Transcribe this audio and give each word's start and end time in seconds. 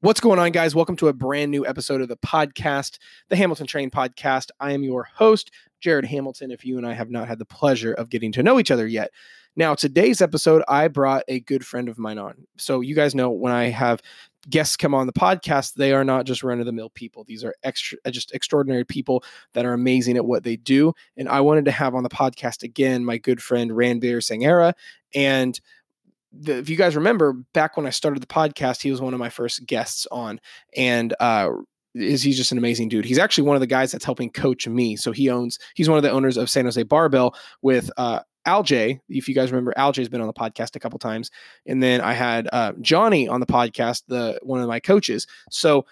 What's 0.00 0.20
going 0.20 0.38
on, 0.38 0.52
guys? 0.52 0.76
Welcome 0.76 0.94
to 0.98 1.08
a 1.08 1.12
brand 1.12 1.50
new 1.50 1.66
episode 1.66 2.00
of 2.00 2.06
the 2.06 2.16
podcast, 2.18 2.98
the 3.30 3.34
Hamilton 3.34 3.66
Trained 3.66 3.90
Podcast. 3.90 4.50
I 4.60 4.70
am 4.70 4.84
your 4.84 5.02
host, 5.02 5.50
Jared 5.80 6.04
Hamilton. 6.04 6.52
If 6.52 6.64
you 6.64 6.78
and 6.78 6.86
I 6.86 6.92
have 6.92 7.10
not 7.10 7.26
had 7.26 7.40
the 7.40 7.44
pleasure 7.44 7.94
of 7.94 8.08
getting 8.08 8.30
to 8.30 8.44
know 8.44 8.60
each 8.60 8.70
other 8.70 8.86
yet. 8.86 9.10
Now, 9.56 9.74
today's 9.74 10.22
episode, 10.22 10.62
I 10.68 10.86
brought 10.86 11.24
a 11.26 11.40
good 11.40 11.66
friend 11.66 11.88
of 11.88 11.98
mine 11.98 12.16
on. 12.16 12.46
So, 12.58 12.80
you 12.80 12.94
guys 12.94 13.12
know 13.12 13.28
when 13.30 13.52
I 13.52 13.70
have 13.70 14.00
guests 14.48 14.76
come 14.76 14.94
on 14.94 15.08
the 15.08 15.12
podcast, 15.12 15.74
they 15.74 15.92
are 15.92 16.04
not 16.04 16.26
just 16.26 16.44
run 16.44 16.60
of 16.60 16.66
the 16.66 16.72
mill 16.72 16.90
people. 16.90 17.24
These 17.24 17.42
are 17.42 17.56
extra, 17.64 17.98
uh, 18.04 18.12
just 18.12 18.32
extraordinary 18.32 18.84
people 18.84 19.24
that 19.54 19.66
are 19.66 19.72
amazing 19.72 20.16
at 20.16 20.24
what 20.24 20.44
they 20.44 20.54
do. 20.54 20.92
And 21.16 21.28
I 21.28 21.40
wanted 21.40 21.64
to 21.64 21.72
have 21.72 21.96
on 21.96 22.04
the 22.04 22.08
podcast 22.08 22.62
again 22.62 23.04
my 23.04 23.18
good 23.18 23.42
friend 23.42 23.72
Ranbir 23.72 24.18
Sanghera. 24.18 24.74
And 25.12 25.60
the, 26.32 26.58
if 26.58 26.68
you 26.68 26.76
guys 26.76 26.96
remember 26.96 27.32
back 27.54 27.76
when 27.76 27.86
I 27.86 27.90
started 27.90 28.22
the 28.22 28.26
podcast, 28.26 28.82
he 28.82 28.90
was 28.90 29.00
one 29.00 29.14
of 29.14 29.20
my 29.20 29.30
first 29.30 29.66
guests 29.66 30.06
on, 30.10 30.40
and 30.76 31.14
uh, 31.20 31.50
is 31.94 32.22
he's 32.22 32.36
just 32.36 32.52
an 32.52 32.58
amazing 32.58 32.88
dude. 32.88 33.04
He's 33.04 33.18
actually 33.18 33.44
one 33.44 33.56
of 33.56 33.60
the 33.60 33.66
guys 33.66 33.92
that's 33.92 34.04
helping 34.04 34.30
coach 34.30 34.66
me. 34.68 34.96
So 34.96 35.12
he 35.12 35.30
owns 35.30 35.58
he's 35.74 35.88
one 35.88 35.98
of 35.98 36.02
the 36.02 36.10
owners 36.10 36.36
of 36.36 36.50
San 36.50 36.64
Jose 36.64 36.82
Barbell 36.82 37.34
with 37.62 37.90
uh, 37.96 38.20
Alj. 38.46 39.00
If 39.08 39.28
you 39.28 39.34
guys 39.34 39.50
remember, 39.50 39.72
Alj 39.76 39.96
has 39.96 40.08
been 40.08 40.20
on 40.20 40.26
the 40.26 40.32
podcast 40.32 40.76
a 40.76 40.80
couple 40.80 40.98
times, 40.98 41.30
and 41.66 41.82
then 41.82 42.00
I 42.00 42.12
had 42.12 42.48
uh, 42.52 42.72
Johnny 42.80 43.28
on 43.28 43.40
the 43.40 43.46
podcast, 43.46 44.02
the 44.08 44.38
one 44.42 44.60
of 44.60 44.68
my 44.68 44.80
coaches. 44.80 45.26
So 45.50 45.86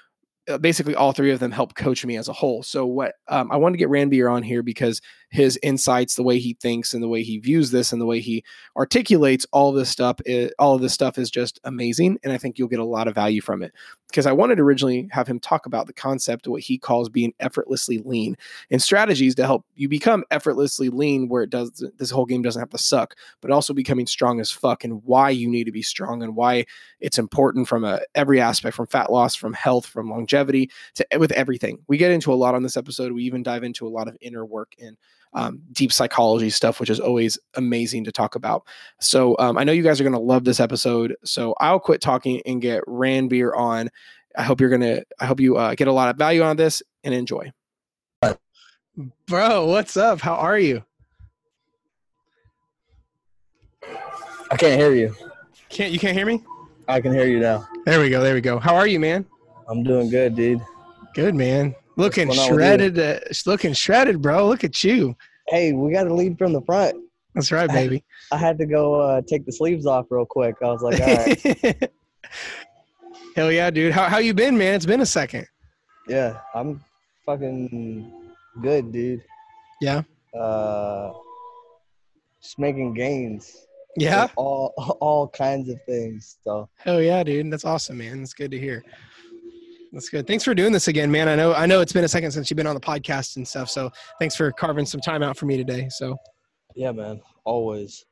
uh, 0.48 0.58
basically 0.58 0.94
all 0.94 1.12
three 1.12 1.32
of 1.32 1.40
them 1.40 1.50
help 1.50 1.74
coach 1.74 2.04
me 2.04 2.16
as 2.16 2.28
a 2.28 2.32
whole. 2.32 2.62
So 2.62 2.86
what 2.86 3.14
um, 3.28 3.50
I 3.50 3.56
wanted 3.56 3.74
to 3.74 3.78
get 3.78 3.88
Ranbir 3.88 4.32
on 4.32 4.42
here 4.42 4.62
because 4.62 5.00
his 5.30 5.58
insights, 5.62 6.14
the 6.14 6.22
way 6.22 6.38
he 6.38 6.54
thinks 6.60 6.94
and 6.94 7.02
the 7.02 7.08
way 7.08 7.22
he 7.22 7.38
views 7.38 7.70
this 7.70 7.92
and 7.92 8.00
the 8.00 8.06
way 8.06 8.20
he 8.20 8.44
articulates 8.76 9.46
all 9.52 9.72
this 9.72 9.90
stuff, 9.90 10.16
is, 10.24 10.52
all 10.58 10.74
of 10.74 10.82
this 10.82 10.92
stuff 10.92 11.18
is 11.18 11.30
just 11.30 11.60
amazing. 11.64 12.18
And 12.22 12.32
I 12.32 12.38
think 12.38 12.58
you'll 12.58 12.68
get 12.68 12.80
a 12.80 12.84
lot 12.84 13.08
of 13.08 13.14
value 13.14 13.40
from 13.40 13.62
it 13.62 13.72
because 14.08 14.26
I 14.26 14.32
wanted 14.32 14.56
to 14.56 14.62
originally 14.62 15.08
have 15.10 15.26
him 15.26 15.40
talk 15.40 15.66
about 15.66 15.86
the 15.86 15.92
concept 15.92 16.46
of 16.46 16.52
what 16.52 16.62
he 16.62 16.78
calls 16.78 17.08
being 17.08 17.34
effortlessly 17.40 17.98
lean 17.98 18.36
and 18.70 18.80
strategies 18.80 19.34
to 19.34 19.44
help 19.44 19.64
you 19.74 19.88
become 19.88 20.24
effortlessly 20.30 20.88
lean 20.88 21.28
where 21.28 21.42
it 21.42 21.50
does 21.50 21.84
this 21.98 22.10
whole 22.10 22.24
game 22.24 22.42
doesn't 22.42 22.60
have 22.60 22.70
to 22.70 22.78
suck, 22.78 23.14
but 23.40 23.50
also 23.50 23.74
becoming 23.74 24.06
strong 24.06 24.40
as 24.40 24.50
fuck 24.50 24.84
and 24.84 25.02
why 25.04 25.30
you 25.30 25.48
need 25.48 25.64
to 25.64 25.72
be 25.72 25.82
strong 25.82 26.22
and 26.22 26.36
why 26.36 26.64
it's 27.00 27.18
important 27.18 27.68
from 27.68 27.84
a, 27.84 28.00
every 28.14 28.40
aspect 28.40 28.76
from 28.76 28.86
fat 28.86 29.10
loss, 29.10 29.34
from 29.34 29.52
health, 29.52 29.86
from 29.86 30.10
longevity 30.10 30.70
to 30.94 31.06
eh, 31.12 31.16
with 31.16 31.32
everything. 31.32 31.78
We 31.88 31.96
get 31.96 32.12
into 32.12 32.32
a 32.32 32.36
lot 32.36 32.54
on 32.54 32.62
this 32.62 32.76
episode. 32.76 33.12
We 33.12 33.24
even 33.24 33.42
dive 33.42 33.64
into 33.64 33.86
a 33.86 33.90
lot 33.90 34.08
of 34.08 34.16
inner 34.20 34.44
work 34.44 34.74
and 34.78 34.96
um, 35.36 35.60
deep 35.72 35.92
psychology 35.92 36.50
stuff, 36.50 36.80
which 36.80 36.90
is 36.90 36.98
always 36.98 37.38
amazing 37.54 38.04
to 38.04 38.12
talk 38.12 38.34
about. 38.34 38.64
So 39.00 39.36
um, 39.38 39.58
I 39.58 39.64
know 39.64 39.72
you 39.72 39.82
guys 39.82 40.00
are 40.00 40.04
going 40.04 40.14
to 40.14 40.18
love 40.18 40.44
this 40.44 40.58
episode. 40.58 41.14
So 41.24 41.54
I'll 41.60 41.78
quit 41.78 42.00
talking 42.00 42.40
and 42.46 42.60
get 42.60 42.82
Ranbir 42.86 43.56
on. 43.56 43.90
I 44.36 44.42
hope 44.42 44.60
you're 44.60 44.70
gonna. 44.70 45.02
I 45.20 45.26
hope 45.26 45.40
you 45.40 45.56
uh, 45.56 45.74
get 45.74 45.88
a 45.88 45.92
lot 45.92 46.10
of 46.10 46.16
value 46.16 46.42
on 46.42 46.56
this 46.56 46.82
and 47.04 47.14
enjoy. 47.14 47.52
Bro, 49.26 49.66
what's 49.66 49.96
up? 49.96 50.20
How 50.20 50.34
are 50.34 50.58
you? 50.58 50.82
I 54.50 54.56
can't 54.56 54.78
hear 54.80 54.94
you. 54.94 55.14
Can't 55.68 55.92
you 55.92 55.98
can't 55.98 56.16
hear 56.16 56.26
me? 56.26 56.42
I 56.88 57.00
can 57.00 57.12
hear 57.12 57.26
you 57.26 57.40
now. 57.40 57.66
There 57.84 58.00
we 58.00 58.10
go. 58.10 58.22
There 58.22 58.34
we 58.34 58.40
go. 58.40 58.58
How 58.58 58.76
are 58.76 58.86
you, 58.86 59.00
man? 59.00 59.24
I'm 59.68 59.82
doing 59.82 60.10
good, 60.10 60.36
dude. 60.36 60.60
Good, 61.14 61.34
man. 61.34 61.74
Looking 61.96 62.30
shredded. 62.32 62.98
Uh, 62.98 63.20
looking 63.46 63.72
shredded, 63.72 64.20
bro. 64.20 64.46
Look 64.46 64.64
at 64.64 64.84
you. 64.84 65.16
Hey, 65.48 65.72
we 65.72 65.92
got 65.92 66.04
to 66.04 66.14
lead 66.14 66.36
from 66.38 66.52
the 66.52 66.60
front. 66.62 66.96
That's 67.34 67.52
right, 67.52 67.68
baby. 67.72 68.04
I 68.32 68.36
had 68.36 68.58
to 68.58 68.66
go 68.66 68.94
uh, 68.94 69.22
take 69.26 69.46
the 69.46 69.52
sleeves 69.52 69.86
off 69.86 70.06
real 70.10 70.26
quick. 70.26 70.56
I 70.62 70.66
was 70.66 70.82
like, 70.82 71.00
all 71.00 71.16
right. 71.16 71.90
Hell 73.36 73.52
yeah, 73.52 73.70
dude. 73.70 73.92
How 73.92 74.04
how 74.08 74.18
you 74.18 74.32
been, 74.32 74.56
man? 74.56 74.74
It's 74.74 74.86
been 74.86 75.02
a 75.02 75.06
second. 75.06 75.46
Yeah, 76.08 76.40
I'm 76.54 76.82
fucking 77.26 78.10
good, 78.62 78.92
dude. 78.92 79.22
Yeah. 79.80 80.02
Uh, 80.38 81.12
just 82.42 82.58
making 82.58 82.94
gains. 82.94 83.66
Yeah. 83.96 84.28
All 84.36 84.72
all 85.00 85.28
kinds 85.28 85.68
of 85.68 85.82
things. 85.82 86.38
So. 86.42 86.68
Hell 86.76 87.02
yeah, 87.02 87.22
dude. 87.22 87.52
That's 87.52 87.64
awesome, 87.64 87.98
man. 87.98 88.20
That's 88.20 88.34
good 88.34 88.50
to 88.52 88.58
hear. 88.58 88.82
That's 89.96 90.10
good. 90.10 90.26
Thanks 90.26 90.44
for 90.44 90.54
doing 90.54 90.74
this 90.74 90.88
again, 90.88 91.10
man. 91.10 91.26
I 91.26 91.36
know 91.36 91.54
I 91.54 91.64
know 91.64 91.80
it's 91.80 91.94
been 91.94 92.04
a 92.04 92.08
second 92.08 92.30
since 92.30 92.50
you've 92.50 92.58
been 92.58 92.66
on 92.66 92.74
the 92.74 92.80
podcast 92.82 93.36
and 93.36 93.48
stuff. 93.48 93.70
So 93.70 93.90
thanks 94.18 94.36
for 94.36 94.52
carving 94.52 94.84
some 94.84 95.00
time 95.00 95.22
out 95.22 95.38
for 95.38 95.46
me 95.46 95.56
today. 95.56 95.88
So. 95.88 96.18
Yeah, 96.74 96.92
man. 96.92 97.22
Always. 97.46 98.04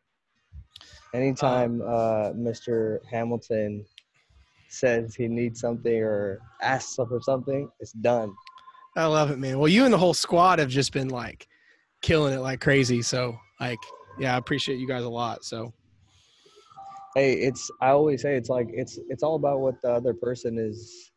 Anytime 1.12 1.82
uh, 1.82 2.32
Mr. 2.32 3.00
Hamilton 3.10 3.84
says 4.70 5.14
he 5.14 5.28
needs 5.28 5.60
something 5.60 6.02
or 6.02 6.40
asks 6.62 6.94
for 6.94 7.20
something, 7.20 7.68
it's 7.80 7.92
done. 7.92 8.34
I 8.96 9.04
love 9.04 9.30
it, 9.30 9.38
man. 9.38 9.58
Well, 9.58 9.68
you 9.68 9.84
and 9.84 9.92
the 9.92 9.98
whole 9.98 10.14
squad 10.14 10.60
have 10.60 10.70
just 10.70 10.90
been 10.90 11.08
like 11.08 11.46
killing 12.00 12.32
it 12.32 12.40
like 12.40 12.62
crazy. 12.62 13.02
So, 13.02 13.36
like, 13.60 13.78
yeah, 14.18 14.34
I 14.34 14.38
appreciate 14.38 14.78
you 14.78 14.88
guys 14.88 15.04
a 15.04 15.10
lot. 15.10 15.44
So, 15.44 15.74
hey, 17.14 17.34
it's 17.34 17.70
I 17.82 17.90
always 17.90 18.22
say 18.22 18.36
it's 18.36 18.48
like 18.48 18.68
it's 18.72 18.98
it's 19.10 19.22
all 19.22 19.34
about 19.34 19.60
what 19.60 19.82
the 19.82 19.90
other 19.90 20.14
person 20.14 20.56
is 20.58 21.10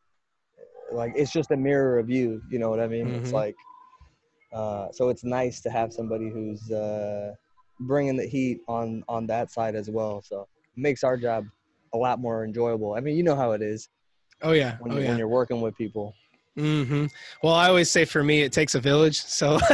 like. 0.91 1.13
It's 1.15 1.31
just 1.31 1.51
a 1.51 1.57
mirror 1.57 1.99
of 1.99 2.09
you. 2.09 2.41
You 2.49 2.59
know 2.59 2.69
what 2.69 2.79
I 2.79 2.87
mean? 2.87 3.07
Mm-hmm. 3.07 3.23
It's 3.23 3.31
like, 3.31 3.55
uh, 4.53 4.87
so 4.91 5.09
it's 5.09 5.23
nice 5.23 5.61
to 5.61 5.69
have 5.69 5.93
somebody 5.93 6.29
who's 6.29 6.71
uh, 6.71 7.33
bringing 7.81 8.15
the 8.15 8.25
heat 8.25 8.61
on 8.67 9.03
on 9.07 9.27
that 9.27 9.51
side 9.51 9.75
as 9.75 9.89
well. 9.89 10.21
So 10.21 10.47
it 10.75 10.79
makes 10.79 11.03
our 11.03 11.17
job 11.17 11.45
a 11.93 11.97
lot 11.97 12.19
more 12.19 12.43
enjoyable. 12.43 12.93
I 12.93 12.99
mean, 12.99 13.17
you 13.17 13.23
know 13.23 13.35
how 13.35 13.51
it 13.51 13.61
is. 13.61 13.89
Oh 14.41 14.51
yeah. 14.51 14.77
When, 14.79 14.93
oh, 14.93 14.99
yeah. 14.99 15.09
when 15.09 15.17
you're 15.17 15.27
working 15.27 15.61
with 15.61 15.75
people. 15.77 16.13
Mm-hmm. 16.57 17.05
Well, 17.43 17.53
I 17.53 17.67
always 17.67 17.91
say 17.91 18.03
for 18.03 18.23
me, 18.23 18.41
it 18.41 18.51
takes 18.51 18.73
a 18.73 18.79
village. 18.79 19.21
So 19.21 19.59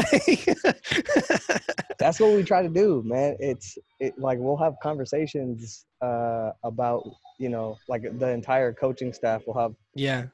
that's 1.98 2.20
what 2.20 2.34
we 2.34 2.44
try 2.44 2.62
to 2.62 2.70
do, 2.70 3.02
man. 3.06 3.38
It's 3.40 3.78
it, 4.00 4.20
like 4.20 4.38
we'll 4.40 4.58
have 4.58 4.76
conversations 4.84 5.86
uh, 6.02 6.52
about 6.64 7.04
you 7.40 7.50
know 7.50 7.78
like 7.88 8.04
the 8.20 8.30
entire 8.30 8.74
coaching 8.74 9.14
staff 9.14 9.42
will 9.48 9.58
have 9.58 9.74
yeah 9.96 10.26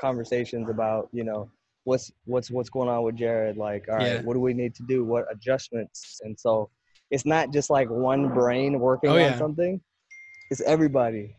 conversations 0.00 0.70
about 0.70 1.08
you 1.12 1.24
know 1.24 1.50
what's 1.84 2.10
what's 2.24 2.50
what's 2.50 2.70
going 2.70 2.88
on 2.88 3.02
with 3.02 3.16
Jared. 3.16 3.56
Like, 3.56 3.86
all 3.88 3.96
right, 3.96 4.06
yeah. 4.06 4.22
what 4.22 4.34
do 4.34 4.40
we 4.40 4.54
need 4.54 4.74
to 4.76 4.82
do? 4.84 5.04
What 5.04 5.26
adjustments? 5.30 6.20
And 6.22 6.38
so 6.38 6.70
it's 7.10 7.26
not 7.26 7.52
just 7.52 7.70
like 7.70 7.88
one 7.90 8.28
brain 8.32 8.78
working 8.78 9.10
oh, 9.10 9.22
on 9.22 9.36
something. 9.38 9.80
It's 10.50 10.60
everybody. 10.62 11.36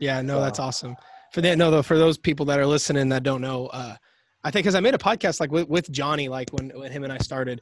Yeah, 0.00 0.22
no, 0.22 0.36
so. 0.36 0.40
that's 0.40 0.58
awesome. 0.58 0.96
For 1.32 1.40
that, 1.42 1.58
no, 1.58 1.70
though, 1.70 1.82
for 1.82 1.98
those 1.98 2.16
people 2.16 2.46
that 2.46 2.58
are 2.58 2.66
listening 2.66 3.08
that 3.10 3.22
don't 3.22 3.40
know, 3.40 3.66
uh, 3.66 3.96
I 4.44 4.50
think 4.50 4.64
because 4.64 4.74
I 4.74 4.80
made 4.80 4.94
a 4.94 4.98
podcast 4.98 5.40
like 5.40 5.50
with, 5.50 5.68
with 5.68 5.90
Johnny, 5.90 6.28
like 6.28 6.50
when, 6.52 6.70
when 6.70 6.90
him 6.90 7.04
and 7.04 7.12
I 7.12 7.18
started, 7.18 7.60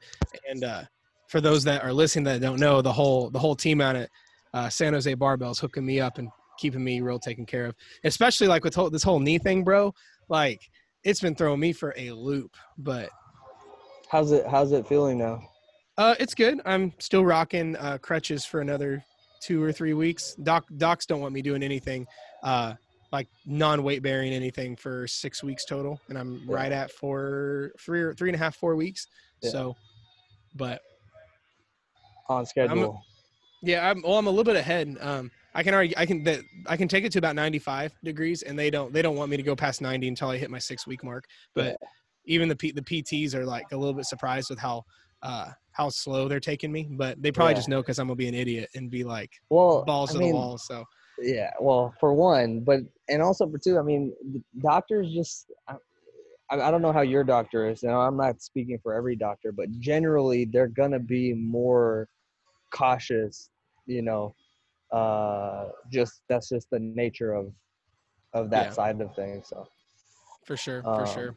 and 0.49 0.63
uh, 0.63 0.83
for 1.29 1.41
those 1.41 1.65
that 1.65 1.83
are 1.83 1.93
listening 1.93 2.25
that 2.25 2.41
don't 2.41 2.61
know, 2.61 2.83
the 2.83 2.93
whole 2.93 3.31
the 3.31 3.39
whole 3.39 3.57
team 3.57 3.81
at 3.81 3.97
it, 3.97 4.11
uh, 4.55 4.69
San 4.69 4.93
Jose 4.93 5.15
Barbells 5.17 5.59
hooking 5.59 5.85
me 5.85 6.01
up 6.01 6.19
and 6.19 6.29
keeping 6.59 6.85
me 6.85 7.01
real 7.01 7.19
taken 7.19 7.47
care 7.47 7.67
of, 7.67 7.75
especially 8.05 8.47
like 8.47 8.65
with 8.65 8.75
whole, 8.75 8.91
this 8.91 9.03
whole 9.03 9.21
knee 9.21 9.39
thing, 9.39 9.65
bro. 9.65 9.95
Like 10.29 10.71
it's 11.05 11.21
been 11.21 11.35
throwing 11.35 11.61
me 11.61 11.73
for 11.73 11.95
a 11.97 12.11
loop. 12.11 12.57
But 12.79 13.11
how's 14.11 14.33
it 14.33 14.47
how's 14.47 14.73
it 14.73 14.87
feeling 14.87 15.19
now? 15.19 15.43
Uh, 15.99 16.15
it's 16.21 16.35
good. 16.35 16.61
I'm 16.67 16.93
still 16.99 17.25
rocking 17.25 17.77
uh, 17.77 17.99
crutches 17.99 18.45
for 18.45 18.61
another 18.61 19.03
two 19.41 19.63
or 19.63 19.73
three 19.73 19.95
weeks. 19.95 20.35
Doc 20.43 20.65
docs 20.77 21.07
don't 21.07 21.21
want 21.21 21.33
me 21.33 21.41
doing 21.41 21.63
anything, 21.63 22.07
uh, 22.43 22.75
like 23.13 23.29
non 23.47 23.83
weight 23.83 24.03
bearing 24.03 24.33
anything 24.33 24.77
for 24.77 25.07
six 25.07 25.43
weeks 25.43 25.65
total, 25.65 26.01
and 26.09 26.19
I'm 26.19 26.43
yeah. 26.47 26.55
right 26.55 26.73
at 26.73 26.91
four, 26.91 27.73
three 27.81 28.03
or 28.03 28.13
three 28.13 28.29
and 28.29 28.37
a 28.37 28.39
half, 28.39 28.57
four 28.57 28.77
weeks. 28.77 29.07
Yeah. 29.43 29.51
So, 29.51 29.77
but 30.55 30.83
on 32.29 32.45
schedule. 32.45 33.03
I'm, 33.63 33.69
yeah, 33.69 33.89
I'm. 33.89 34.03
Well, 34.03 34.19
I'm 34.19 34.27
a 34.27 34.31
little 34.31 34.45
bit 34.45 34.57
ahead. 34.57 34.97
Um, 35.01 35.31
I 35.57 35.63
can 35.63 35.73
already, 35.73 35.97
I 35.97 36.05
can, 36.05 36.23
that 36.25 36.41
I 36.67 36.77
can 36.77 36.87
take 36.87 37.05
it 37.05 37.13
to 37.13 37.19
about 37.19 37.35
95 37.35 37.95
degrees, 38.05 38.43
and 38.43 38.59
they 38.59 38.69
don't, 38.69 38.93
they 38.93 39.01
don't 39.01 39.17
want 39.17 39.31
me 39.31 39.39
to 39.39 39.43
go 39.43 39.57
past 39.57 39.81
90 39.81 40.07
until 40.07 40.29
I 40.29 40.37
hit 40.37 40.51
my 40.51 40.59
six 40.59 40.87
week 40.87 41.03
mark. 41.03 41.25
But 41.55 41.79
yeah. 41.81 41.89
even 42.27 42.49
the 42.49 42.57
P, 42.57 42.73
the 42.73 42.83
PTs 42.83 43.35
are 43.35 43.47
like 43.47 43.65
a 43.73 43.77
little 43.77 43.95
bit 43.95 44.05
surprised 44.05 44.51
with 44.51 44.59
how 44.59 44.85
uh, 45.23 45.49
how 45.73 45.89
slow 45.89 46.29
they're 46.29 46.41
taking 46.41 46.71
me, 46.71 46.89
but 46.91 47.21
they 47.23 47.33
probably 47.33 47.53
yeah. 47.53 47.57
just 47.57 47.69
know 47.69 47.81
because 47.81 47.99
I'm 47.99 48.07
gonna 48.07 48.17
be 48.17 48.29
an 48.29 48.35
idiot 48.35 48.69
and 48.75 48.91
be 48.91 49.03
like, 49.03 49.31
well, 49.51 49.83
balls 49.85 50.11
I 50.11 50.15
to 50.15 50.19
mean, 50.19 50.29
the 50.31 50.35
wall. 50.35 50.59
So 50.59 50.85
yeah, 51.19 51.51
well, 51.61 51.95
for 51.99 52.13
one, 52.13 52.61
but 52.61 52.81
and 53.09 53.23
also 53.23 53.49
for 53.49 53.59
two, 53.59 53.79
I 53.79 53.83
mean, 53.83 54.13
doctors 54.61 55.13
just. 55.13 55.51
I, 56.49 56.61
I 56.61 56.71
don't 56.71 56.81
know 56.81 56.93
how 56.93 57.01
your 57.01 57.25
doctor 57.25 57.69
is, 57.69 57.83
and 57.83 57.93
I'm 57.93 58.17
not 58.17 58.41
speaking 58.41 58.79
for 58.81 58.95
every 58.95 59.17
doctor, 59.17 59.51
but 59.51 59.69
generally 59.81 60.45
they're 60.45 60.69
gonna 60.69 61.01
be 61.01 61.35
more 61.35 62.09
cautious, 62.73 63.51
you 63.87 64.03
know. 64.03 64.35
Uh, 64.93 65.67
just 65.91 66.23
that's 66.29 66.49
just 66.49 66.71
the 66.71 66.79
nature 66.79 67.33
of 67.33 67.53
of 68.33 68.51
that 68.51 68.67
yeah. 68.67 68.73
side 68.73 69.01
of 69.01 69.15
things. 69.15 69.49
So 69.49 69.67
for 70.45 70.57
sure, 70.57 70.83
for 70.83 71.01
um, 71.01 71.07
sure. 71.07 71.35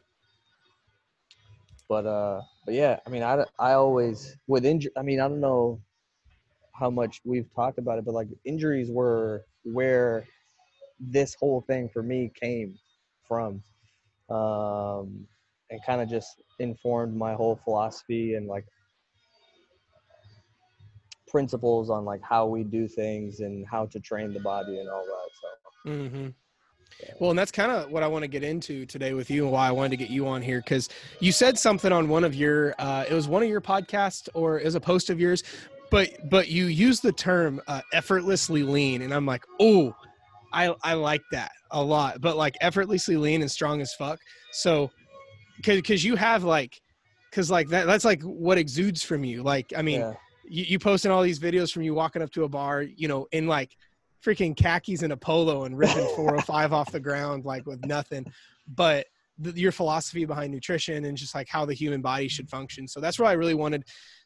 But 1.88 2.06
uh, 2.06 2.42
but 2.66 2.75
yeah, 2.75 3.00
I 3.06 3.10
mean, 3.10 3.24
I 3.24 3.44
I 3.57 3.74
always 3.74 4.38
with 4.48 4.66
injury. 4.66 4.92
I 4.96 5.01
mean, 5.01 5.19
I 5.19 5.28
don't 5.28 5.42
know 5.42 5.81
how 6.74 6.90
much 6.90 7.22
we've 7.25 7.54
talked 7.56 7.80
about 7.80 7.98
it, 8.00 8.06
but 8.06 8.13
like 8.13 8.28
injuries 8.46 8.90
were 8.92 9.46
where 9.63 10.25
this 11.00 11.36
whole 11.40 11.62
thing 11.62 11.90
for 11.90 12.04
me 12.04 12.31
came 12.40 12.78
from 13.28 13.62
um, 14.30 15.25
and 15.69 15.80
kind 15.86 16.01
of 16.01 16.10
just 16.10 16.42
informed 16.60 17.16
my 17.16 17.34
whole 17.34 17.60
philosophy 17.63 18.36
and 18.36 18.48
like 18.48 18.66
principles 21.29 21.89
on 21.89 22.05
like 22.05 22.21
how 22.21 22.45
we 22.45 22.63
do 22.63 22.87
things 22.87 23.39
and 23.39 23.65
how 23.67 23.85
to 23.85 23.99
train 23.99 24.33
the 24.33 24.39
body 24.39 24.79
and 24.79 24.89
all 24.89 25.03
that 25.05 25.29
so 25.85 25.91
mm-hmm. 25.91 26.27
Well, 27.21 27.29
and 27.29 27.39
that's 27.39 27.51
kind 27.51 27.71
of 27.71 27.91
what 27.91 28.03
I 28.03 28.07
want 28.07 28.23
to 28.23 28.27
get 28.27 28.43
into 28.43 28.85
today 28.85 29.13
with 29.13 29.31
you 29.31 29.43
and 29.43 29.53
why 29.53 29.69
I 29.69 29.71
wanted 29.71 29.91
to 29.91 29.97
get 29.97 30.09
you 30.09 30.27
on 30.27 30.41
here 30.41 30.59
because 30.59 30.89
you 31.21 31.31
said 31.31 31.57
something 31.57 31.93
on 31.93 32.09
one 32.09 32.25
of 32.25 32.35
your, 32.35 32.75
uh, 32.77 33.05
it 33.09 33.13
was 33.13 33.25
one 33.25 33.41
of 33.41 33.47
your 33.47 33.61
podcasts 33.61 34.27
or 34.33 34.59
it 34.59 34.65
was 34.65 34.75
a 34.75 34.81
post 34.81 35.09
of 35.09 35.17
yours, 35.17 35.43
but 35.89 36.29
but 36.29 36.49
you 36.49 36.65
use 36.65 36.99
the 36.99 37.11
term 37.11 37.61
uh, 37.67 37.81
effortlessly 37.93 38.63
lean, 38.63 39.01
and 39.01 39.13
I'm 39.13 39.25
like, 39.25 39.43
oh, 39.59 39.95
I 40.53 40.73
I 40.83 40.93
like 40.93 41.21
that 41.31 41.51
a 41.71 41.83
lot. 41.83 42.21
But 42.21 42.37
like 42.37 42.57
effortlessly 42.61 43.17
lean 43.17 43.41
and 43.41 43.49
strong 43.49 43.81
as 43.81 43.93
fuck. 43.93 44.19
So, 44.51 44.91
because 45.57 45.77
because 45.77 46.03
you 46.03 46.15
have 46.15 46.43
like, 46.43 46.79
because 47.29 47.49
like 47.49 47.69
that 47.69 47.87
that's 47.87 48.05
like 48.05 48.21
what 48.21 48.57
exudes 48.57 49.03
from 49.03 49.23
you. 49.23 49.43
Like 49.43 49.73
I 49.75 49.81
mean, 49.81 50.01
yeah. 50.01 50.13
You 50.50 50.66
you 50.68 50.80
posting 50.80 51.12
all 51.12 51.22
these 51.22 51.40
videos 51.40 51.72
from 51.72 51.84
you 51.84 51.94
walking 51.94 52.22
up 52.22 52.31
to 52.31 52.44
a 52.44 52.50
bar, 52.50 52.81
you 52.81 53.07
know, 53.07 53.28
in 53.31 53.48
like 53.48 53.75
freaking 54.25 54.56
khakis 54.56 55.04
and 55.04 55.13
a 55.13 55.18
polo 55.18 55.63
and 55.66 55.78
ripping 55.78 56.07
405 56.16 56.74
off 56.74 56.92
the 56.92 57.00
ground 57.00 57.46
like 57.46 57.66
with 57.66 57.86
nothing. 57.86 58.25
But 58.68 59.07
the, 59.38 59.51
your 59.51 59.72
philosophy 59.72 60.25
behind 60.25 60.51
nutrition 60.51 61.06
and 61.06 61.18
just 61.18 61.34
like 61.34 61.48
how 61.48 61.66
the 61.66 61.74
human 61.74 62.01
body 62.01 62.28
should 62.28 62.50
function. 62.50 62.88
So 62.88 63.00
that's 63.00 63.18
why 63.18 63.30
i 63.30 63.34
really 63.34 63.54
wanted 63.54 63.86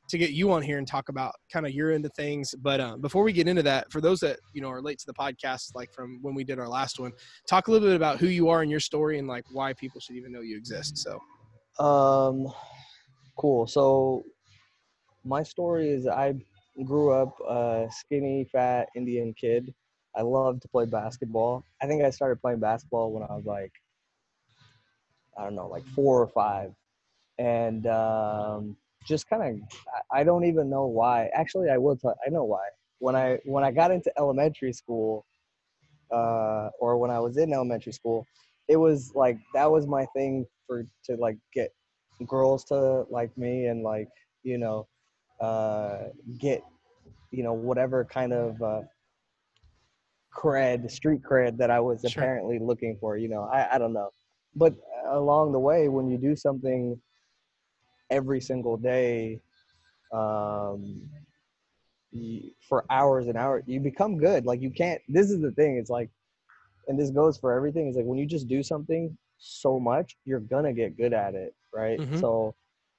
to 0.09 0.17
get 0.17 0.31
you 0.31 0.51
on 0.51 0.61
here 0.61 0.79
and 0.79 0.87
talk 0.87 1.09
about 1.09 1.33
kind 1.51 1.65
of 1.65 1.71
your 1.71 1.91
into 1.91 2.09
things. 2.09 2.53
But 2.61 2.81
um, 2.81 2.99
before 3.01 3.23
we 3.23 3.31
get 3.31 3.47
into 3.47 3.63
that 3.63 3.91
for 3.91 4.01
those 4.01 4.19
that 4.21 4.39
you 4.53 4.61
know 4.61 4.69
are 4.69 4.81
late 4.81 4.99
to 4.99 5.05
the 5.05 5.13
podcast 5.13 5.75
like 5.75 5.93
from 5.93 6.19
when 6.21 6.33
we 6.33 6.43
did 6.43 6.59
our 6.59 6.67
last 6.67 6.99
one 6.99 7.11
talk 7.47 7.67
a 7.67 7.71
little 7.71 7.87
bit 7.87 7.95
about 7.95 8.19
who 8.19 8.27
you 8.27 8.49
are 8.49 8.61
and 8.61 8.71
your 8.71 8.79
story 8.79 9.19
and 9.19 9.27
like 9.27 9.45
why 9.51 9.71
people 9.73 10.01
should 10.01 10.15
even 10.15 10.31
know 10.31 10.41
you 10.41 10.57
exist 10.57 10.97
so. 10.97 11.19
Um 11.83 12.51
cool. 13.37 13.65
So 13.67 14.23
my 15.25 15.43
story 15.43 15.89
is 15.89 16.07
i 16.07 16.33
grew 16.85 17.11
up 17.11 17.35
a 17.47 17.87
skinny 17.91 18.45
fat 18.51 18.87
indian 18.95 19.33
kid 19.33 19.73
I 20.15 20.21
love 20.21 20.59
to 20.61 20.67
play 20.67 20.85
basketball. 20.85 21.63
I 21.81 21.87
think 21.87 22.03
I 22.03 22.09
started 22.11 22.41
playing 22.41 22.59
basketball 22.59 23.11
when 23.11 23.23
I 23.23 23.33
was 23.33 23.45
like, 23.45 23.71
I 25.37 25.43
don't 25.43 25.55
know, 25.55 25.67
like 25.67 25.85
four 25.87 26.21
or 26.21 26.27
five. 26.27 26.71
And 27.39 27.87
um, 27.87 28.77
just 29.05 29.27
kind 29.27 29.43
of, 29.43 29.79
I 30.11 30.23
don't 30.23 30.45
even 30.45 30.69
know 30.69 30.85
why. 30.85 31.31
Actually, 31.33 31.69
I 31.69 31.77
will 31.77 31.95
tell, 31.95 32.15
I 32.25 32.29
know 32.29 32.43
why. 32.43 32.67
When 32.99 33.15
I, 33.15 33.39
when 33.45 33.63
I 33.63 33.71
got 33.71 33.91
into 33.91 34.11
elementary 34.17 34.71
school, 34.71 35.25
uh, 36.11 36.69
or 36.79 36.97
when 36.97 37.09
I 37.09 37.19
was 37.19 37.37
in 37.37 37.51
elementary 37.51 37.91
school, 37.91 38.25
it 38.67 38.77
was 38.77 39.13
like, 39.15 39.37
that 39.55 39.69
was 39.69 39.87
my 39.87 40.05
thing 40.15 40.45
for, 40.67 40.85
to 41.05 41.15
like 41.15 41.37
get 41.53 41.73
girls 42.27 42.63
to 42.65 43.05
like 43.09 43.35
me 43.35 43.65
and 43.65 43.81
like, 43.81 44.09
you 44.43 44.59
know, 44.59 44.87
uh, 45.39 45.97
get, 46.37 46.63
you 47.31 47.43
know, 47.43 47.53
whatever 47.53 48.05
kind 48.05 48.33
of, 48.33 48.61
uh, 48.61 48.81
cred, 50.35 50.89
street 50.89 51.21
cred 51.21 51.57
that 51.57 51.69
I 51.69 51.79
was 51.79 52.01
sure. 52.01 52.09
apparently 52.23 52.59
looking 52.59 52.97
for. 52.99 53.17
You 53.17 53.29
know, 53.29 53.43
I, 53.43 53.75
I 53.75 53.77
don't 53.77 53.93
know. 53.93 54.09
But 54.55 54.75
along 55.09 55.51
the 55.51 55.59
way, 55.59 55.89
when 55.89 56.09
you 56.09 56.17
do 56.17 56.35
something 56.35 56.99
every 58.09 58.41
single 58.41 58.77
day 58.77 59.39
um, 60.11 61.01
you, 62.11 62.51
for 62.67 62.85
hours 62.89 63.27
and 63.27 63.37
hours, 63.37 63.63
you 63.65 63.79
become 63.79 64.17
good. 64.17 64.45
Like 64.45 64.61
you 64.61 64.69
can't, 64.69 65.01
this 65.07 65.31
is 65.31 65.41
the 65.41 65.51
thing. 65.51 65.77
It's 65.77 65.89
like, 65.89 66.09
and 66.87 66.99
this 66.99 67.09
goes 67.09 67.37
for 67.37 67.53
everything. 67.53 67.87
It's 67.87 67.97
like 67.97 68.05
when 68.05 68.19
you 68.19 68.25
just 68.25 68.47
do 68.47 68.61
something 68.61 69.17
so 69.37 69.79
much, 69.79 70.15
you're 70.25 70.39
to 70.65 70.73
get 70.73 70.97
good 70.97 71.13
at 71.13 71.33
it. 71.33 71.55
Right. 71.73 71.99
Mm-hmm. 71.99 72.17
So 72.17 72.53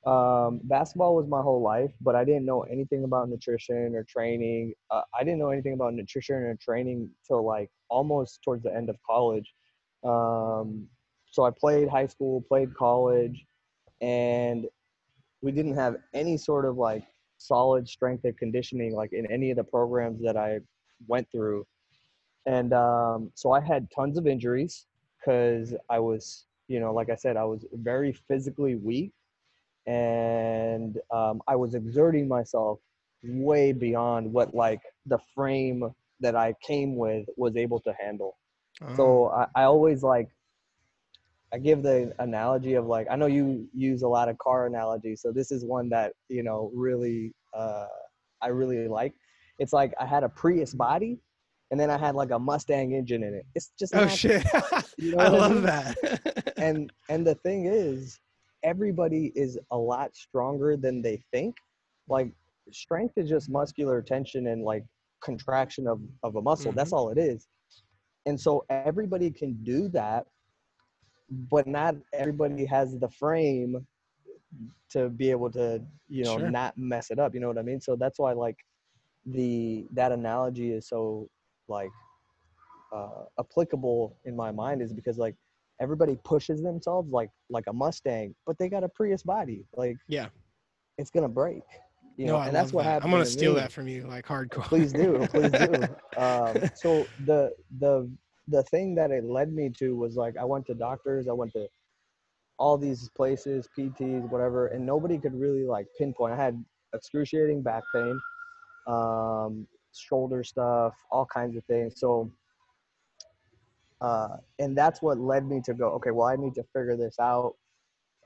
um, 0.07 0.61
basketball 0.65 1.17
was 1.17 1.27
my 1.27 1.41
whole 1.41 1.63
life, 1.63 1.91
but 2.01 2.15
I 2.15 2.25
didn't 2.25 2.45
know 2.45 2.63
anything 2.63 3.05
about 3.05 3.29
nutrition 3.29 3.95
or 3.95 4.05
training. 4.05 4.75
Uh, 4.91 5.03
I 5.19 5.25
didn't 5.25 5.39
know 5.39 5.51
anything 5.51 5.73
about 5.73 5.95
nutrition 5.95 6.37
or 6.37 6.57
training 6.57 7.09
till 7.27 7.45
like 7.45 7.71
almost 7.89 8.43
towards 8.43 8.63
the 8.63 8.75
end 8.75 8.91
of 8.91 8.97
college. 9.09 9.55
Um, 10.05 10.87
so 11.31 11.45
I 11.45 11.51
played 11.51 11.89
high 11.89 12.07
school, 12.07 12.43
played 12.43 12.75
college, 12.75 13.47
and 14.03 14.67
we 15.41 15.53
didn't 15.53 15.75
have 15.75 15.97
any 16.13 16.37
sort 16.37 16.67
of 16.67 16.77
like 16.77 17.05
solid 17.39 17.89
strength 17.89 18.25
and 18.25 18.37
conditioning 18.37 18.95
like 18.95 19.13
in 19.13 19.31
any 19.33 19.51
of 19.51 19.57
the 19.57 19.65
programs 19.65 20.23
that 20.23 20.37
I 20.37 20.61
went 21.07 21.31
through. 21.33 21.67
And 22.47 22.75
um, 22.75 23.31
so 23.35 23.53
I 23.53 23.61
had 23.61 23.89
tons 23.91 24.19
of 24.19 24.27
injuries 24.27 24.87
because 25.19 25.75
I 25.89 25.99
was, 25.99 26.45
you 26.69 26.79
know, 26.79 26.93
like 26.93 27.09
I 27.09 27.15
said, 27.15 27.39
I 27.39 27.45
was 27.45 27.65
very 27.73 28.13
physically 28.13 28.75
weak 28.75 29.13
and 29.87 30.99
um, 31.11 31.43
I 31.47 31.57
was 31.57 31.75
exerting 31.75 32.29
myself 32.29 32.79
way 33.23 33.73
beyond 33.73 34.33
what 34.33 34.55
like 34.55 34.81
the 35.07 35.19
frame 35.35 35.91
that 36.21 36.37
I 36.37 36.55
came 36.67 36.97
with 36.97 37.27
was 37.37 37.57
able 37.57 37.81
to 37.81 37.93
handle. 37.99 38.37
Uh-huh. 38.83 38.97
So 38.97 39.27
I, 39.29 39.47
I 39.55 39.65
always 39.65 40.03
like 40.03 40.29
I 41.53 41.59
give 41.59 41.83
the 41.83 42.13
analogy 42.19 42.75
of 42.75 42.87
like 42.87 43.07
I 43.11 43.17
know 43.17 43.27
you 43.27 43.69
use 43.73 44.03
a 44.03 44.09
lot 44.09 44.29
of 44.29 44.37
car 44.39 44.67
analogies, 44.67 45.23
so 45.23 45.31
this 45.31 45.53
is 45.53 45.65
one 45.65 45.89
that 45.91 46.13
you 46.29 46.43
know 46.43 46.71
really 46.75 47.33
uh, 47.55 47.87
I 48.43 48.49
really 48.49 48.89
like. 48.89 49.15
It's 49.61 49.73
like 49.73 49.95
I 50.01 50.07
had 50.07 50.25
a 50.25 50.29
Prius 50.29 50.75
body, 50.75 51.19
and 51.71 51.79
then 51.79 51.91
I 51.91 51.99
had 51.99 52.17
like 52.17 52.33
a 52.33 52.39
Mustang 52.39 52.93
engine 52.93 53.23
in 53.23 53.35
it. 53.35 53.47
It's 53.55 53.71
just 53.79 53.95
oh 53.95 54.01
not, 54.01 54.11
shit, 54.11 54.45
you 54.99 55.13
know 55.17 55.25
I 55.25 55.29
love 55.29 55.53
I 55.53 55.55
mean? 55.55 55.63
that. 55.63 56.53
and 56.57 56.93
and 57.09 57.25
the 57.25 57.37
thing 57.37 57.67
is, 57.67 58.19
everybody 58.65 59.31
is 59.37 59.59
a 59.71 59.77
lot 59.77 60.17
stronger 60.17 60.77
than 60.77 61.03
they 61.03 61.23
think. 61.31 61.55
Like 62.09 62.33
strength 62.73 63.15
is 63.17 63.29
just 63.29 63.49
muscular 63.49 64.03
tension 64.03 64.49
and 64.49 64.65
like 64.65 64.85
contraction 65.23 65.87
of, 65.87 66.01
of 66.23 66.37
a 66.37 66.43
muscle. 66.43 66.71
Mm-hmm. 66.71 66.79
That's 66.79 66.93
all 66.93 67.11
it 67.11 67.19
is. 67.19 67.47
And 68.27 68.41
so 68.41 68.65
everybody 68.71 69.31
can 69.31 69.53
do 69.63 69.89
that, 69.91 70.27
but 71.31 71.67
not 71.67 71.95
everybody 72.13 72.65
has 72.65 72.99
the 72.99 73.09
frame 73.09 73.87
to 74.91 75.09
be 75.11 75.31
able 75.31 75.51
to, 75.51 75.83
you 76.09 76.25
know, 76.25 76.39
sure. 76.39 76.51
not 76.51 76.77
mess 76.79 77.11
it 77.11 77.19
up. 77.19 77.35
You 77.35 77.41
know 77.41 77.49
what 77.49 77.59
I 77.59 77.63
mean? 77.63 77.81
So 77.81 77.97
that's 77.97 78.19
why 78.19 78.33
like 78.33 78.57
the 79.27 79.87
that 79.93 80.13
analogy 80.13 80.73
is 80.73 80.89
so 80.89 81.29
like 81.69 81.91
uh, 82.95 83.25
applicable 83.39 84.17
in 84.25 84.37
my 84.37 84.51
mind 84.51 84.81
is 84.81 84.93
because 84.93 85.19
like 85.19 85.35
everybody 85.81 86.17
pushes 86.25 86.63
themselves 86.63 87.11
like 87.11 87.31
like 87.51 87.65
a 87.69 87.73
Mustang, 87.73 88.35
but 88.47 88.59
they 88.59 88.69
got 88.69 88.85
a 88.85 88.89
Prius 88.89 89.23
body. 89.23 89.65
Like 89.75 89.97
yeah, 90.09 90.29
it's 90.99 91.11
gonna 91.11 91.29
break. 91.29 91.63
You 92.17 92.27
know, 92.27 92.35
no, 92.35 92.43
and 92.43 92.55
that's 92.55 92.73
what 92.73 92.85
that. 92.85 92.91
happened. 92.91 93.13
I'm 93.13 93.19
gonna 93.19 93.27
steal 93.27 93.55
me. 93.55 93.61
that 93.61 93.73
from 93.73 93.89
you, 93.89 94.07
like 94.07 94.27
hardcore. 94.27 94.65
Please 94.65 94.93
do, 94.93 95.27
please 95.31 95.51
do. 95.51 95.83
um, 96.21 96.71
so 96.75 97.07
the 97.25 97.53
the 97.81 98.09
the 98.49 98.63
thing 98.65 98.95
that 98.95 99.11
it 99.11 99.25
led 99.25 99.53
me 99.53 99.71
to 99.79 99.97
was 99.97 100.17
like 100.17 100.37
I 100.37 100.45
went 100.45 100.67
to 100.67 100.75
doctors, 100.75 101.27
I 101.29 101.33
went 101.33 101.53
to 101.53 101.67
all 102.59 102.79
these 102.79 103.09
places, 103.17 103.69
PTs, 103.77 104.31
whatever, 104.31 104.69
and 104.69 104.87
nobody 104.87 105.19
could 105.19 105.35
really 105.35 105.65
like 105.65 105.87
pinpoint. 105.99 106.35
I 106.35 106.37
had 106.37 106.65
excruciating 106.95 107.63
back 107.63 107.83
pain, 107.93 108.21
um, 108.87 109.67
shoulder 109.93 110.45
stuff, 110.45 110.95
all 111.11 111.27
kinds 111.27 111.57
of 111.57 111.65
things. 111.65 111.99
So 111.99 112.31
uh, 114.01 114.37
and 114.59 114.77
that's 114.77 115.03
what 115.03 115.19
led 115.19 115.47
me 115.47 115.61
to 115.65 115.75
go, 115.75 115.89
okay, 115.91 116.11
well, 116.11 116.27
I 116.27 116.37
need 116.37 116.55
to 116.55 116.65
figure 116.75 116.97
this 116.97 117.17
out. 117.21 117.55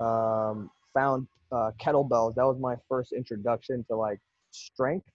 Um, 0.00 0.70
found 0.94 1.26
uh, 1.52 1.70
kettlebells. 1.80 2.34
That 2.34 2.46
was 2.46 2.58
my 2.60 2.76
first 2.88 3.12
introduction 3.12 3.84
to 3.88 3.96
like 3.96 4.18
strength. 4.50 5.06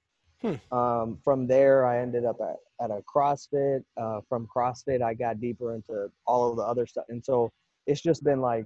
Hmm. 0.42 0.76
Um, 0.76 1.18
from 1.24 1.48
there, 1.48 1.86
I 1.86 2.02
ended 2.02 2.26
up 2.26 2.38
at, 2.42 2.84
at 2.84 2.92
a 2.92 3.02
CrossFit. 3.14 3.84
Uh, 3.98 4.20
from 4.28 4.48
CrossFit, 4.54 5.02
I 5.02 5.14
got 5.14 5.40
deeper 5.40 5.74
into 5.76 6.10
all 6.28 6.50
of 6.50 6.58
the 6.58 6.64
other 6.64 6.86
stuff. 6.86 7.06
And 7.10 7.24
so 7.24 7.52
it's 7.88 8.02
just 8.02 8.24
been 8.24 8.42
like, 8.42 8.66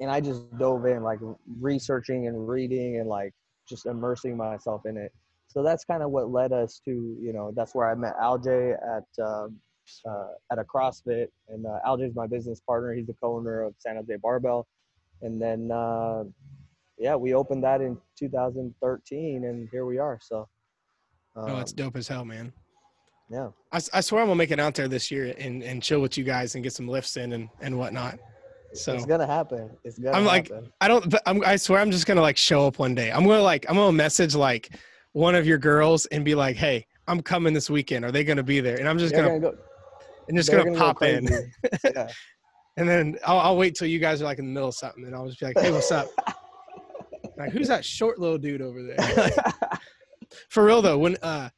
and 0.00 0.10
I 0.10 0.20
just 0.20 0.56
dove 0.58 0.86
in, 0.86 1.02
like 1.02 1.18
researching 1.60 2.28
and 2.28 2.48
reading 2.48 2.98
and 2.98 3.08
like 3.08 3.32
just 3.68 3.86
immersing 3.86 4.36
myself 4.36 4.86
in 4.86 4.96
it. 4.96 5.12
So 5.48 5.62
that's 5.62 5.84
kind 5.84 6.02
of 6.02 6.10
what 6.10 6.30
led 6.30 6.52
us 6.52 6.80
to, 6.84 6.90
you 6.90 7.32
know, 7.32 7.52
that's 7.54 7.74
where 7.74 7.90
I 7.90 7.94
met 7.94 8.16
Aljay 8.16 8.74
at 8.74 9.24
um, 9.24 9.58
uh, 10.08 10.28
at 10.50 10.58
a 10.58 10.64
CrossFit, 10.64 11.28
and 11.48 11.66
uh, 11.66 11.78
Aljay's 11.86 12.14
my 12.14 12.26
business 12.26 12.60
partner. 12.60 12.94
He's 12.94 13.06
the 13.06 13.14
co-owner 13.14 13.62
of 13.62 13.74
San 13.78 13.96
Jose 13.96 14.16
Barbell, 14.22 14.66
and 15.22 15.40
then 15.40 15.70
uh, 15.70 16.24
yeah, 16.98 17.16
we 17.16 17.34
opened 17.34 17.64
that 17.64 17.80
in 17.80 17.98
2013, 18.18 19.44
and 19.44 19.68
here 19.70 19.86
we 19.86 19.98
are. 19.98 20.18
So, 20.20 20.48
um, 21.36 21.50
oh, 21.50 21.58
it's 21.60 21.72
dope 21.72 21.96
as 21.96 22.08
hell, 22.08 22.24
man. 22.24 22.52
Yeah, 23.30 23.48
I, 23.72 23.80
I 23.94 24.00
swear 24.00 24.22
I'm 24.22 24.28
gonna 24.28 24.36
make 24.36 24.50
it 24.50 24.60
out 24.60 24.74
there 24.74 24.88
this 24.88 25.10
year 25.10 25.34
and, 25.38 25.62
and 25.62 25.82
chill 25.82 26.00
with 26.00 26.18
you 26.18 26.24
guys 26.24 26.54
and 26.54 26.62
get 26.62 26.72
some 26.72 26.86
lifts 26.86 27.16
in 27.16 27.32
and 27.32 27.48
and 27.60 27.78
whatnot. 27.78 28.18
So 28.74 28.94
it's 28.94 29.06
gonna 29.06 29.26
happen. 29.26 29.70
It's 29.84 29.98
gonna. 29.98 30.16
I'm 30.16 30.24
like, 30.24 30.50
I 30.80 30.88
don't. 30.88 31.14
I'm, 31.26 31.42
I 31.44 31.56
swear, 31.56 31.80
I'm 31.80 31.90
just 31.90 32.06
gonna 32.06 32.20
like 32.20 32.36
show 32.36 32.66
up 32.66 32.78
one 32.78 32.94
day. 32.94 33.10
I'm 33.10 33.24
gonna 33.24 33.42
like, 33.42 33.66
I'm 33.68 33.76
gonna 33.76 33.92
message 33.92 34.34
like 34.34 34.76
one 35.12 35.34
of 35.34 35.46
your 35.46 35.58
girls 35.58 36.06
and 36.06 36.24
be 36.24 36.34
like, 36.34 36.56
"Hey, 36.56 36.86
I'm 37.06 37.20
coming 37.22 37.52
this 37.52 37.68
weekend. 37.68 38.04
Are 38.04 38.12
they 38.12 38.24
gonna 38.24 38.42
be 38.42 38.60
there?" 38.60 38.78
And 38.78 38.88
I'm 38.88 38.98
just 38.98 39.14
gonna, 39.14 39.28
gonna 39.28 39.40
go 39.40 39.58
and 40.28 40.36
just 40.36 40.50
gonna, 40.50 40.70
go 40.70 40.76
pop 40.76 41.02
in. 41.02 41.28
yeah. 41.84 42.08
And 42.78 42.88
then 42.88 43.18
I'll, 43.26 43.38
I'll 43.38 43.56
wait 43.58 43.74
till 43.74 43.86
you 43.86 43.98
guys 43.98 44.22
are 44.22 44.24
like 44.24 44.38
in 44.38 44.46
the 44.46 44.50
middle 44.50 44.70
of 44.70 44.74
something, 44.74 45.04
and 45.04 45.14
I'll 45.14 45.26
just 45.26 45.38
be 45.38 45.44
like, 45.44 45.58
"Hey, 45.58 45.70
what's 45.70 45.92
up?" 45.92 46.08
like, 47.36 47.52
who's 47.52 47.68
that 47.68 47.84
short 47.84 48.18
little 48.18 48.38
dude 48.38 48.62
over 48.62 48.82
there? 48.82 49.30
For 50.48 50.64
real 50.64 50.80
though, 50.80 50.96
when 50.96 51.16
uh, 51.22 51.50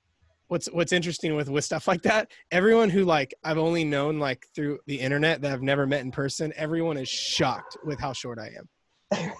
what's 0.49 0.67
what's 0.67 0.93
interesting 0.93 1.37
with 1.37 1.49
with 1.49 1.65
stuff 1.65 1.87
like 1.87 2.03
that, 2.03 2.33
everyone 2.51 2.91
who 2.91 3.05
like 3.05 3.33
I've 3.45 3.59
only 3.59 3.85
known 3.85 4.19
like 4.19 4.45
through 4.57 4.81
the 4.87 4.99
internet 4.99 5.41
that 5.43 5.53
I've 5.53 5.63
never 5.63 5.87
met 5.87 6.01
in 6.01 6.11
person, 6.11 6.53
everyone 6.57 6.97
is 6.97 7.09
shocked 7.09 7.77
with 7.85 8.01
how 8.01 8.13
short 8.13 8.41
I 8.41 8.51
am. 8.59 9.33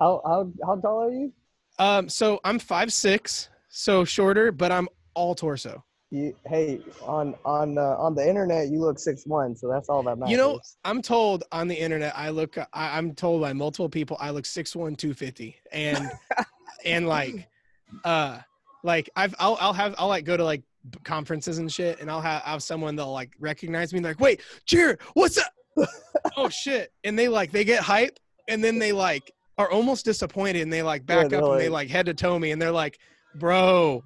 how 0.00 0.22
how 0.24 0.50
how 0.64 0.76
tall 0.76 1.02
are 1.02 1.10
you? 1.10 1.32
Um, 1.78 2.08
so 2.08 2.40
I'm 2.42 2.58
five 2.58 2.90
six, 2.90 3.50
so 3.68 4.04
shorter, 4.06 4.50
but 4.50 4.72
I'm 4.72 4.88
all 5.14 5.34
torso. 5.34 5.84
You 6.10 6.34
hey 6.46 6.80
on 7.02 7.34
on 7.44 7.76
uh, 7.76 7.82
on 7.98 8.14
the 8.14 8.26
internet 8.26 8.68
you 8.68 8.80
look 8.80 8.98
six 8.98 9.26
one, 9.26 9.54
so 9.54 9.68
that's 9.68 9.90
all 9.90 10.02
that 10.04 10.16
matters. 10.16 10.30
You 10.30 10.38
know, 10.38 10.60
I'm 10.82 11.02
told 11.02 11.44
on 11.52 11.68
the 11.68 11.74
internet, 11.74 12.16
I 12.16 12.30
look, 12.30 12.56
I, 12.56 12.66
I'm 12.96 13.14
told 13.14 13.42
by 13.42 13.52
multiple 13.52 13.90
people, 13.90 14.16
I 14.18 14.30
look 14.30 14.46
six 14.46 14.74
one, 14.74 14.96
two 14.96 15.12
fifty, 15.12 15.56
and 15.70 16.10
and 16.86 17.06
like, 17.06 17.46
uh, 18.04 18.38
like 18.82 19.10
I've, 19.16 19.34
I'll, 19.38 19.58
I'll 19.60 19.74
have, 19.74 19.94
I'll 19.98 20.08
like 20.08 20.24
go 20.24 20.34
to 20.34 20.44
like 20.44 20.62
conferences 21.04 21.58
and 21.58 21.70
shit, 21.70 22.00
and 22.00 22.10
I'll 22.10 22.22
have, 22.22 22.40
have 22.42 22.62
someone 22.62 22.96
that'll 22.96 23.12
like 23.12 23.32
recognize 23.38 23.92
me, 23.92 24.00
like, 24.00 24.18
wait, 24.18 24.40
Jared, 24.64 25.00
what's 25.12 25.36
up? 25.36 25.52
oh 26.38 26.48
shit, 26.48 26.90
and 27.04 27.18
they 27.18 27.28
like, 27.28 27.52
they 27.52 27.64
get 27.64 27.82
hype, 27.82 28.18
and 28.48 28.64
then 28.64 28.78
they 28.78 28.92
like 28.92 29.30
are 29.58 29.70
almost 29.70 30.06
disappointed, 30.06 30.62
and 30.62 30.72
they 30.72 30.82
like 30.82 31.04
back 31.04 31.32
Yeah, 31.32 31.38
up, 31.38 31.44
they're 31.44 31.52
and 31.52 31.60
they 31.60 31.68
like- 31.68 31.88
like 31.88 31.90
head 31.90 32.06
to 32.06 32.14
toe 32.14 32.38
me, 32.38 32.50
and 32.52 32.62
they're 32.62 32.72
like, 32.72 32.98
bro, 33.34 34.02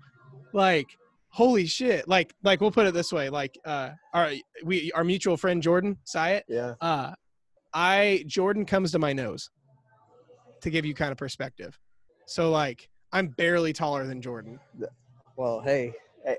like 0.53 0.99
holy 1.33 1.67
shit. 1.67 2.07
Like 2.07 2.35
like 2.45 2.61
we'll 2.61 2.71
put 2.71 2.87
it 2.87 2.95
this 2.95 3.13
way 3.13 3.29
like 3.31 3.59
uh 3.65 3.91
our 4.15 4.33
we 4.65 4.93
our 4.93 5.03
mutual 5.05 5.37
friend 5.37 5.63
jordan 5.63 5.97
Syed, 6.05 6.45
yeah. 6.49 6.75
uh 6.81 7.13
i 7.75 8.23
jordan 8.27 8.65
comes 8.67 8.93
to 8.93 8.99
my 8.99 9.13
nose 9.13 9.51
to 10.61 10.71
give 10.71 10.85
you 10.85 10.95
kind 10.95 11.11
of 11.11 11.19
perspective. 11.19 11.79
So 12.27 12.51
like 12.51 12.89
i'm 13.13 13.29
barely 13.29 13.73
taller 13.73 14.07
than 14.07 14.21
jordan. 14.21 14.61
Well, 15.37 15.61
hey, 15.61 15.95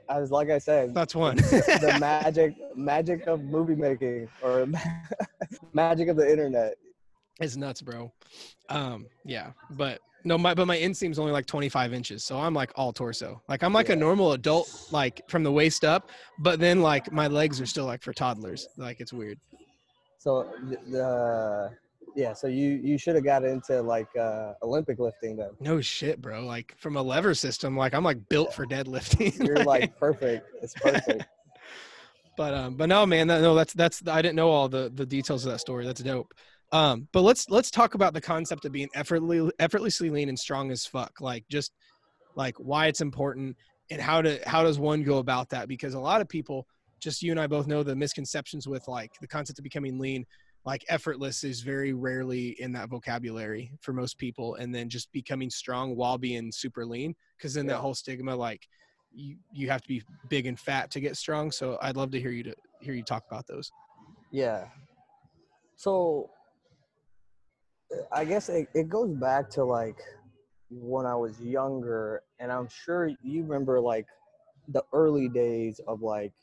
as 0.08 0.30
like 0.32 0.50
I 0.52 0.60
said, 0.60 0.94
that's 0.94 1.16
one. 1.16 1.38
the 1.38 1.98
magic 2.00 2.54
magic 2.76 3.26
of 3.26 3.42
movie 3.44 3.76
making 3.76 4.30
or 4.42 4.68
magic 5.74 6.08
of 6.08 6.16
the 6.16 6.30
internet. 6.30 6.76
it's 7.42 7.58
nuts 7.58 7.82
bro. 7.82 8.14
Um 8.70 9.08
yeah 9.26 9.52
but 9.72 10.00
no 10.24 10.38
my 10.38 10.54
but 10.54 10.66
my 10.68 10.78
inseam's 10.78 11.20
only 11.20 11.32
like 11.32 11.46
25 11.46 11.94
inches 11.94 12.24
so 12.24 12.40
i'm 12.40 12.54
like 12.54 12.72
all 12.76 12.94
torso. 12.94 13.42
Like 13.48 13.64
i'm 13.64 13.74
like 13.74 13.90
a 13.90 13.96
normal 13.96 14.34
adult 14.34 14.88
like 14.92 15.22
from 15.30 15.44
the 15.44 15.52
waist 15.52 15.84
up 15.84 16.10
but 16.40 16.60
then 16.60 16.82
like 16.82 17.12
my 17.12 17.28
legs 17.28 17.60
are 17.62 17.66
still 17.66 17.86
like 17.86 18.02
for 18.02 18.14
toddlers. 18.14 18.68
Like 18.78 19.00
it's 19.00 19.14
weird. 19.14 19.40
So 20.18 20.50
the, 20.90 21.72
yeah, 22.16 22.34
so 22.34 22.48
you 22.48 22.80
you 22.84 22.98
should 22.98 23.16
have 23.16 23.24
got 23.24 23.44
into 23.44 23.82
like 23.82 24.08
uh 24.16 24.54
Olympic 24.62 25.00
lifting 25.00 25.36
then. 25.36 25.50
no 25.60 25.82
shit 25.82 26.22
bro. 26.22 26.46
Like 26.46 26.76
from 26.78 26.96
a 26.96 27.02
lever 27.02 27.34
system 27.34 27.76
like 27.76 27.94
i'm 27.94 28.04
like 28.04 28.30
built 28.30 28.54
for 28.54 28.66
deadlifting. 28.66 29.38
You're 29.46 29.64
like 29.64 29.98
perfect. 29.98 30.48
It's 30.62 30.74
perfect. 30.74 31.26
but 32.38 32.54
um 32.54 32.76
but 32.76 32.88
no 32.88 33.06
man 33.06 33.28
that, 33.28 33.42
no 33.42 33.54
that's 33.54 33.74
that's 33.74 34.08
i 34.08 34.22
didn't 34.22 34.36
know 34.36 34.50
all 34.50 34.68
the 34.68 34.92
the 34.94 35.06
details 35.06 35.46
of 35.46 35.52
that 35.52 35.60
story. 35.60 35.86
That's 35.86 36.02
dope 36.02 36.34
um 36.74 37.08
but 37.14 37.22
let's 37.22 37.50
let's 37.50 37.72
talk 37.72 37.94
about 37.94 38.14
the 38.14 38.20
concept 38.20 38.66
of 38.66 38.72
being 38.74 38.90
effortlessly 38.96 39.52
effortlessly 39.60 40.10
lean 40.10 40.28
and 40.28 40.38
strong 40.38 40.72
as 40.72 40.86
fuck 40.86 41.22
like 41.22 41.46
just 41.50 41.72
like 42.36 42.56
why 42.58 42.88
it's 42.88 43.00
important 43.00 43.56
and 43.92 44.02
how 44.02 44.22
to 44.22 44.40
how 44.46 44.64
does 44.64 44.80
one 44.80 45.04
go 45.04 45.20
about 45.20 45.48
that 45.50 45.68
because 45.70 45.94
a 45.94 46.00
lot 46.00 46.20
of 46.20 46.28
people 46.28 46.66
just 47.00 47.22
you 47.22 47.32
and 47.32 47.40
i 47.40 47.48
both 47.48 47.68
know 47.68 47.84
the 47.84 47.96
misconceptions 47.96 48.68
with 48.68 48.86
like 48.88 49.12
the 49.22 49.28
concept 49.28 49.60
of 49.60 49.64
becoming 49.64 49.98
lean 49.98 50.26
like 50.66 50.84
effortless 50.88 51.44
is 51.44 51.62
very 51.62 51.94
rarely 51.94 52.56
in 52.60 52.72
that 52.72 52.90
vocabulary 52.90 53.72
for 53.82 53.94
most 53.94 54.18
people 54.18 54.56
and 54.56 54.74
then 54.74 54.90
just 54.90 55.12
becoming 55.12 55.50
strong 55.50 55.96
while 55.96 56.18
being 56.18 56.52
super 56.52 56.86
lean 56.86 57.14
because 57.38 57.54
then 57.54 57.66
Yeah. 57.66 57.74
that 57.74 57.80
whole 57.80 57.94
stigma 57.94 58.36
like 58.36 58.68
you 59.14 59.36
you 59.52 59.70
have 59.70 59.82
to 59.84 59.88
be 59.88 60.02
big 60.30 60.48
and 60.48 60.60
fat 60.60 60.90
to 60.92 61.00
get 61.00 61.16
strong 61.18 61.52
so 61.52 61.78
i'd 61.84 61.98
love 61.98 62.10
to 62.12 62.20
hear 62.20 62.32
you 62.32 62.44
to 62.44 62.56
hear 62.82 62.96
you 62.96 63.04
talk 63.04 63.24
about 63.30 63.46
those 63.46 63.72
Yeah. 64.32 64.66
So 65.76 66.30
I 68.12 68.26
guess 68.26 68.50
it, 68.50 68.68
it 68.74 68.90
goes 68.90 69.12
back 69.14 69.50
to 69.52 69.64
like 69.64 69.98
when 70.70 71.06
I 71.06 71.16
was 71.16 71.40
younger, 71.42 72.24
and 72.40 72.52
I'm 72.52 72.68
sure 72.68 73.08
you 73.24 73.44
remember 73.44 73.80
like 73.80 74.08
the 74.68 74.84
early 74.94 75.30
days 75.30 75.80
of 75.88 76.02
like 76.02 76.34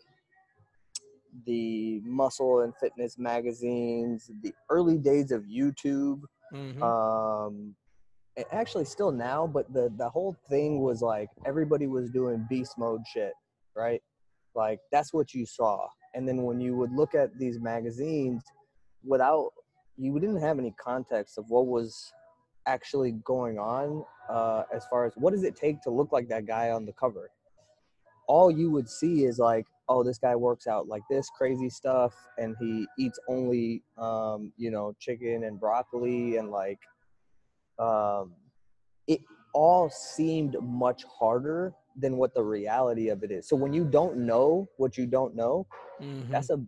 the 1.46 2.00
muscle 2.04 2.60
and 2.60 2.74
fitness 2.76 3.18
magazines, 3.18 4.30
the 4.42 4.52
early 4.68 4.98
days 4.98 5.30
of 5.30 5.44
YouTube. 5.44 6.22
Mhm. 6.52 6.82
Um, 6.82 7.74
actually, 8.52 8.84
still 8.84 9.12
now, 9.12 9.46
but 9.46 9.72
the 9.72 9.92
the 9.96 10.08
whole 10.08 10.36
thing 10.48 10.80
was 10.80 11.02
like 11.02 11.28
everybody 11.44 11.86
was 11.86 12.10
doing 12.10 12.46
beast 12.48 12.76
mode 12.78 13.02
shit, 13.12 13.32
right? 13.76 14.02
Like 14.54 14.80
that's 14.90 15.12
what 15.12 15.34
you 15.34 15.46
saw. 15.46 15.86
And 16.14 16.26
then 16.26 16.42
when 16.42 16.60
you 16.60 16.76
would 16.76 16.92
look 16.92 17.14
at 17.14 17.38
these 17.38 17.60
magazines, 17.60 18.42
without 19.04 19.50
you 20.00 20.18
didn't 20.18 20.40
have 20.40 20.58
any 20.58 20.74
context 20.82 21.36
of 21.36 21.44
what 21.50 21.66
was 21.66 22.12
actually 22.66 23.12
going 23.24 23.58
on 23.58 24.02
uh, 24.30 24.62
as 24.72 24.86
far 24.86 25.04
as 25.04 25.12
what 25.16 25.32
does 25.32 25.42
it 25.44 25.56
take 25.56 25.80
to 25.82 25.90
look 25.90 26.10
like 26.10 26.28
that 26.28 26.46
guy 26.46 26.70
on 26.70 26.86
the 26.86 26.92
cover. 26.92 27.30
All 28.26 28.50
you 28.50 28.70
would 28.70 28.88
see 28.88 29.24
is 29.24 29.38
like, 29.38 29.66
oh, 29.88 30.02
this 30.02 30.18
guy 30.18 30.36
works 30.36 30.66
out 30.66 30.88
like 30.88 31.02
this 31.10 31.28
crazy 31.36 31.68
stuff, 31.68 32.14
and 32.38 32.56
he 32.60 32.86
eats 32.98 33.18
only, 33.28 33.82
um, 33.98 34.52
you 34.56 34.70
know, 34.70 34.94
chicken 35.00 35.44
and 35.44 35.58
broccoli, 35.58 36.36
and 36.36 36.50
like, 36.50 36.78
um, 37.78 38.32
it 39.08 39.20
all 39.52 39.90
seemed 39.90 40.56
much 40.62 41.04
harder 41.04 41.74
than 41.96 42.16
what 42.16 42.32
the 42.34 42.42
reality 42.42 43.08
of 43.08 43.24
it 43.24 43.32
is. 43.32 43.48
So 43.48 43.56
when 43.56 43.72
you 43.72 43.84
don't 43.84 44.16
know 44.18 44.68
what 44.76 44.96
you 44.96 45.06
don't 45.06 45.34
know, 45.34 45.66
Mhm. 46.00 46.30
that's 46.30 46.50
a 46.50 46.60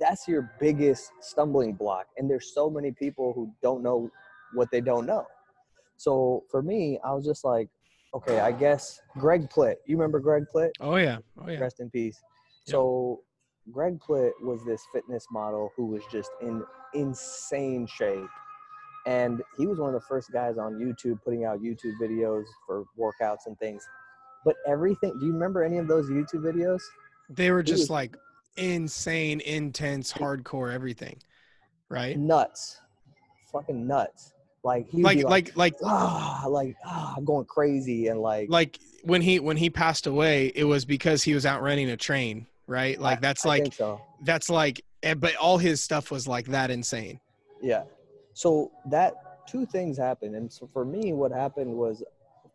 that's 0.00 0.26
your 0.26 0.50
biggest 0.58 1.12
stumbling 1.20 1.74
block 1.74 2.06
and 2.16 2.28
there's 2.30 2.52
so 2.54 2.70
many 2.70 2.92
people 2.92 3.32
who 3.34 3.50
don't 3.62 3.82
know 3.82 4.10
what 4.54 4.70
they 4.70 4.80
don't 4.80 5.06
know. 5.06 5.24
So 5.96 6.44
for 6.50 6.62
me 6.62 6.98
i 7.04 7.12
was 7.12 7.24
just 7.24 7.44
like 7.44 7.68
okay 8.14 8.40
i 8.40 8.50
guess 8.52 9.00
greg 9.18 9.48
plitt. 9.50 9.76
You 9.86 9.96
remember 9.96 10.18
greg 10.20 10.44
plitt? 10.54 10.70
Oh 10.80 10.96
yeah. 10.96 11.18
Oh 11.40 11.48
yeah. 11.48 11.58
Rest 11.60 11.80
in 11.80 11.90
peace. 11.90 12.20
Yep. 12.66 12.72
so 12.72 13.20
greg 13.70 14.00
plitt 14.00 14.32
was 14.42 14.64
this 14.64 14.82
fitness 14.92 15.26
model 15.30 15.70
who 15.76 15.86
was 15.86 16.02
just 16.10 16.30
in 16.40 16.64
insane 16.94 17.86
shape 17.86 18.28
and 19.06 19.42
he 19.56 19.66
was 19.66 19.78
one 19.78 19.88
of 19.88 19.94
the 19.94 20.06
first 20.06 20.30
guys 20.32 20.58
on 20.58 20.74
youtube 20.74 21.18
putting 21.24 21.44
out 21.44 21.60
youtube 21.60 21.94
videos 22.00 22.44
for 22.66 22.84
workouts 22.98 23.46
and 23.46 23.58
things. 23.58 23.86
But 24.44 24.56
everything 24.66 25.16
do 25.20 25.26
you 25.26 25.32
remember 25.32 25.62
any 25.62 25.78
of 25.78 25.86
those 25.86 26.08
youtube 26.10 26.42
videos? 26.42 26.80
They 27.30 27.50
were 27.52 27.62
just 27.62 27.82
was- 27.82 27.90
like 27.90 28.16
insane 28.56 29.40
intense 29.40 30.12
hardcore 30.12 30.72
everything 30.72 31.18
right 31.88 32.18
nuts 32.18 32.80
fucking 33.50 33.86
nuts 33.86 34.32
like 34.64 34.88
he 34.88 35.02
like 35.02 35.24
like 35.24 35.56
like 35.56 35.74
ah, 35.84 36.44
like 36.48 36.76
ah, 36.84 37.14
I'm 37.16 37.24
going 37.24 37.46
crazy 37.46 38.08
and 38.08 38.20
like, 38.20 38.48
like 38.48 38.78
when 39.02 39.20
he 39.20 39.40
when 39.40 39.56
he 39.56 39.70
passed 39.70 40.06
away 40.06 40.52
it 40.54 40.64
was 40.64 40.84
because 40.84 41.22
he 41.22 41.34
was 41.34 41.44
out 41.44 41.62
running 41.62 41.90
a 41.90 41.96
train 41.96 42.46
right 42.68 43.00
like 43.00 43.20
that's 43.20 43.44
I 43.44 43.48
like 43.48 43.74
so. 43.74 44.00
that's 44.22 44.48
like 44.48 44.84
but 45.18 45.34
all 45.36 45.58
his 45.58 45.82
stuff 45.82 46.10
was 46.10 46.28
like 46.28 46.46
that 46.46 46.70
insane 46.70 47.18
Yeah. 47.62 47.84
So 48.34 48.72
that 48.86 49.46
two 49.46 49.64
things 49.64 49.96
happened, 49.96 50.34
and 50.34 50.52
so 50.52 50.68
for 50.72 50.84
me, 50.84 51.12
what 51.12 51.30
happened 51.30 51.72
was, 51.72 52.02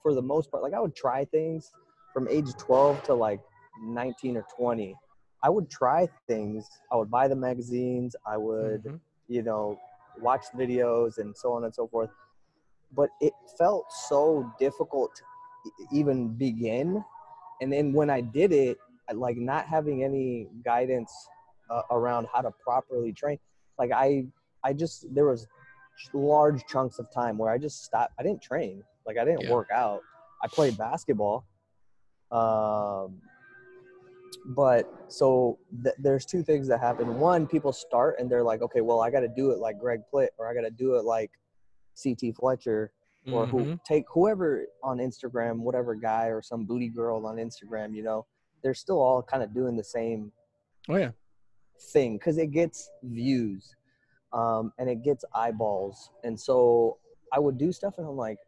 for 0.03 0.13
the 0.13 0.21
most 0.21 0.51
part, 0.51 0.61
like 0.61 0.73
I 0.73 0.79
would 0.79 0.95
try 0.95 1.25
things 1.25 1.71
from 2.13 2.27
age 2.27 2.53
12 2.57 3.03
to 3.03 3.13
like 3.13 3.39
19 3.81 4.37
or 4.37 4.45
20. 4.55 4.95
I 5.47 5.49
would 5.49 5.69
try 5.69 6.09
things. 6.27 6.69
I 6.91 6.97
would 6.97 7.09
buy 7.09 7.29
the 7.29 7.35
magazines. 7.35 8.17
I 8.25 8.35
would, 8.35 8.83
Mhm. 8.83 8.99
you 9.29 9.43
know, 9.43 9.79
watch 10.19 10.43
videos 10.53 11.19
and 11.19 11.35
so 11.37 11.53
on 11.53 11.63
and 11.63 11.73
so 11.73 11.87
forth. 11.87 12.09
But 12.91 13.09
it 13.21 13.31
felt 13.57 13.85
so 14.09 14.51
difficult 14.59 15.15
to 15.15 15.71
even 15.93 16.35
begin. 16.35 17.01
And 17.61 17.71
then 17.71 17.93
when 17.93 18.09
I 18.09 18.19
did 18.19 18.51
it, 18.51 18.77
like 19.13 19.37
not 19.37 19.67
having 19.67 20.03
any 20.03 20.49
guidance 20.65 21.13
uh, 21.69 21.83
around 21.91 22.27
how 22.33 22.41
to 22.41 22.51
properly 22.51 23.13
train, 23.13 23.39
like 23.79 23.91
I, 23.93 24.25
I 24.65 24.73
just 24.73 25.05
there 25.15 25.27
was 25.27 25.47
large 26.13 26.65
chunks 26.67 26.99
of 26.99 27.09
time 27.09 27.37
where 27.37 27.51
I 27.53 27.57
just 27.57 27.85
stopped. 27.85 28.11
I 28.19 28.23
didn't 28.23 28.41
train. 28.41 28.83
Like 29.05 29.17
I 29.17 29.23
didn't 29.23 29.43
Yeah. 29.43 29.51
work 29.51 29.69
out. 29.73 30.01
I 30.43 30.47
played 30.49 30.77
basketball. 30.77 31.45
Um, 32.31 33.21
but 34.45 34.85
so 35.09 35.57
th- 35.83 35.95
there's 35.99 36.25
two 36.25 36.43
things 36.43 36.67
that 36.67 36.79
happen. 36.79 37.19
One, 37.19 37.47
people 37.47 37.73
start 37.73 38.15
and 38.19 38.29
they're 38.29 38.43
like, 38.43 38.61
okay, 38.61 38.81
well, 38.81 39.01
I 39.01 39.09
got 39.11 39.21
to 39.21 39.27
do 39.27 39.51
it 39.51 39.59
like 39.59 39.77
Greg 39.79 40.01
Plitt, 40.13 40.29
or 40.37 40.49
I 40.49 40.53
got 40.53 40.61
to 40.61 40.69
do 40.71 40.95
it 40.95 41.03
like 41.03 41.31
CT 42.01 42.35
Fletcher, 42.35 42.91
or 43.31 43.45
who 43.47 43.65
Mhm. 43.65 43.83
take 43.83 44.05
whoever 44.09 44.65
on 44.83 44.99
Instagram, 44.99 45.59
whatever 45.59 45.95
guy 45.95 46.27
or 46.27 46.41
some 46.41 46.65
booty 46.65 46.87
girl 46.89 47.25
on 47.25 47.35
Instagram. 47.37 47.93
You 47.93 48.03
know, 48.03 48.25
they're 48.63 48.73
still 48.73 49.01
all 49.01 49.21
kind 49.21 49.43
of 49.43 49.53
doing 49.53 49.75
the 49.75 49.83
same 49.83 50.31
oh 50.89 50.95
yeah 50.95 51.11
thing 51.91 52.17
because 52.17 52.37
it 52.37 52.47
gets 52.51 52.89
views 53.03 53.75
um, 54.33 54.71
and 54.77 54.89
it 54.89 55.03
gets 55.03 55.25
eyeballs. 55.33 56.11
And 56.23 56.39
so 56.39 56.97
I 57.33 57.39
would 57.39 57.57
do 57.57 57.71
stuff 57.71 57.97
and 57.97 58.07
I'm 58.07 58.15
like, 58.17 58.39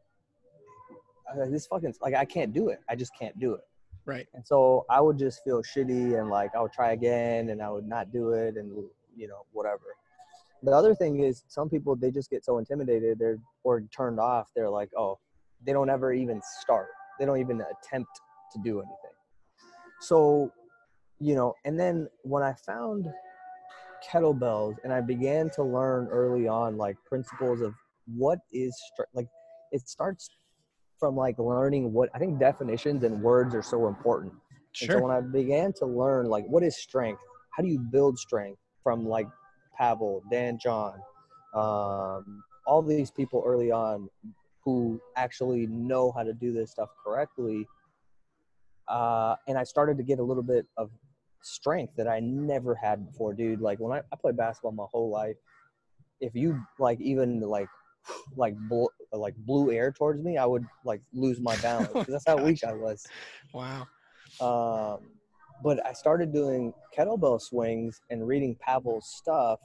uh, 1.29 1.45
this 1.49 1.67
fucking, 1.67 1.93
like, 2.01 2.15
I 2.15 2.25
can't 2.25 2.53
do 2.53 2.69
it. 2.69 2.79
I 2.89 2.95
just 2.95 3.11
can't 3.17 3.37
do 3.39 3.53
it. 3.53 3.61
Right. 4.05 4.27
And 4.33 4.45
so 4.45 4.85
I 4.89 5.01
would 5.01 5.17
just 5.17 5.43
feel 5.43 5.61
shitty 5.61 6.19
and 6.19 6.29
like 6.29 6.55
I 6.55 6.61
would 6.61 6.73
try 6.73 6.93
again 6.93 7.49
and 7.49 7.61
I 7.61 7.69
would 7.69 7.87
not 7.87 8.11
do 8.11 8.31
it 8.31 8.57
and, 8.57 8.71
you 9.15 9.27
know, 9.27 9.45
whatever. 9.51 9.83
The 10.63 10.71
other 10.71 10.93
thing 10.93 11.21
is 11.21 11.43
some 11.47 11.69
people, 11.69 11.95
they 11.95 12.11
just 12.11 12.29
get 12.29 12.43
so 12.43 12.57
intimidated 12.57 13.19
they're, 13.19 13.39
or 13.63 13.81
turned 13.95 14.19
off. 14.19 14.49
They're 14.55 14.69
like, 14.69 14.89
oh, 14.97 15.19
they 15.65 15.73
don't 15.73 15.89
ever 15.89 16.11
even 16.11 16.41
start. 16.61 16.89
They 17.19 17.25
don't 17.25 17.39
even 17.39 17.61
attempt 17.61 18.11
to 18.53 18.59
do 18.63 18.79
anything. 18.79 18.95
So, 20.01 20.51
you 21.19 21.35
know, 21.35 21.53
and 21.65 21.79
then 21.79 22.07
when 22.23 22.43
I 22.43 22.53
found 22.53 23.07
kettlebells 24.07 24.77
and 24.83 24.93
I 24.93 25.01
began 25.01 25.49
to 25.51 25.63
learn 25.63 26.07
early 26.07 26.47
on 26.47 26.77
like 26.77 26.97
principles 27.05 27.61
of 27.61 27.73
what 28.15 28.39
is 28.51 28.75
like 29.13 29.27
it 29.71 29.87
starts 29.87 30.29
from 30.99 31.15
like 31.15 31.39
learning 31.39 31.93
what 31.93 32.09
I 32.13 32.19
think 32.19 32.39
definitions 32.39 33.03
and 33.03 33.21
words 33.21 33.55
are 33.55 33.61
so 33.61 33.87
important. 33.87 34.33
Sure. 34.73 34.95
And 34.95 34.99
so 34.99 35.07
when 35.07 35.15
I 35.15 35.21
began 35.21 35.73
to 35.73 35.85
learn 35.85 36.27
like 36.27 36.45
what 36.47 36.63
is 36.63 36.77
strength, 36.77 37.21
how 37.51 37.63
do 37.63 37.69
you 37.69 37.79
build 37.79 38.17
strength 38.19 38.59
from 38.83 39.07
like 39.07 39.27
Pavel, 39.77 40.23
Dan 40.29 40.59
John, 40.61 40.99
um, 41.55 42.43
all 42.67 42.81
these 42.81 43.11
people 43.11 43.43
early 43.45 43.71
on 43.71 44.09
who 44.63 44.99
actually 45.15 45.67
know 45.67 46.11
how 46.11 46.23
to 46.23 46.33
do 46.33 46.53
this 46.53 46.71
stuff 46.71 46.89
correctly. 47.03 47.65
Uh, 48.87 49.35
and 49.47 49.57
I 49.57 49.63
started 49.63 49.97
to 49.97 50.03
get 50.03 50.19
a 50.19 50.23
little 50.23 50.43
bit 50.43 50.67
of 50.77 50.91
strength 51.41 51.93
that 51.95 52.07
I 52.07 52.19
never 52.19 52.75
had 52.75 53.05
before, 53.05 53.33
dude. 53.33 53.61
Like 53.61 53.79
when 53.79 53.97
I, 53.97 54.01
I 54.11 54.15
played 54.15 54.35
basketball 54.37 54.73
my 54.73 54.85
whole 54.91 55.09
life, 55.09 55.37
if 56.19 56.35
you 56.35 56.61
like 56.77 56.99
even 56.99 57.39
like 57.39 57.69
like 58.35 58.55
bl- 58.67 58.87
like 59.17 59.35
blew 59.35 59.71
air 59.71 59.91
towards 59.91 60.23
me, 60.23 60.37
I 60.37 60.45
would 60.45 60.65
like 60.85 61.01
lose 61.13 61.39
my 61.39 61.55
balance 61.61 61.89
because 61.93 62.07
that's 62.07 62.27
how 62.27 62.37
weak 62.37 62.63
I 62.63 62.73
was. 62.73 63.05
Wow. 63.53 63.87
Um, 64.39 65.09
but 65.63 65.85
I 65.85 65.93
started 65.93 66.31
doing 66.31 66.73
kettlebell 66.97 67.41
swings 67.41 68.01
and 68.09 68.25
reading 68.27 68.55
Pavel's 68.59 69.07
stuff, 69.07 69.59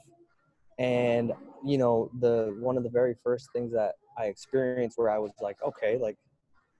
and 0.79 1.31
you 1.65 1.77
know 1.77 2.09
the 2.19 2.55
one 2.59 2.77
of 2.77 2.83
the 2.83 2.89
very 2.89 3.15
first 3.23 3.49
things 3.53 3.71
that 3.73 3.95
I 4.17 4.25
experienced 4.25 4.97
where 4.97 5.09
I 5.09 5.19
was 5.19 5.31
like, 5.41 5.57
okay, 5.65 5.97
like 5.97 6.17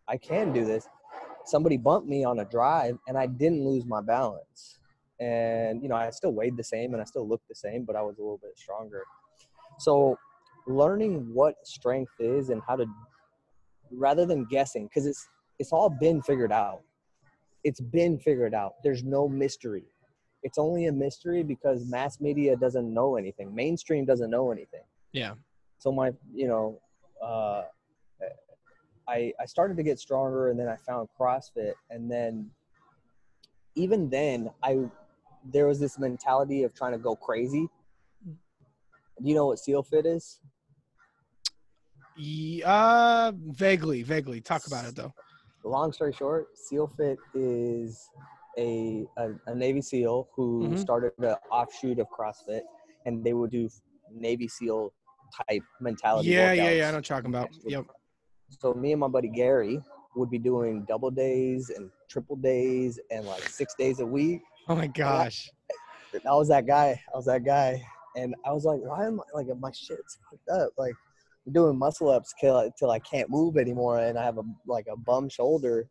I 0.08 0.18
can 0.18 0.54
do 0.54 0.66
this. 0.66 0.88
Somebody 1.46 1.78
bumped 1.78 2.10
me 2.10 2.24
on 2.24 2.40
a 2.40 2.46
drive, 2.46 2.98
and 3.08 3.18
I 3.18 3.28
didn't 3.28 3.64
lose 3.64 3.86
my 3.86 4.02
balance 4.02 4.80
and 5.20 5.82
you 5.82 5.90
know 5.90 5.96
I 5.96 6.10
still 6.10 6.34
weighed 6.34 6.58
the 6.58 6.64
same 6.64 6.94
and 6.94 7.02
I 7.02 7.06
still 7.06 7.28
looked 7.28 7.48
the 7.48 7.56
same, 7.56 7.86
but 7.86 7.96
I 7.96 8.02
was 8.02 8.18
a 8.18 8.22
little 8.22 8.40
bit 8.42 8.58
stronger. 8.58 9.04
So 9.80 10.18
learning 10.68 11.28
what 11.34 11.56
strength 11.64 12.12
is 12.20 12.50
and 12.50 12.62
how 12.68 12.76
to 12.76 12.86
rather 13.92 14.26
than 14.26 14.46
guessing 14.46 14.86
because 14.86 15.06
it's 15.06 15.28
it's 15.60 15.72
all 15.72 15.90
been 15.90 16.22
figured 16.22 16.52
out. 16.52 16.82
It's 17.64 17.80
been 17.80 18.20
figured 18.20 18.54
out. 18.54 18.74
There's 18.84 19.04
no 19.04 19.28
mystery. 19.28 19.84
It's 20.44 20.58
only 20.58 20.86
a 20.88 20.92
mystery 20.92 21.44
because 21.44 21.90
mass 21.90 22.20
media 22.20 22.56
doesn't 22.56 22.94
know 22.94 23.16
anything. 23.16 23.54
Mainstream 23.56 24.06
doesn't 24.06 24.30
know 24.30 24.52
anything. 24.52 24.84
Yeah. 25.12 25.34
So 25.80 25.92
my 25.92 26.12
you 26.34 26.48
know 26.48 26.80
uh 27.24 27.64
i 29.08 29.32
i 29.40 29.46
started 29.46 29.78
to 29.78 29.84
get 29.84 30.00
stronger 30.00 30.50
and 30.50 30.60
then 30.60 30.68
i 30.68 30.76
found 30.76 31.08
crossfit 31.18 31.74
and 31.90 32.12
then 32.12 32.50
even 33.76 34.10
then 34.10 34.50
i 34.64 34.78
there 35.52 35.68
was 35.68 35.80
this 35.80 36.00
mentality 36.00 36.64
of 36.64 36.74
trying 36.74 36.94
to 36.94 36.98
go 36.98 37.16
crazy. 37.16 37.68
Do 38.26 39.30
you 39.30 39.36
know 39.36 39.48
what 39.48 39.60
SEAL 39.60 39.84
Fit 39.84 40.06
is? 40.06 40.40
Uh, 42.66 43.32
vaguely, 43.36 44.04
vaguely. 44.04 44.42
Talk 44.42 44.68
about 44.68 44.86
it 44.86 44.96
though. 44.96 45.14
Long 45.64 45.92
story 45.92 46.14
short, 46.14 46.48
SEAL 46.56 46.92
Fit 46.98 47.18
is 47.34 48.10
a 48.58 49.06
a, 49.18 49.32
a 49.48 49.56
Navy 49.56 49.82
SEAL 49.82 50.30
who 50.36 50.64
mm-hmm. 50.64 50.78
started 50.78 51.12
an 51.20 51.36
offshoot 51.52 52.00
of 52.00 52.08
CrossFit, 52.10 52.62
and 53.06 53.24
they 53.24 53.34
would 53.34 53.52
do 53.52 53.70
Navy 54.14 54.48
SEAL 54.48 54.94
type 55.50 55.64
mentality. 55.82 56.30
Yeah, 56.30 56.54
yeah, 56.54 56.70
yeah. 56.70 56.88
I 56.88 56.92
know 56.92 56.98
what 56.98 57.10
you're 57.10 57.18
talking 57.18 57.32
about. 57.32 57.50
Yep. 57.66 57.86
So 58.60 58.74
me 58.74 58.92
and 58.92 59.00
my 59.00 59.08
buddy 59.08 59.28
Gary 59.28 59.82
would 60.16 60.30
be 60.30 60.38
doing 60.38 60.86
double 60.88 61.12
days 61.12 61.72
and 61.76 61.90
triple 62.10 62.36
days 62.36 63.00
and 63.12 63.26
like 63.26 63.42
six 63.50 63.74
days 63.76 64.00
a 64.00 64.06
week 64.06 64.42
Oh 64.68 64.76
my 64.76 64.88
gosh. 64.88 65.50
I, 66.14 66.30
I 66.30 66.34
was 66.34 66.48
that 66.48 66.66
guy. 66.66 67.00
I 67.14 67.18
was 67.18 67.26
that 67.26 67.44
guy. 67.44 67.84
And 68.16 68.34
I 68.46 68.52
was 68.52 68.66
like, 68.66 68.80
why 68.80 69.06
am 69.06 69.20
I 69.20 69.38
like 69.38 69.48
my 69.60 69.72
shit's 69.72 70.18
fucked 70.30 70.50
up? 70.50 70.70
Like 70.78 70.94
doing 71.52 71.78
muscle 71.78 72.10
ups 72.10 72.34
till 72.40 72.72
till 72.78 72.92
I 72.92 73.00
can't 73.00 73.30
move 73.30 73.58
anymore 73.58 74.00
and 74.00 74.18
I 74.18 74.24
have 74.24 74.38
a 74.38 74.44
like 74.68 74.88
a 74.92 74.98
bum 74.98 75.30
shoulder. 75.30 75.88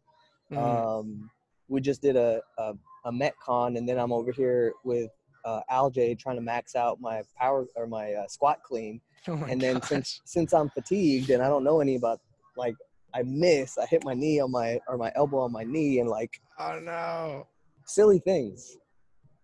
Mm. 0.52 0.58
Um 0.58 1.30
we 1.68 1.80
just 1.80 2.02
did 2.02 2.16
a, 2.16 2.40
a 2.58 2.74
a 3.06 3.12
metcon 3.12 3.76
and 3.78 3.88
then 3.88 3.98
I'm 3.98 4.12
over 4.12 4.32
here 4.32 4.72
with 4.84 5.10
uh, 5.44 5.60
Alj 5.70 6.18
trying 6.18 6.36
to 6.36 6.42
max 6.42 6.74
out 6.74 7.02
my 7.02 7.22
power 7.38 7.66
or 7.76 7.86
my 7.86 8.14
uh, 8.14 8.26
squat 8.28 8.62
clean. 8.62 9.00
Oh 9.26 9.42
and 9.48 9.58
then 9.58 9.78
gosh. 9.78 9.88
since 9.88 10.20
since 10.26 10.52
I'm 10.52 10.68
fatigued 10.68 11.30
and 11.30 11.42
I 11.42 11.48
don't 11.48 11.64
know 11.64 11.80
any 11.80 11.94
about 11.96 12.20
like 12.58 12.74
I 13.14 13.22
miss, 13.22 13.78
I 13.78 13.86
hit 13.86 14.04
my 14.04 14.12
knee 14.12 14.38
on 14.38 14.50
my 14.50 14.78
or 14.86 14.98
my 14.98 15.10
elbow 15.16 15.38
on 15.38 15.50
my 15.52 15.64
knee 15.64 16.00
and 16.00 16.10
like 16.10 16.30
oh 16.58 16.78
no 16.78 17.46
silly 17.86 18.18
things. 18.18 18.76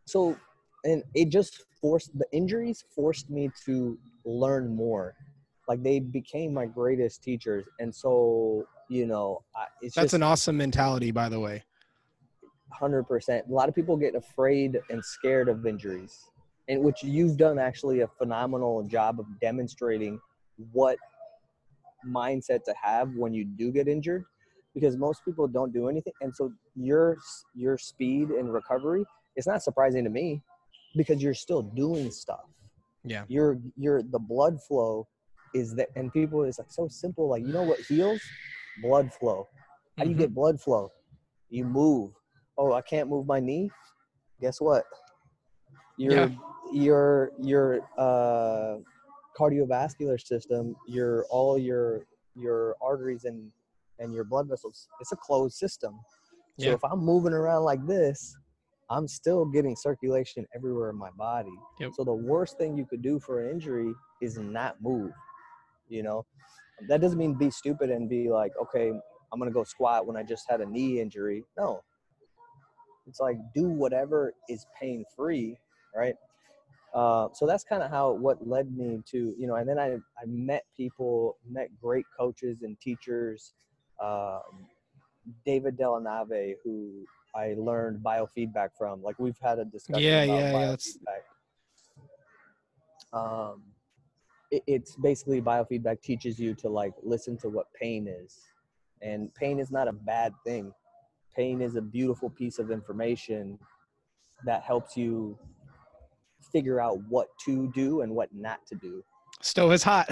So, 0.07 0.37
and 0.85 1.03
it 1.14 1.29
just 1.29 1.64
forced 1.81 2.16
the 2.18 2.27
injuries 2.33 2.85
forced 2.94 3.31
me 3.31 3.51
to 3.64 3.99
learn 4.25 4.75
more. 4.75 5.14
Like 5.68 5.83
they 5.83 6.01
became 6.01 6.53
my 6.53 6.66
greatest 6.66 7.23
teachers, 7.23 7.66
and 7.79 7.94
so 7.94 8.66
you 8.88 9.07
know, 9.07 9.42
it's 9.81 9.94
that's 9.94 10.07
just, 10.07 10.14
an 10.14 10.23
awesome 10.23 10.57
mentality, 10.57 11.11
by 11.11 11.29
the 11.29 11.38
way. 11.38 11.62
Hundred 12.73 13.05
percent. 13.05 13.46
A 13.49 13.53
lot 13.53 13.68
of 13.68 13.75
people 13.75 13.96
get 13.96 14.14
afraid 14.14 14.81
and 14.90 15.05
scared 15.05 15.49
of 15.49 15.66
injuries, 15.66 16.18
and 16.68 16.83
which 16.83 17.03
you've 17.03 17.37
done 17.37 17.59
actually 17.59 18.01
a 18.01 18.09
phenomenal 18.09 18.83
job 18.85 19.20
of 19.20 19.27
demonstrating 19.40 20.20
what 20.73 20.96
mindset 22.07 22.64
to 22.64 22.75
have 22.83 23.11
when 23.14 23.33
you 23.35 23.44
do 23.44 23.70
get 23.70 23.88
injured 23.88 24.25
because 24.75 24.96
most 24.96 25.25
people 25.25 25.46
don't 25.46 25.73
do 25.73 25.88
anything 25.88 26.12
and 26.20 26.35
so 26.35 26.53
your 26.75 27.16
your 27.55 27.77
speed 27.77 28.29
and 28.31 28.53
recovery 28.53 29.05
it's 29.37 29.46
not 29.46 29.62
surprising 29.62 30.05
to 30.05 30.11
me 30.11 30.40
because 30.96 31.23
you're 31.23 31.35
still 31.35 31.62
doing 31.62 32.11
stuff 32.11 32.44
yeah 33.05 33.25
you're 33.29 33.59
you're 33.77 34.03
the 34.03 34.18
blood 34.18 34.59
flow 34.62 35.07
is 35.55 35.75
that 35.75 35.89
and 35.97 36.13
people 36.13 36.45
it's 36.45 36.59
like 36.59 36.71
so 36.71 36.89
simple 36.89 37.29
like 37.29 37.43
you 37.47 37.53
know 37.53 37.63
what 37.63 37.81
heals? 37.81 38.21
Blood 38.83 39.13
flow. 39.13 39.49
How 39.99 40.05
do 40.05 40.11
you 40.11 40.15
mm-hmm. 40.15 40.23
get 40.23 40.35
blood 40.35 40.61
flow? 40.61 40.91
You 41.49 41.65
move. 41.65 42.13
Oh 42.57 42.73
i 42.73 42.81
can't 42.81 43.09
move 43.09 43.27
my 43.27 43.41
knee? 43.41 43.71
Guess 44.41 44.61
what? 44.61 44.85
Your 45.97 46.13
yeah. 46.13 46.29
your 46.73 47.33
your 47.41 47.81
uh 47.99 48.77
cardiovascular 49.39 50.21
system 50.21 50.75
your 50.89 51.25
all 51.31 51.59
your 51.59 52.05
your 52.35 52.77
arteries 52.83 53.25
and 53.25 53.51
and 53.99 54.13
your 54.13 54.25
blood 54.25 54.49
vessels 54.49 54.89
it's 55.01 55.13
a 55.13 55.17
closed 55.17 55.57
system. 55.57 55.99
So 56.59 56.67
yeah. 56.67 56.75
if 56.75 56.85
i'm 56.85 57.01
moving 57.01 57.33
around 57.33 57.65
like 57.65 57.85
this 57.87 58.37
i'm 58.89 59.09
still 59.09 59.45
getting 59.45 59.77
circulation 59.77 60.47
everywhere 60.55 60.91
in 60.91 60.97
my 60.97 61.11
body. 61.17 61.53
Yep. 61.81 61.93
so 61.95 62.05
the 62.05 62.13
worst 62.13 62.59
thing 62.59 62.77
you 62.77 62.87
could 62.87 63.03
do 63.03 63.19
for 63.19 63.45
an 63.45 63.51
injury 63.51 63.93
is 64.21 64.39
not 64.39 64.77
move 64.81 65.13
you 65.90 66.03
know 66.03 66.24
that 66.88 67.00
doesn't 67.00 67.18
mean 67.18 67.35
be 67.35 67.50
stupid 67.50 67.90
and 67.90 68.09
be 68.09 68.31
like 68.31 68.53
okay 68.61 68.90
i'm 69.33 69.38
gonna 69.38 69.50
go 69.50 69.64
squat 69.64 70.07
when 70.07 70.16
i 70.16 70.22
just 70.22 70.48
had 70.48 70.61
a 70.61 70.66
knee 70.66 71.00
injury 71.00 71.44
no 71.59 71.83
it's 73.07 73.20
like 73.20 73.37
do 73.55 73.68
whatever 73.68 74.33
is 74.48 74.66
pain 74.79 75.05
free 75.16 75.57
right 75.94 76.14
uh, 76.94 77.29
so 77.33 77.46
that's 77.46 77.62
kind 77.62 77.85
of 77.85 77.90
how 77.90 78.11
what 78.11 78.44
led 78.46 78.76
me 78.76 79.00
to 79.07 79.33
you 79.38 79.46
know 79.46 79.55
and 79.55 79.68
then 79.68 79.79
I, 79.79 79.94
I 80.20 80.26
met 80.26 80.64
people 80.76 81.37
met 81.48 81.68
great 81.81 82.05
coaches 82.18 82.62
and 82.62 82.79
teachers 82.81 83.55
um, 84.03 84.66
David 85.44 85.76
Dellanave, 85.79 86.55
who 86.64 87.05
I 87.35 87.55
learned 87.57 88.03
biofeedback 88.03 88.70
from. 88.76 89.03
Like 89.03 89.18
we've 89.18 89.38
had 89.40 89.59
a 89.59 89.64
discussion. 89.64 90.03
Yeah, 90.03 90.22
about 90.22 90.38
yeah, 90.38 90.53
biofeedback. 90.53 91.22
yeah. 93.12 93.20
Um, 93.20 93.62
it's 94.51 94.97
basically 94.97 95.41
biofeedback 95.41 96.03
teaches 96.03 96.39
you 96.39 96.55
to 96.55 96.69
like 96.69 96.93
listen 97.03 97.37
to 97.39 97.49
what 97.49 97.67
pain 97.73 98.09
is, 98.09 98.39
and 99.03 99.33
pain 99.35 99.59
is 99.59 99.71
not 99.71 99.89
a 99.89 99.93
bad 99.93 100.33
thing. 100.45 100.73
Pain 101.37 101.61
is 101.61 101.77
a 101.77 101.81
beautiful 101.81 102.29
piece 102.29 102.59
of 102.59 102.71
information 102.71 103.59
that 104.45 104.63
helps 104.63 104.97
you 104.97 105.39
figure 106.53 106.81
out 106.81 106.99
what 107.09 107.29
to 107.45 107.69
do 107.69 108.01
and 108.01 108.13
what 108.13 108.29
not 108.35 108.67
to 108.67 108.75
do. 108.75 109.03
Stove 109.41 109.73
is 109.73 109.83
hot. 109.83 110.11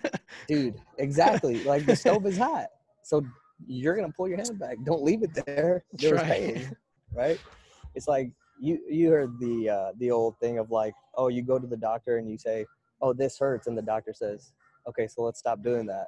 Dude, 0.48 0.80
exactly. 0.98 1.62
Like 1.64 1.86
the 1.86 1.94
stove 1.94 2.26
is 2.26 2.38
hot. 2.38 2.68
So 3.02 3.24
you're 3.66 3.94
gonna 3.94 4.12
pull 4.16 4.28
your 4.28 4.38
hand 4.38 4.58
back. 4.58 4.78
Don't 4.84 5.02
leave 5.02 5.22
it 5.22 5.34
there. 5.46 5.84
There's 5.92 6.20
right. 6.20 6.26
pain, 6.26 6.76
right? 7.12 7.38
It's 7.94 8.08
like 8.08 8.30
you 8.58 8.80
you 8.88 9.10
heard 9.10 9.38
the 9.38 9.68
uh, 9.68 9.92
the 9.98 10.10
old 10.10 10.38
thing 10.40 10.58
of 10.58 10.70
like, 10.70 10.94
oh, 11.16 11.28
you 11.28 11.42
go 11.42 11.58
to 11.58 11.66
the 11.66 11.76
doctor 11.76 12.18
and 12.18 12.28
you 12.28 12.38
say, 12.38 12.66
oh, 13.04 13.12
this 13.12 13.38
hurts, 13.38 13.66
and 13.66 13.76
the 13.76 13.82
doctor 13.82 14.14
says, 14.14 14.52
okay, 14.88 15.06
so 15.06 15.22
let's 15.22 15.38
stop 15.38 15.62
doing 15.62 15.84
that. 15.86 16.06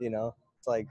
You 0.00 0.08
know, 0.08 0.34
it's 0.58 0.66
like 0.66 0.88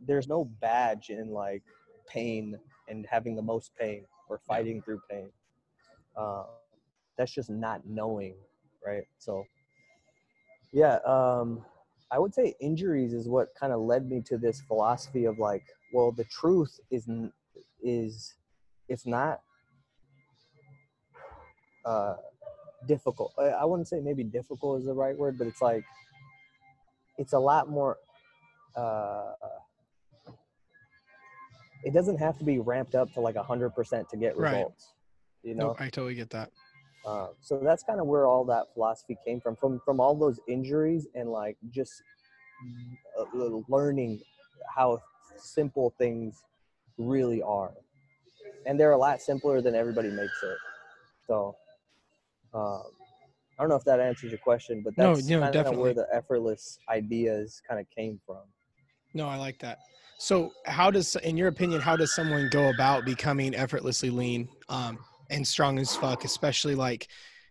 there's 0.00 0.28
no 0.28 0.46
badge 0.60 1.10
in 1.10 1.30
like 1.30 1.62
pain 2.08 2.58
and 2.88 3.06
having 3.08 3.36
the 3.36 3.42
most 3.42 3.72
pain 3.78 4.04
or 4.30 4.40
fighting 4.48 4.80
through 4.80 5.00
pain. 5.10 5.28
Uh, 6.16 6.44
that's 7.18 7.32
just 7.32 7.50
not 7.50 7.82
knowing, 7.86 8.34
right? 8.84 9.04
So, 9.18 9.44
yeah, 10.72 10.96
um, 11.06 11.62
I 12.10 12.18
would 12.18 12.34
say 12.34 12.54
injuries 12.60 13.12
is 13.12 13.28
what 13.28 13.54
kind 13.54 13.74
of 13.74 13.80
led 13.80 14.08
me 14.08 14.22
to 14.22 14.38
this 14.38 14.62
philosophy 14.62 15.26
of 15.26 15.38
like, 15.38 15.64
well, 15.92 16.12
the 16.12 16.24
truth 16.24 16.80
is 16.90 17.06
is 17.82 18.34
it's 18.88 19.06
not 19.06 19.42
uh, 21.84 22.14
difficult. 22.86 23.32
I 23.38 23.64
wouldn't 23.64 23.88
say 23.88 24.00
maybe 24.00 24.24
difficult 24.24 24.80
is 24.80 24.86
the 24.86 24.94
right 24.94 25.16
word, 25.16 25.38
but 25.38 25.46
it's 25.46 25.62
like 25.62 25.84
it's 27.18 27.32
a 27.32 27.38
lot 27.38 27.68
more. 27.68 27.98
Uh, 28.76 29.32
it 31.84 31.92
doesn't 31.92 32.18
have 32.18 32.38
to 32.38 32.44
be 32.44 32.58
ramped 32.58 32.94
up 32.94 33.12
to 33.14 33.20
like 33.20 33.34
a 33.34 33.42
hundred 33.42 33.70
percent 33.70 34.08
to 34.10 34.16
get 34.16 34.36
results. 34.36 34.94
Right. 35.44 35.50
You 35.50 35.56
know, 35.56 35.68
no, 35.68 35.76
I 35.78 35.84
totally 35.84 36.14
get 36.14 36.30
that. 36.30 36.50
Uh, 37.04 37.28
so 37.40 37.60
that's 37.62 37.82
kind 37.82 38.00
of 38.00 38.06
where 38.06 38.26
all 38.26 38.44
that 38.44 38.66
philosophy 38.74 39.16
came 39.26 39.40
from, 39.40 39.56
from 39.56 39.80
from 39.84 40.00
all 40.00 40.14
those 40.14 40.38
injuries 40.48 41.08
and 41.14 41.28
like 41.28 41.56
just 41.70 41.92
uh, 43.18 43.24
learning 43.68 44.20
how 44.74 45.00
simple 45.36 45.92
things 45.98 46.44
really 46.98 47.42
are, 47.42 47.72
and 48.66 48.78
they're 48.78 48.92
a 48.92 48.96
lot 48.96 49.20
simpler 49.20 49.60
than 49.60 49.74
everybody 49.74 50.10
makes 50.10 50.42
it. 50.44 50.56
So, 51.26 51.56
um, 52.54 52.82
I 53.58 53.62
don't 53.62 53.68
know 53.68 53.76
if 53.76 53.84
that 53.84 54.00
answers 54.00 54.30
your 54.30 54.38
question, 54.38 54.82
but 54.82 54.94
that's 54.96 55.28
no, 55.28 55.40
no, 55.40 55.52
kind 55.52 55.68
of 55.68 55.76
where 55.76 55.94
the 55.94 56.06
effortless 56.12 56.78
ideas 56.88 57.60
kind 57.68 57.80
of 57.80 57.86
came 57.90 58.20
from. 58.26 58.42
No, 59.14 59.28
I 59.28 59.36
like 59.36 59.58
that. 59.60 59.78
So, 60.18 60.52
how 60.66 60.90
does, 60.90 61.16
in 61.16 61.36
your 61.36 61.48
opinion, 61.48 61.80
how 61.80 61.96
does 61.96 62.14
someone 62.14 62.48
go 62.48 62.68
about 62.68 63.04
becoming 63.04 63.54
effortlessly 63.54 64.10
lean 64.10 64.48
um, 64.68 64.98
and 65.30 65.46
strong 65.46 65.78
as 65.78 65.94
fuck? 65.96 66.24
Especially 66.24 66.74
like, 66.74 67.08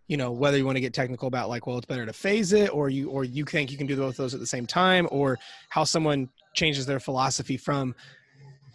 you 0.07 0.17
know, 0.17 0.31
whether 0.31 0.57
you 0.57 0.65
want 0.65 0.77
to 0.77 0.81
get 0.81 0.93
technical 0.93 1.27
about 1.27 1.49
like, 1.49 1.67
well, 1.67 1.77
it's 1.77 1.85
better 1.85 2.05
to 2.05 2.13
phase 2.13 2.53
it, 2.53 2.73
or 2.73 2.89
you, 2.89 3.09
or 3.09 3.23
you 3.23 3.45
think 3.45 3.71
you 3.71 3.77
can 3.77 3.87
do 3.87 3.95
both 3.95 4.17
those 4.17 4.33
at 4.33 4.39
the 4.39 4.47
same 4.47 4.65
time, 4.65 5.07
or 5.11 5.37
how 5.69 5.83
someone 5.83 6.29
changes 6.55 6.85
their 6.85 6.99
philosophy 6.99 7.57
from, 7.57 7.93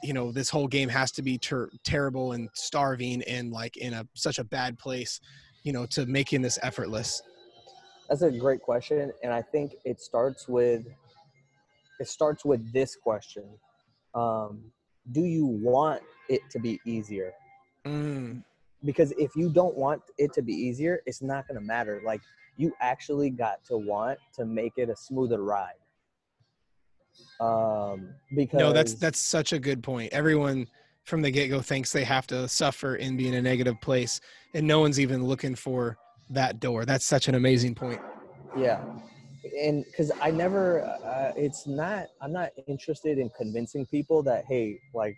you 0.03 0.13
know, 0.13 0.31
this 0.31 0.49
whole 0.49 0.69
game 0.69 0.89
has 0.89 1.11
to 1.13 1.23
be 1.23 1.39
ter- 1.39 1.71
terrible 1.85 2.33
and 2.33 2.49
starving 2.55 3.23
and 3.25 3.51
like 3.51 3.77
in 3.77 3.95
a 3.95 4.07
such 4.15 4.39
a 4.39 4.45
bad 4.45 4.79
place, 4.79 5.21
you 5.67 5.73
know, 5.73 5.85
to 5.85 6.07
making 6.07 6.41
this 6.41 6.59
effortless. 6.63 7.21
That's 8.09 8.23
a 8.23 8.31
great 8.31 8.63
question, 8.63 9.13
and 9.25 9.33
I 9.33 9.43
think 9.43 9.75
it 9.85 10.01
starts 10.01 10.47
with 10.47 10.87
it 11.99 12.09
starts 12.09 12.45
with 12.45 12.73
this 12.73 12.95
question 12.95 13.45
um, 14.15 14.61
do 15.13 15.21
you 15.21 15.47
want 15.47 16.03
it 16.29 16.41
to 16.51 16.59
be 16.59 16.81
easier? 16.85 17.33
Mm. 17.85 18.43
Because 18.85 19.13
if 19.13 19.37
you 19.37 19.51
don't 19.51 19.77
want 19.77 20.03
it 20.19 20.33
to 20.35 20.43
be 20.43 20.53
easier, 20.53 21.01
it's 21.07 21.23
not 21.23 21.47
going 21.47 21.61
to 21.61 21.65
matter. 21.65 22.01
Like 22.05 22.21
you 22.57 22.73
actually 22.81 23.31
got 23.31 23.65
to 23.67 23.77
want 23.77 24.19
to 24.35 24.45
make 24.45 24.73
it 24.77 24.89
a 24.89 24.97
smoother 24.97 25.43
ride. 25.43 25.75
Um, 27.41 28.11
because 28.35 28.59
no, 28.59 28.73
that's 28.73 28.95
that's 28.95 29.19
such 29.19 29.53
a 29.53 29.59
good 29.59 29.83
point. 29.83 30.13
Everyone 30.13 30.67
from 31.05 31.23
the 31.23 31.31
get 31.31 31.49
go 31.49 31.61
thinks 31.61 31.93
they 31.93 32.05
have 32.05 32.27
to 32.27 32.49
suffer 32.49 32.97
and 32.97 33.17
be 33.17 33.29
in 33.29 33.35
a 33.35 33.43
negative 33.43 33.81
place, 33.81 34.21
and 34.57 34.67
no 34.67 34.81
one's 34.81 34.99
even 34.99 35.23
looking 35.23 35.55
for 35.55 35.99
that 36.31 36.61
door. 36.61 36.87
That's 36.87 37.05
such 37.05 37.29
an 37.29 37.35
amazing 37.35 37.75
point. 37.75 38.01
Yeah, 38.57 38.83
and 39.61 39.85
because 39.85 40.11
I 40.23 40.31
never, 40.31 40.83
uh, 41.05 41.33
it's 41.37 41.67
not, 41.67 42.07
I'm 42.23 42.33
not 42.33 42.51
interested 42.67 43.19
in 43.19 43.31
convincing 43.37 43.85
people 43.85 44.23
that, 44.23 44.47
hey, 44.49 44.81
like 44.95 45.15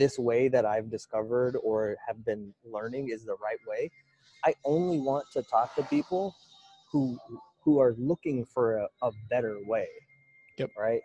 this 0.00 0.18
way 0.18 0.48
that 0.48 0.66
I've 0.66 0.90
discovered 0.90 1.56
or 1.62 1.96
have 2.06 2.24
been 2.24 2.52
learning 2.64 3.10
is 3.10 3.24
the 3.24 3.36
right 3.40 3.58
way. 3.68 3.88
I 4.44 4.54
only 4.64 4.98
want 4.98 5.26
to 5.34 5.42
talk 5.42 5.74
to 5.76 5.82
people 5.84 6.34
who 6.92 7.18
who 7.64 7.80
are 7.80 7.94
looking 7.98 8.44
for 8.44 8.78
a, 8.78 8.88
a 9.02 9.10
better 9.30 9.58
way. 9.66 9.86
Yep. 10.58 10.70
Right. 10.76 11.00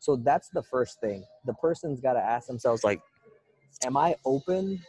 So 0.00 0.16
that's 0.16 0.48
the 0.48 0.62
first 0.62 1.00
thing. 1.00 1.24
The 1.46 1.54
person's 1.54 2.00
got 2.00 2.14
to 2.14 2.20
ask 2.20 2.46
themselves, 2.46 2.84
like, 2.84 3.00
am 3.84 3.96
I 3.96 4.16
open 4.24 4.80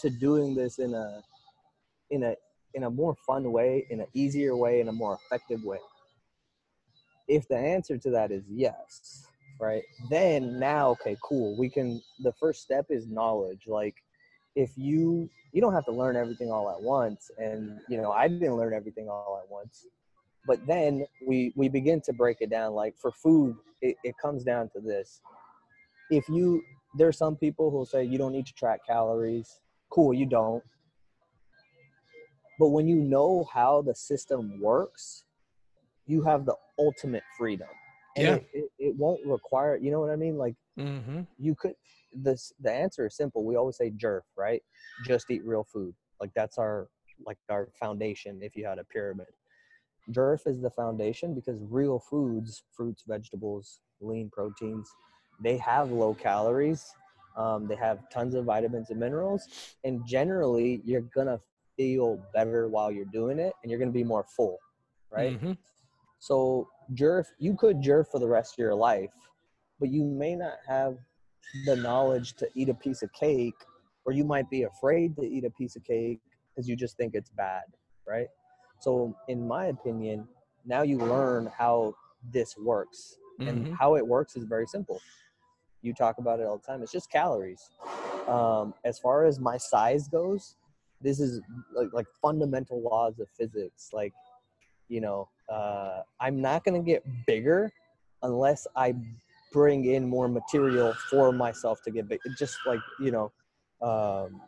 to 0.00 0.10
doing 0.10 0.54
this 0.54 0.78
in 0.78 0.94
a 0.94 1.22
in 2.10 2.22
a 2.22 2.34
in 2.74 2.84
a 2.84 2.90
more 2.90 3.14
fun 3.26 3.50
way, 3.50 3.86
in 3.90 4.00
an 4.00 4.06
easier 4.14 4.56
way, 4.56 4.80
in 4.80 4.88
a 4.88 4.92
more 4.92 5.18
effective 5.24 5.64
way? 5.64 5.78
if 7.28 7.46
the 7.46 7.56
answer 7.56 7.96
to 7.98 8.10
that 8.10 8.32
is 8.32 8.44
yes 8.48 9.26
right 9.60 9.82
then 10.10 10.58
now 10.58 10.90
okay 10.90 11.16
cool 11.22 11.56
we 11.58 11.68
can 11.68 12.02
the 12.20 12.32
first 12.32 12.62
step 12.62 12.86
is 12.90 13.06
knowledge. 13.06 13.62
Like 13.66 13.96
if 14.56 14.72
you 14.76 15.28
you 15.52 15.60
don't 15.60 15.74
have 15.74 15.84
to 15.84 15.92
learn 15.92 16.16
everything 16.16 16.50
all 16.50 16.70
at 16.70 16.80
once 16.80 17.30
and 17.38 17.78
you 17.88 18.00
know 18.00 18.10
i 18.10 18.26
didn't 18.26 18.56
learn 18.56 18.74
everything 18.74 19.08
all 19.08 19.40
at 19.42 19.50
once. 19.50 19.86
But 20.46 20.66
then 20.66 21.06
we 21.26 21.52
we 21.56 21.68
begin 21.68 22.00
to 22.02 22.12
break 22.12 22.38
it 22.40 22.50
down. 22.50 22.72
Like 22.72 22.96
for 22.96 23.12
food 23.12 23.56
it, 23.82 23.96
it 24.02 24.14
comes 24.20 24.42
down 24.44 24.70
to 24.70 24.80
this. 24.80 25.20
If 26.10 26.28
you 26.28 26.62
there's 26.96 27.18
some 27.18 27.36
people 27.36 27.70
who 27.70 27.84
say 27.84 28.04
you 28.04 28.16
don't 28.16 28.32
need 28.32 28.46
to 28.46 28.54
track 28.54 28.80
calories. 28.86 29.60
Cool 29.90 30.14
you 30.14 30.26
don't 30.26 30.62
but 32.58 32.68
when 32.68 32.86
you 32.86 32.96
know 32.96 33.48
how 33.52 33.82
the 33.82 33.94
system 33.94 34.60
works 34.60 35.24
you 36.08 36.22
have 36.22 36.44
the 36.44 36.56
ultimate 36.78 37.22
freedom. 37.36 37.68
And 38.16 38.26
yeah. 38.26 38.34
It, 38.34 38.48
it, 38.52 38.70
it, 38.78 38.96
won't 38.96 39.24
require, 39.24 39.76
you 39.76 39.92
know 39.92 40.00
what 40.00 40.10
I 40.10 40.16
mean? 40.16 40.36
Like 40.36 40.56
mm-hmm. 40.76 41.20
you 41.38 41.54
could, 41.54 41.74
this, 42.12 42.52
the 42.60 42.72
answer 42.72 43.06
is 43.06 43.14
simple. 43.14 43.44
We 43.44 43.54
always 43.54 43.76
say 43.76 43.90
jerf, 43.90 44.22
right? 44.36 44.62
Just 45.06 45.30
eat 45.30 45.44
real 45.44 45.64
food. 45.70 45.94
Like 46.20 46.30
that's 46.34 46.58
our, 46.58 46.88
like 47.24 47.36
our 47.50 47.68
foundation. 47.78 48.40
If 48.42 48.56
you 48.56 48.66
had 48.66 48.78
a 48.78 48.84
pyramid, 48.84 49.28
jerf 50.10 50.46
is 50.46 50.60
the 50.60 50.70
foundation 50.70 51.34
because 51.34 51.60
real 51.68 52.00
foods, 52.00 52.64
fruits, 52.72 53.04
vegetables, 53.06 53.80
lean 54.00 54.30
proteins, 54.32 54.90
they 55.40 55.58
have 55.58 55.92
low 55.92 56.14
calories. 56.14 56.86
Um, 57.36 57.68
they 57.68 57.76
have 57.76 58.10
tons 58.10 58.34
of 58.34 58.46
vitamins 58.46 58.90
and 58.90 58.98
minerals, 58.98 59.46
and 59.84 60.04
generally, 60.04 60.80
you're 60.84 61.02
gonna 61.14 61.38
feel 61.78 62.20
better 62.34 62.68
while 62.68 62.92
you're 62.92 63.06
doing 63.06 63.38
it, 63.38 63.54
and 63.62 63.70
you're 63.70 63.78
gonna 63.78 63.90
be 63.90 64.04
more 64.04 64.26
full, 64.36 64.58
right? 65.10 65.40
Mm-hmm. 65.40 65.52
So 66.18 66.68
jerf, 66.94 67.26
you 67.38 67.54
could 67.54 67.80
jerf 67.80 68.08
for 68.10 68.18
the 68.18 68.28
rest 68.28 68.54
of 68.54 68.58
your 68.58 68.74
life, 68.74 69.12
but 69.80 69.88
you 69.88 70.04
may 70.04 70.34
not 70.34 70.58
have 70.66 70.98
the 71.64 71.76
knowledge 71.76 72.34
to 72.34 72.48
eat 72.54 72.68
a 72.68 72.74
piece 72.74 73.02
of 73.02 73.12
cake, 73.12 73.54
or 74.04 74.12
you 74.12 74.24
might 74.24 74.50
be 74.50 74.64
afraid 74.64 75.16
to 75.16 75.22
eat 75.22 75.44
a 75.44 75.50
piece 75.50 75.76
of 75.76 75.84
cake 75.84 76.20
because 76.50 76.68
you 76.68 76.76
just 76.76 76.96
think 76.96 77.14
it's 77.14 77.30
bad, 77.30 77.62
right? 78.06 78.26
So, 78.80 79.16
in 79.28 79.46
my 79.46 79.66
opinion, 79.66 80.28
now 80.66 80.82
you 80.82 80.98
learn 80.98 81.50
how 81.56 81.94
this 82.32 82.56
works, 82.56 83.16
mm-hmm. 83.40 83.48
and 83.48 83.76
how 83.76 83.96
it 83.96 84.06
works 84.06 84.36
is 84.36 84.44
very 84.44 84.66
simple. 84.66 85.00
You 85.82 85.94
talk 85.94 86.18
about 86.18 86.40
it 86.40 86.46
all 86.46 86.58
the 86.58 86.66
time. 86.66 86.82
It's 86.82 86.92
just 86.92 87.10
calories. 87.10 87.70
Um, 88.26 88.74
as 88.84 88.98
far 88.98 89.24
as 89.24 89.38
my 89.38 89.56
size 89.56 90.08
goes, 90.08 90.56
this 91.00 91.20
is 91.20 91.40
like, 91.74 91.92
like 91.92 92.06
fundamental 92.20 92.82
laws 92.82 93.18
of 93.20 93.28
physics. 93.36 93.90
Like, 93.92 94.12
you 94.88 95.00
know, 95.00 95.28
uh, 95.48 96.02
I'm 96.20 96.40
not 96.40 96.64
going 96.64 96.80
to 96.80 96.84
get 96.84 97.04
bigger 97.26 97.72
unless 98.22 98.66
I 98.76 98.94
bring 99.52 99.86
in 99.86 100.08
more 100.08 100.28
material 100.28 100.92
for 101.10 101.32
myself 101.32 101.82
to 101.84 101.90
get 101.90 102.08
big. 102.08 102.20
Just 102.38 102.58
like 102.66 102.80
you 103.00 103.10
know, 103.10 103.32
um, 103.80 104.40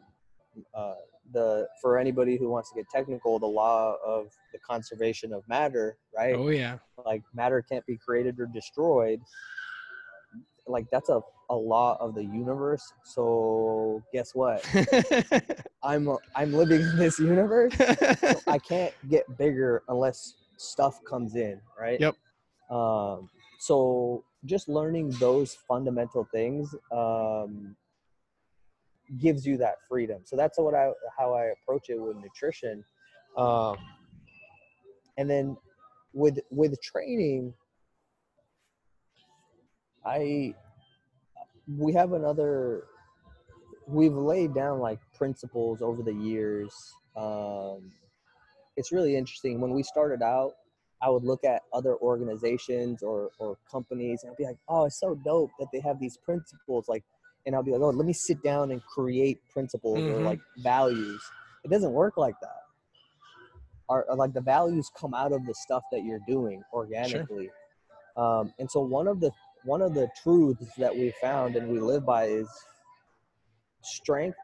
uh, 0.74 0.94
the 1.32 1.68
for 1.80 1.98
anybody 1.98 2.36
who 2.36 2.48
wants 2.48 2.70
to 2.70 2.76
get 2.76 2.88
technical, 2.90 3.38
the 3.38 3.46
law 3.46 3.96
of 4.04 4.28
the 4.52 4.58
conservation 4.58 5.32
of 5.32 5.46
matter, 5.48 5.96
right? 6.16 6.34
Oh 6.36 6.48
yeah. 6.48 6.78
Like 7.04 7.22
matter 7.34 7.62
can't 7.62 7.86
be 7.86 7.96
created 7.96 8.38
or 8.40 8.46
destroyed. 8.46 9.20
Like 10.66 10.86
that's 10.90 11.08
a, 11.08 11.20
a 11.50 11.54
law 11.54 11.96
of 12.00 12.14
the 12.14 12.24
universe. 12.24 12.92
So 13.04 14.02
guess 14.12 14.34
what? 14.34 14.64
I'm 15.82 16.16
I'm 16.34 16.52
living 16.52 16.80
in 16.80 16.96
this 16.96 17.18
universe. 17.18 17.74
So 17.76 18.40
I 18.46 18.58
can't 18.68 18.94
get 19.08 19.24
bigger 19.36 19.82
unless 19.88 20.34
stuff 20.56 21.04
comes 21.04 21.34
in, 21.34 21.60
right? 21.78 22.00
Yep. 22.00 22.16
Um, 22.70 23.28
so 23.58 24.24
just 24.46 24.68
learning 24.68 25.10
those 25.18 25.54
fundamental 25.68 26.26
things 26.32 26.74
um, 26.92 27.76
gives 29.18 29.44
you 29.44 29.56
that 29.58 29.76
freedom. 29.88 30.22
So 30.24 30.36
that's 30.36 30.58
what 30.58 30.74
I 30.74 30.92
how 31.18 31.34
I 31.34 31.46
approach 31.46 31.90
it 31.90 32.00
with 32.00 32.16
nutrition. 32.16 32.84
Um, 33.36 33.76
and 35.18 35.28
then 35.28 35.56
with 36.12 36.38
with 36.50 36.80
training, 36.80 37.54
I 40.06 40.54
we 41.78 41.92
have 41.92 42.12
another 42.12 42.85
we've 43.87 44.14
laid 44.14 44.54
down 44.54 44.78
like 44.78 44.98
principles 45.16 45.83
over 45.83 46.02
the 46.02 46.14
years. 46.14 46.72
Um, 47.16 47.92
it's 48.76 48.92
really 48.92 49.16
interesting. 49.16 49.61
When 49.61 49.72
we 49.72 49.83
started 49.83 50.22
out, 50.22 50.52
I 51.02 51.11
would 51.11 51.24
look 51.24 51.44
at 51.44 51.62
other 51.72 51.96
organizations 51.96 53.02
or, 53.02 53.30
or 53.38 53.56
companies 53.70 54.22
and 54.22 54.30
I'd 54.30 54.37
be 54.37 54.44
like, 54.44 54.59
oh, 54.68 54.85
it's 54.85 55.00
so 55.00 55.14
dope 55.24 55.50
that 55.59 55.68
they 55.72 55.80
have 55.80 55.98
these 55.98 56.16
principles. 56.18 56.88
Like, 56.88 57.04
and 57.46 57.54
I'll 57.54 57.62
be 57.62 57.72
like, 57.72 57.80
oh, 57.80 57.90
let 57.90 58.06
me 58.06 58.12
sit 58.12 58.42
down 58.42 58.70
and 58.70 58.83
create 58.85 59.38
principles 59.48 59.98
mm-hmm. 59.98 60.20
or 60.20 60.22
like 60.22 60.40
values. 60.59 61.22
It 61.64 61.70
doesn't 61.70 61.92
work 61.92 62.16
like 62.16 62.35
that. 62.42 62.62
are 63.88 64.04
like 64.14 64.35
the 64.35 64.40
values 64.40 64.90
come 64.96 65.14
out 65.14 65.33
of 65.33 65.46
the 65.46 65.54
stuff 65.54 65.83
that 65.90 66.04
you're 66.04 66.20
doing 66.28 66.62
organically. 66.72 67.50
Sure. 68.16 68.40
Um, 68.40 68.52
and 68.59 68.70
so 68.70 68.80
one 68.80 69.09
of 69.09 69.20
the 69.20 69.30
one 69.64 69.82
of 69.82 69.94
the 69.94 70.08
truths 70.22 70.72
that 70.78 70.94
we 70.94 71.12
found 71.20 71.56
and 71.56 71.68
we 71.68 71.80
live 71.80 72.04
by 72.06 72.24
is 72.24 72.48
strength. 73.82 74.38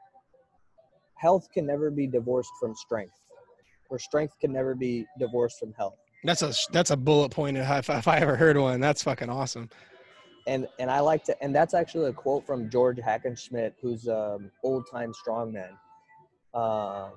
Health 1.15 1.49
can 1.53 1.67
never 1.67 1.91
be 1.91 2.07
divorced 2.07 2.53
from 2.61 2.75
strength, 2.75 3.15
or 3.89 3.99
strength 3.99 4.35
can 4.41 4.53
never 4.53 4.75
be 4.75 5.07
divorced 5.19 5.59
from 5.59 5.73
health 5.73 5.99
that's 6.27 6.43
a 6.43 6.53
that's 6.73 6.91
a 6.91 6.97
bullet 6.97 7.31
point 7.31 7.57
if, 7.57 7.91
if 7.91 8.09
I 8.09 8.19
ever 8.19 8.37
heard 8.37 8.57
one. 8.59 8.81
That's 8.81 9.03
fucking 9.03 9.31
awesome. 9.31 9.71
And 10.47 10.67
and 10.79 10.91
I 10.91 11.01
like 11.01 11.25
to 11.25 11.43
and 11.43 11.55
that's 11.55 11.75
actually 11.75 12.11
a 12.11 12.13
quote 12.13 12.47
from 12.47 12.69
George 12.69 12.99
Hackenschmidt, 12.99 13.75
who's 13.81 14.09
um 14.09 14.51
old 14.63 14.87
time 14.91 15.13
strongman. 15.13 15.71
Uh, 16.53 17.11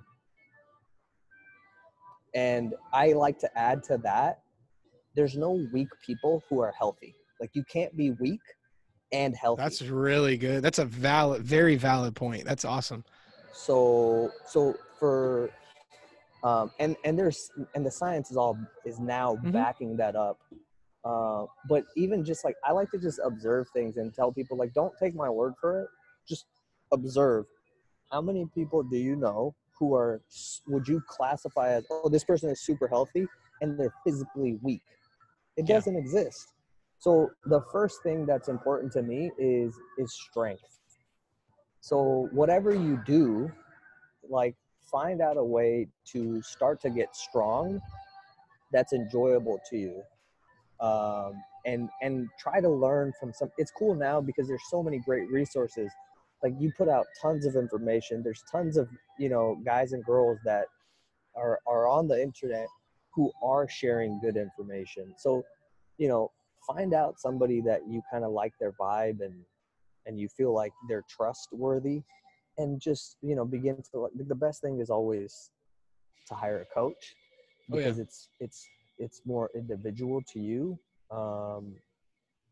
and 2.35 2.75
I 2.93 3.13
like 3.13 3.39
to 3.39 3.57
add 3.57 3.83
to 3.85 3.97
that, 4.03 4.41
there's 5.15 5.35
no 5.35 5.65
weak 5.73 5.89
people 6.05 6.43
who 6.49 6.61
are 6.61 6.73
healthy. 6.77 7.15
Like 7.39 7.51
you 7.53 7.63
can't 7.63 7.95
be 7.95 8.11
weak 8.11 8.41
and 9.11 9.35
healthy. 9.35 9.61
That's 9.61 9.81
really 9.81 10.37
good. 10.37 10.61
That's 10.61 10.79
a 10.79 10.85
valid, 10.85 11.41
very 11.41 11.75
valid 11.75 12.15
point. 12.15 12.45
That's 12.45 12.65
awesome. 12.65 13.03
So 13.53 14.31
so 14.45 14.75
for 14.99 15.49
um, 16.43 16.71
and 16.79 16.95
and 17.03 17.17
there's 17.17 17.51
and 17.75 17.85
the 17.85 17.91
science 17.91 18.31
is 18.31 18.37
all 18.37 18.57
is 18.85 18.99
now 18.99 19.35
mm-hmm. 19.35 19.51
backing 19.51 19.97
that 19.97 20.15
up 20.15 20.39
uh, 21.05 21.45
but 21.67 21.85
even 21.95 22.23
just 22.23 22.43
like 22.43 22.55
i 22.63 22.71
like 22.71 22.89
to 22.91 22.97
just 22.97 23.19
observe 23.23 23.67
things 23.73 23.97
and 23.97 24.13
tell 24.13 24.31
people 24.31 24.57
like 24.57 24.73
don't 24.73 24.93
take 24.97 25.15
my 25.15 25.29
word 25.29 25.53
for 25.59 25.81
it 25.81 25.87
just 26.27 26.45
observe 26.91 27.45
how 28.11 28.21
many 28.21 28.45
people 28.53 28.83
do 28.83 28.97
you 28.97 29.15
know 29.15 29.55
who 29.77 29.93
are 29.93 30.21
would 30.67 30.87
you 30.87 31.01
classify 31.07 31.69
as 31.69 31.85
oh 31.89 32.09
this 32.09 32.23
person 32.23 32.49
is 32.49 32.61
super 32.61 32.87
healthy 32.87 33.25
and 33.61 33.79
they're 33.79 33.93
physically 34.05 34.57
weak 34.61 34.81
it 35.57 35.65
yeah. 35.67 35.75
doesn't 35.75 35.95
exist 35.95 36.53
so 36.99 37.31
the 37.45 37.61
first 37.71 38.03
thing 38.03 38.25
that's 38.25 38.49
important 38.49 38.91
to 38.93 39.01
me 39.01 39.31
is 39.37 39.73
is 39.97 40.13
strength. 40.13 40.79
So 41.79 42.27
whatever 42.31 42.73
you 42.73 43.01
do 43.05 43.51
like 44.29 44.55
find 44.91 45.21
out 45.21 45.37
a 45.37 45.43
way 45.43 45.87
to 46.11 46.41
start 46.41 46.81
to 46.81 46.89
get 46.89 47.15
strong 47.15 47.79
that's 48.71 48.93
enjoyable 48.93 49.59
to 49.69 49.77
you. 49.77 50.03
Um, 50.79 51.33
and 51.65 51.89
and 52.01 52.29
try 52.39 52.61
to 52.61 52.69
learn 52.69 53.13
from 53.19 53.33
some 53.33 53.49
it's 53.57 53.71
cool 53.71 53.93
now 53.93 54.21
because 54.21 54.47
there's 54.47 54.63
so 54.69 54.81
many 54.83 54.99
great 54.99 55.29
resources. 55.29 55.91
Like 56.43 56.53
you 56.57 56.71
put 56.77 56.87
out 56.87 57.05
tons 57.21 57.45
of 57.45 57.55
information. 57.55 58.23
There's 58.23 58.43
tons 58.51 58.77
of 58.77 58.89
you 59.17 59.29
know 59.29 59.57
guys 59.65 59.93
and 59.93 60.03
girls 60.05 60.39
that 60.45 60.65
are 61.35 61.59
are 61.67 61.87
on 61.87 62.07
the 62.07 62.21
internet 62.21 62.67
who 63.13 63.31
are 63.43 63.67
sharing 63.67 64.19
good 64.21 64.37
information. 64.37 65.13
So 65.17 65.43
you 65.97 66.07
know 66.07 66.31
find 66.73 66.93
out 66.93 67.19
somebody 67.19 67.61
that 67.61 67.81
you 67.87 68.01
kind 68.11 68.23
of 68.23 68.31
like 68.31 68.53
their 68.59 68.73
vibe 68.73 69.21
and 69.21 69.33
and 70.05 70.19
you 70.19 70.27
feel 70.27 70.53
like 70.53 70.71
they're 70.87 71.05
trustworthy 71.09 72.01
and 72.57 72.79
just 72.79 73.17
you 73.21 73.35
know 73.35 73.45
begin 73.45 73.77
to 73.91 74.07
the 74.27 74.35
best 74.35 74.61
thing 74.61 74.79
is 74.79 74.89
always 74.89 75.51
to 76.27 76.33
hire 76.33 76.61
a 76.61 76.73
coach 76.73 77.15
because 77.69 77.95
oh, 77.95 77.97
yeah. 77.97 78.03
it's 78.03 78.29
it's 78.39 78.67
it's 78.97 79.21
more 79.25 79.49
individual 79.55 80.21
to 80.31 80.39
you 80.39 80.77
um 81.11 81.75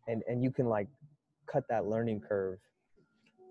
and 0.07 0.23
and 0.27 0.43
you 0.43 0.51
can 0.51 0.67
like 0.67 0.87
cut 1.45 1.63
that 1.69 1.85
learning 1.85 2.19
curve 2.19 2.59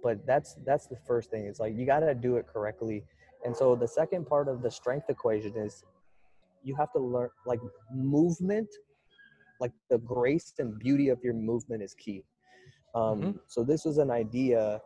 but 0.02 0.24
that's 0.26 0.56
that's 0.64 0.86
the 0.86 0.96
first 1.06 1.30
thing 1.30 1.46
it's 1.46 1.60
like 1.60 1.76
you 1.76 1.86
got 1.86 2.00
to 2.00 2.14
do 2.14 2.36
it 2.36 2.46
correctly 2.46 3.04
and 3.44 3.56
so 3.56 3.76
the 3.76 3.88
second 3.88 4.26
part 4.26 4.48
of 4.48 4.62
the 4.62 4.70
strength 4.70 5.08
equation 5.08 5.56
is 5.56 5.84
you 6.62 6.74
have 6.74 6.90
to 6.92 6.98
learn 6.98 7.28
like 7.46 7.60
movement 7.94 8.68
like 9.60 9.72
the 9.90 9.98
grace 9.98 10.52
and 10.58 10.78
beauty 10.78 11.08
of 11.08 11.18
your 11.22 11.34
movement 11.34 11.82
is 11.82 11.94
key 11.94 12.24
um, 12.94 13.20
mm-hmm. 13.20 13.30
so 13.46 13.62
this 13.64 13.84
was 13.84 13.98
an 13.98 14.10
idea 14.10 14.80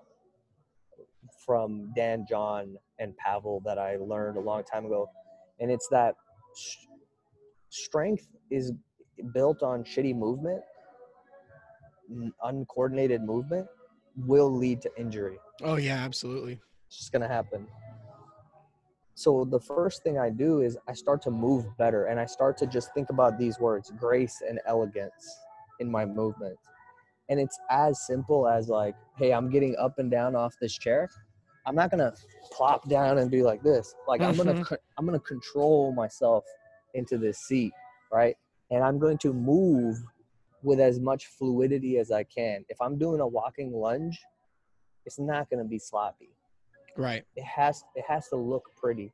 from 1.45 1.93
Dan 1.95 2.27
John 2.29 2.77
and 2.99 3.17
Pavel 3.17 3.63
that 3.65 3.79
I 3.79 3.97
learned 3.97 4.37
a 4.37 4.41
long 4.41 4.63
time 4.65 4.87
ago. 4.87 5.09
And 5.61 5.71
it's 5.71 5.89
that 5.89 6.15
sh- 6.57 6.87
strength 7.69 8.27
is 8.51 8.73
built 9.33 9.63
on 9.63 9.85
shitty 9.85 10.17
movement, 10.17 10.63
uncoordinated 12.43 13.23
movement 13.23 13.67
will 14.17 14.51
lead 14.51 14.83
to 14.83 14.91
injury. 14.99 15.39
Oh, 15.63 15.77
yeah, 15.77 15.97
absolutely. 15.97 16.59
It's 16.89 16.99
just 16.99 17.13
going 17.13 17.23
to 17.23 17.29
happen. 17.29 17.67
So 19.15 19.45
the 19.45 19.61
first 19.61 20.03
thing 20.03 20.19
I 20.19 20.31
do 20.31 20.61
is 20.61 20.79
I 20.89 20.95
start 20.95 21.21
to 21.23 21.31
move 21.31 21.67
better 21.77 22.07
and 22.07 22.19
I 22.19 22.27
start 22.27 22.57
to 22.59 22.67
just 22.67 22.95
think 22.95 23.11
about 23.11 23.39
these 23.39 23.59
words 23.59 23.93
grace 23.99 24.43
and 24.49 24.61
elegance 24.67 25.39
in 25.79 25.91
my 25.91 26.05
movement. 26.05 26.57
And 27.29 27.39
it's 27.39 27.59
as 27.71 28.07
simple 28.07 28.49
as 28.49 28.69
like, 28.69 28.95
hey, 29.17 29.33
I'm 29.33 29.51
getting 29.51 29.77
up 29.77 29.99
and 29.99 30.11
down 30.11 30.35
off 30.35 30.55
this 30.61 30.77
chair. 30.77 31.09
I'm 31.67 31.75
not 31.75 31.91
gonna 31.91 32.13
plop 32.51 32.89
down 32.89 33.19
and 33.19 33.31
be 33.31 33.43
like 33.43 33.63
this. 33.63 33.95
Like 34.09 34.21
I'm 34.21 34.37
gonna 34.37 34.55
mm-hmm. 34.55 34.75
I'm 34.99 35.07
gonna 35.07 35.21
control 35.21 35.93
myself 35.93 36.45
into 36.95 37.19
this 37.19 37.39
seat, 37.39 37.73
right? 38.13 38.37
And 38.71 38.83
I'm 38.83 38.99
going 38.99 39.19
to 39.19 39.33
move 39.33 39.99
with 40.63 40.81
as 40.81 40.99
much 40.99 41.27
fluidity 41.27 41.99
as 41.99 42.11
I 42.11 42.25
can. 42.25 42.65
If 42.69 42.81
I'm 42.81 42.99
doing 42.99 43.21
a 43.21 43.27
walking 43.27 43.73
lunge, 43.73 44.19
it's 45.07 45.19
not 45.19 45.49
gonna 45.51 45.65
be 45.65 45.79
sloppy. 45.79 46.31
Right. 47.01 47.25
It 47.37 47.45
has 47.45 47.85
it 47.95 48.05
has 48.07 48.29
to 48.29 48.37
look 48.37 48.71
pretty. 48.77 49.13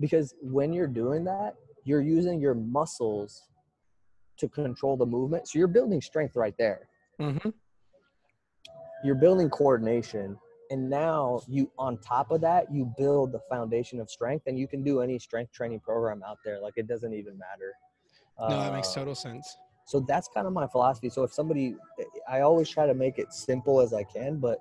Because 0.00 0.34
when 0.40 0.72
you're 0.72 0.86
doing 0.86 1.24
that, 1.24 1.54
you're 1.84 2.02
using 2.02 2.40
your 2.40 2.54
muscles 2.54 3.48
to 4.38 4.48
control 4.48 4.96
the 4.96 5.06
movement. 5.06 5.48
So 5.48 5.58
you're 5.58 5.68
building 5.68 6.00
strength 6.00 6.36
right 6.36 6.54
there. 6.58 6.88
Mm-hmm. 7.20 7.50
You're 9.04 9.16
building 9.16 9.50
coordination 9.50 10.38
and 10.72 10.88
now 10.88 11.42
you 11.46 11.70
on 11.78 11.98
top 11.98 12.30
of 12.30 12.40
that 12.40 12.72
you 12.72 12.90
build 12.96 13.30
the 13.30 13.40
foundation 13.50 14.00
of 14.00 14.10
strength 14.10 14.46
and 14.46 14.58
you 14.58 14.66
can 14.66 14.82
do 14.82 15.00
any 15.00 15.18
strength 15.18 15.52
training 15.52 15.78
program 15.78 16.22
out 16.26 16.38
there 16.44 16.60
like 16.60 16.72
it 16.76 16.88
doesn't 16.88 17.12
even 17.12 17.36
matter 17.36 17.72
no 18.48 18.58
that 18.58 18.72
makes 18.72 18.88
uh, 18.88 19.00
total 19.00 19.14
sense 19.14 19.58
so 19.84 20.00
that's 20.08 20.28
kind 20.28 20.46
of 20.46 20.52
my 20.52 20.66
philosophy 20.66 21.10
so 21.10 21.22
if 21.22 21.32
somebody 21.32 21.76
i 22.28 22.40
always 22.40 22.68
try 22.68 22.86
to 22.86 22.94
make 22.94 23.18
it 23.18 23.32
simple 23.32 23.80
as 23.80 23.92
i 23.92 24.02
can 24.02 24.38
but 24.38 24.58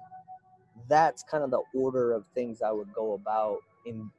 that's 0.88 1.24
kind 1.24 1.44
of 1.44 1.52
the 1.52 1.62
order 1.74 2.14
of 2.14 2.26
things 2.34 2.62
i 2.62 2.72
would 2.72 2.92
go 2.94 3.14
about 3.14 3.60
in 3.86 4.10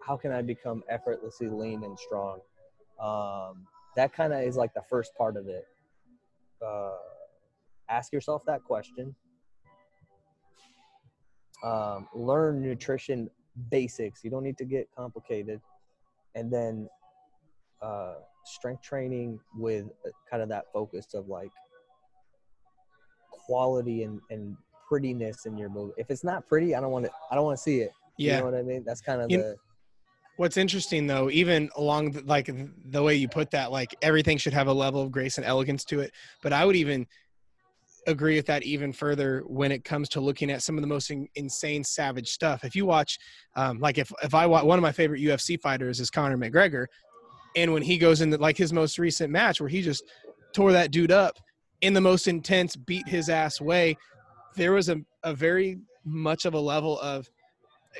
how 0.00 0.16
can 0.16 0.32
i 0.32 0.42
become 0.42 0.82
effortlessly 0.88 1.48
lean 1.48 1.82
and 1.84 1.98
strong 1.98 2.40
um, 3.00 3.66
that 3.96 4.12
kind 4.12 4.32
of 4.32 4.40
is 4.42 4.56
like 4.56 4.72
the 4.74 4.82
first 4.88 5.14
part 5.16 5.36
of 5.36 5.48
it 5.48 5.66
uh, 6.64 6.92
ask 7.88 8.12
yourself 8.12 8.42
that 8.46 8.62
question 8.64 9.14
um, 11.64 12.08
learn 12.14 12.60
nutrition 12.60 13.30
basics. 13.70 14.22
You 14.22 14.30
don't 14.30 14.44
need 14.44 14.58
to 14.58 14.64
get 14.64 14.88
complicated. 14.96 15.60
And 16.34 16.52
then 16.52 16.88
uh, 17.80 18.14
strength 18.44 18.82
training 18.82 19.40
with 19.56 19.86
uh, 20.06 20.10
kind 20.30 20.42
of 20.42 20.48
that 20.50 20.64
focus 20.72 21.14
of 21.14 21.28
like 21.28 21.50
quality 23.30 24.02
and, 24.02 24.20
and 24.30 24.56
prettiness 24.88 25.46
in 25.46 25.56
your 25.56 25.68
move. 25.68 25.92
If 25.96 26.10
it's 26.10 26.24
not 26.24 26.46
pretty, 26.48 26.74
I 26.74 26.80
don't 26.80 26.90
want 26.90 27.04
to. 27.06 27.10
I 27.30 27.34
don't 27.34 27.44
want 27.44 27.56
to 27.56 27.62
see 27.62 27.80
it. 27.80 27.92
Yeah, 28.18 28.34
you 28.34 28.38
know 28.40 28.46
what 28.46 28.54
I 28.54 28.62
mean. 28.62 28.84
That's 28.86 29.00
kind 29.00 29.20
of 29.20 29.30
you, 29.30 29.38
the. 29.38 29.56
What's 30.36 30.56
interesting 30.56 31.06
though, 31.06 31.30
even 31.30 31.70
along 31.76 32.12
the, 32.12 32.22
like 32.22 32.50
the 32.90 33.02
way 33.02 33.14
you 33.14 33.28
put 33.28 33.50
that, 33.52 33.70
like 33.70 33.94
everything 34.02 34.36
should 34.36 34.52
have 34.52 34.66
a 34.66 34.72
level 34.72 35.00
of 35.00 35.12
grace 35.12 35.38
and 35.38 35.46
elegance 35.46 35.84
to 35.86 36.00
it. 36.00 36.12
But 36.42 36.52
I 36.52 36.64
would 36.64 36.74
even 36.74 37.06
agree 38.06 38.36
with 38.36 38.46
that 38.46 38.62
even 38.64 38.92
further 38.92 39.42
when 39.46 39.72
it 39.72 39.84
comes 39.84 40.08
to 40.10 40.20
looking 40.20 40.50
at 40.50 40.62
some 40.62 40.76
of 40.76 40.82
the 40.82 40.88
most 40.88 41.10
in, 41.10 41.28
insane, 41.36 41.84
savage 41.84 42.28
stuff. 42.28 42.64
If 42.64 42.74
you 42.74 42.84
watch, 42.84 43.18
um, 43.56 43.78
like 43.78 43.96
if 43.98 44.10
if 44.22 44.34
I 44.34 44.46
watch 44.46 44.64
one 44.64 44.78
of 44.78 44.82
my 44.82 44.92
favorite 44.92 45.20
UFC 45.20 45.60
fighters 45.60 46.00
is 46.00 46.10
Conor 46.10 46.36
McGregor, 46.36 46.86
and 47.56 47.72
when 47.72 47.82
he 47.82 47.96
goes 47.96 48.20
into 48.20 48.36
like 48.36 48.56
his 48.56 48.72
most 48.72 48.98
recent 48.98 49.30
match 49.30 49.60
where 49.60 49.68
he 49.68 49.82
just 49.82 50.04
tore 50.52 50.72
that 50.72 50.90
dude 50.90 51.12
up 51.12 51.38
in 51.80 51.92
the 51.92 52.00
most 52.00 52.26
intense, 52.28 52.76
beat 52.76 53.06
his 53.06 53.28
ass 53.28 53.60
way, 53.60 53.96
there 54.56 54.72
was 54.72 54.88
a, 54.88 55.00
a 55.22 55.34
very 55.34 55.78
much 56.04 56.44
of 56.44 56.54
a 56.54 56.60
level 56.60 57.00
of 57.00 57.30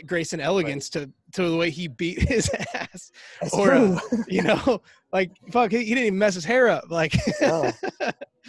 grace 0.06 0.32
and 0.32 0.42
elegance 0.42 0.90
right. 0.94 1.04
to 1.04 1.40
to 1.42 1.50
the 1.50 1.56
way 1.56 1.70
he 1.70 1.86
beat 1.86 2.18
his 2.28 2.50
ass 2.74 3.12
That's 3.40 3.54
or 3.54 3.72
uh, 3.72 3.98
you 4.28 4.42
know 4.42 4.82
like 5.12 5.30
fuck 5.52 5.70
he, 5.70 5.78
he, 5.78 5.94
didn't 5.94 6.06
even 6.06 6.18
mess 6.18 6.34
his 6.34 6.44
hair 6.44 6.68
up 6.68 6.90
like 6.90 7.14
no 7.40 7.70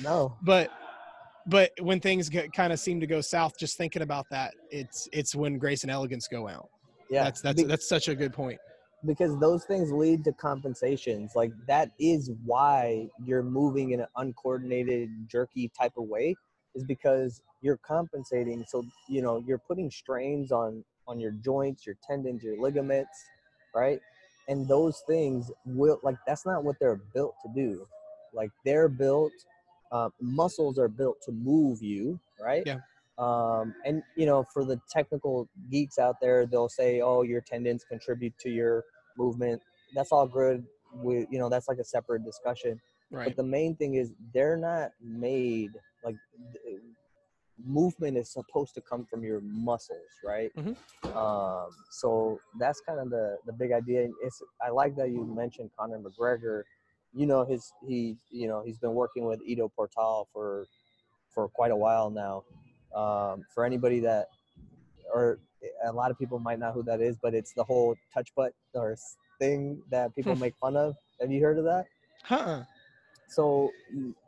no 0.02 0.36
but 0.42 0.72
but 1.48 1.72
when 1.80 2.00
things 2.00 2.30
get, 2.30 2.52
kind 2.54 2.74
of 2.74 2.80
seem 2.80 3.00
to 3.00 3.08
go 3.08 3.22
south, 3.22 3.58
just 3.58 3.78
thinking 3.78 4.02
about 4.02 4.26
that, 4.32 4.54
it's 4.72 5.08
it's 5.14 5.36
when 5.36 5.58
grace 5.58 5.84
and 5.84 5.92
elegance 5.92 6.28
go 6.28 6.48
out. 6.48 6.70
Yeah, 7.10 7.24
that's 7.24 7.42
that's 7.42 7.62
Be- 7.62 7.68
that's 7.68 7.88
such 7.88 8.08
a 8.08 8.16
good 8.16 8.34
point. 8.34 8.60
Because 9.06 9.38
those 9.40 9.66
things 9.66 9.92
lead 9.92 10.24
to 10.24 10.32
compensations. 10.34 11.34
Like 11.36 11.52
that 11.68 11.92
is 12.00 12.32
why 12.44 13.08
you're 13.24 13.44
moving 13.44 13.92
in 13.92 14.00
an 14.00 14.08
uncoordinated, 14.16 15.10
jerky 15.28 15.72
type 15.80 15.94
of 15.98 16.06
way, 16.06 16.36
is 16.76 16.84
because 16.84 17.42
you're 17.62 17.78
compensating. 17.78 18.66
So 18.68 18.86
you 19.08 19.22
know 19.22 19.44
you're 19.46 19.58
putting 19.58 19.90
strains 19.90 20.52
on 20.52 20.84
on 21.08 21.20
your 21.20 21.32
joints, 21.32 21.86
your 21.86 21.98
tendons, 22.08 22.44
your 22.44 22.60
ligaments, 22.60 23.26
right? 23.74 24.00
And 24.48 24.68
those 24.68 25.02
things 25.08 25.52
will 25.66 26.00
like 26.04 26.18
that's 26.28 26.46
not 26.46 26.64
what 26.64 26.78
they're 26.80 27.02
built 27.14 27.36
to 27.44 27.52
do. 27.54 27.88
Like 28.34 28.52
they're 28.66 28.90
built, 28.90 29.32
uh, 29.92 30.10
muscles 30.20 30.78
are 30.78 30.90
built 30.90 31.18
to 31.26 31.32
move 31.32 31.82
you, 31.82 32.20
right? 32.40 32.64
Yeah. 32.66 32.80
Um, 33.18 33.74
and 33.86 34.04
you 34.16 34.26
know, 34.26 34.44
for 34.54 34.66
the 34.66 34.80
technical 34.90 35.48
geeks 35.72 35.98
out 35.98 36.20
there, 36.22 36.46
they'll 36.46 36.70
say, 36.70 37.02
"Oh, 37.02 37.22
your 37.22 37.42
tendons 37.42 37.86
contribute 37.86 38.38
to 38.40 38.50
your 38.50 38.84
movement." 39.18 39.62
That's 39.96 40.12
all 40.12 40.28
good. 40.28 40.66
We, 40.94 41.26
you 41.30 41.40
know, 41.40 41.50
that's 41.50 41.68
like 41.68 41.78
a 41.78 41.84
separate 41.84 42.26
discussion. 42.26 42.80
Right. 43.12 43.26
But 43.26 43.38
the 43.38 43.44
main 43.44 43.76
thing 43.76 43.96
is 43.96 44.12
they're 44.34 44.58
not 44.58 44.92
made 45.02 45.72
like 46.06 46.16
movement 47.64 48.18
is 48.18 48.32
supposed 48.32 48.74
to 48.76 48.82
come 48.82 49.06
from 49.06 49.24
your 49.24 49.42
muscles, 49.42 50.00
right? 50.24 50.52
Mm-hmm. 50.56 51.18
Um, 51.18 51.70
so 51.92 52.40
that's 52.60 52.82
kind 52.82 53.00
of 53.00 53.10
the 53.10 53.38
the 53.46 53.54
big 53.54 53.72
idea. 53.72 54.08
It's 54.24 54.42
I 54.66 54.70
like 54.70 54.96
that 54.98 55.10
you 55.10 55.26
mentioned 55.26 55.72
Conor 55.78 56.00
McGregor. 56.00 56.64
You 57.14 57.26
know 57.26 57.46
his 57.46 57.72
he 57.88 58.18
you 58.30 58.48
know 58.48 58.62
he's 58.66 58.78
been 58.78 58.94
working 58.94 59.26
with 59.26 59.42
Ido 59.46 59.70
Portal 59.76 60.28
for 60.32 60.66
for 61.34 61.50
quite 61.50 61.72
a 61.72 61.76
while 61.76 62.10
now. 62.10 62.44
Um, 62.96 63.44
for 63.54 63.66
anybody 63.66 64.00
that 64.02 64.28
or 65.14 65.40
a 65.86 65.92
lot 65.92 66.12
of 66.12 66.18
people 66.20 66.40
might 66.40 66.60
not 66.60 66.68
know 66.68 66.74
who 66.74 66.84
that 66.84 67.02
is, 67.02 67.18
but 67.22 67.34
it's 67.34 67.54
the 67.54 67.64
whole 67.64 67.96
touch 68.14 68.30
butt 68.36 68.54
or 68.74 68.96
thing 69.40 69.82
that 69.92 70.16
people 70.16 70.34
hmm. 70.34 70.42
make 70.42 70.54
fun 70.62 70.76
of. 70.76 70.96
Have 71.20 71.32
you 71.32 71.42
heard 71.42 71.58
of 71.58 71.66
that? 71.66 71.86
Huh. 72.24 72.64
So 73.28 73.72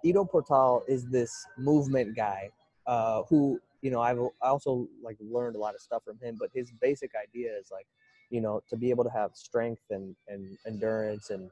Ido 0.03 0.25
Portal 0.25 0.83
is 0.87 1.05
this 1.05 1.45
movement 1.57 2.15
guy 2.15 2.49
uh, 2.85 3.23
who 3.29 3.59
you 3.81 3.91
know 3.91 4.01
I've 4.01 4.19
I 4.41 4.47
also 4.47 4.87
like 5.03 5.17
learned 5.19 5.55
a 5.55 5.59
lot 5.59 5.75
of 5.75 5.81
stuff 5.81 6.03
from 6.03 6.17
him. 6.19 6.37
But 6.39 6.49
his 6.53 6.71
basic 6.81 7.11
idea 7.15 7.51
is 7.57 7.69
like 7.71 7.87
you 8.29 8.41
know 8.41 8.61
to 8.69 8.75
be 8.75 8.89
able 8.89 9.03
to 9.03 9.11
have 9.11 9.31
strength 9.35 9.83
and 9.89 10.15
and 10.27 10.57
endurance 10.65 11.29
and 11.29 11.49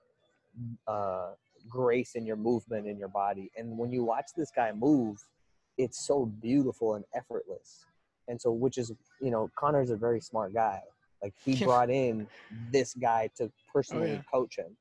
uh, 0.87 1.31
grace 1.69 2.15
in 2.15 2.25
your 2.25 2.35
movement 2.35 2.87
in 2.87 2.97
your 2.97 3.09
body. 3.09 3.51
And 3.57 3.77
when 3.77 3.91
you 3.91 4.03
watch 4.03 4.27
this 4.35 4.51
guy 4.55 4.71
move, 4.71 5.17
it's 5.77 6.05
so 6.05 6.25
beautiful 6.25 6.95
and 6.95 7.05
effortless. 7.13 7.85
And 8.27 8.41
so, 8.41 8.51
which 8.51 8.77
is 8.77 8.91
you 9.21 9.31
know, 9.31 9.49
Conor's 9.55 9.91
a 9.91 9.95
very 9.95 10.21
smart 10.21 10.53
guy. 10.53 10.81
Like 11.21 11.33
he 11.43 11.63
brought 11.63 11.89
in 11.89 12.27
this 12.71 12.93
guy 12.93 13.29
to 13.37 13.51
personally 13.71 14.11
oh, 14.11 14.13
yeah. 14.13 14.21
coach 14.31 14.57
him. 14.57 14.75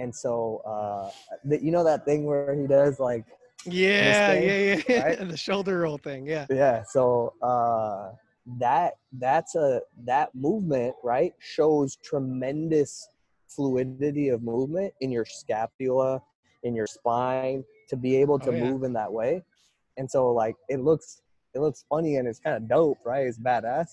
And 0.00 0.14
so, 0.14 0.62
uh, 0.66 1.10
the, 1.44 1.62
you 1.62 1.70
know 1.70 1.84
that 1.84 2.04
thing 2.04 2.24
where 2.24 2.54
he 2.54 2.66
does 2.66 2.98
like 2.98 3.24
yeah, 3.66 4.32
yeah, 4.32 4.82
yeah, 4.88 5.02
right? 5.02 5.18
the 5.28 5.36
shoulder 5.36 5.80
roll 5.80 5.98
thing. 5.98 6.26
Yeah. 6.26 6.46
Yeah. 6.48 6.82
So 6.82 7.34
uh, 7.42 8.12
that 8.58 8.94
that's 9.12 9.54
a 9.54 9.82
that 10.04 10.34
movement 10.34 10.94
right 11.02 11.34
shows 11.38 11.96
tremendous 11.96 13.08
fluidity 13.48 14.28
of 14.28 14.42
movement 14.42 14.94
in 15.00 15.10
your 15.10 15.24
scapula, 15.24 16.22
in 16.62 16.74
your 16.74 16.86
spine 16.86 17.64
to 17.88 17.96
be 17.96 18.16
able 18.16 18.38
to 18.38 18.50
oh, 18.50 18.54
yeah. 18.54 18.64
move 18.64 18.84
in 18.84 18.92
that 18.94 19.12
way. 19.12 19.42
And 19.96 20.10
so 20.10 20.30
like 20.30 20.56
it 20.68 20.80
looks 20.80 21.20
it 21.54 21.60
looks 21.60 21.84
funny 21.88 22.16
and 22.16 22.26
it's 22.26 22.38
kind 22.38 22.56
of 22.56 22.68
dope, 22.68 22.98
right? 23.04 23.26
It's 23.26 23.38
badass. 23.38 23.88